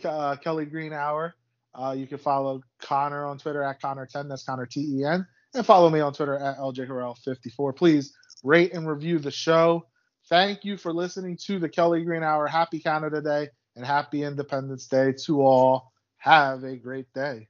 uh, 0.03 0.35
Kelly 0.37 0.65
Green 0.65 0.93
Hour. 0.93 1.35
Uh, 1.73 1.95
you 1.97 2.07
can 2.07 2.17
follow 2.17 2.61
Connor 2.81 3.25
on 3.25 3.37
Twitter 3.37 3.63
at 3.63 3.81
Connor10. 3.81 4.29
That's 4.29 4.43
Connor 4.43 4.65
T 4.65 4.81
E 4.81 5.05
N. 5.05 5.25
And 5.53 5.65
follow 5.65 5.89
me 5.89 5.99
on 5.99 6.13
Twitter 6.13 6.37
at 6.37 6.57
LJHorrell54. 6.57 7.75
Please 7.75 8.13
rate 8.43 8.73
and 8.73 8.87
review 8.87 9.19
the 9.19 9.31
show. 9.31 9.85
Thank 10.29 10.63
you 10.63 10.77
for 10.77 10.93
listening 10.93 11.37
to 11.45 11.57
the 11.59 11.69
Kelly 11.69 12.03
Green 12.03 12.23
Hour. 12.23 12.47
Happy 12.47 12.79
Canada 12.79 13.21
Day 13.21 13.49
and 13.75 13.85
happy 13.85 14.23
Independence 14.23 14.87
Day 14.87 15.13
to 15.25 15.41
all. 15.41 15.91
Have 16.17 16.63
a 16.63 16.75
great 16.75 17.11
day. 17.13 17.47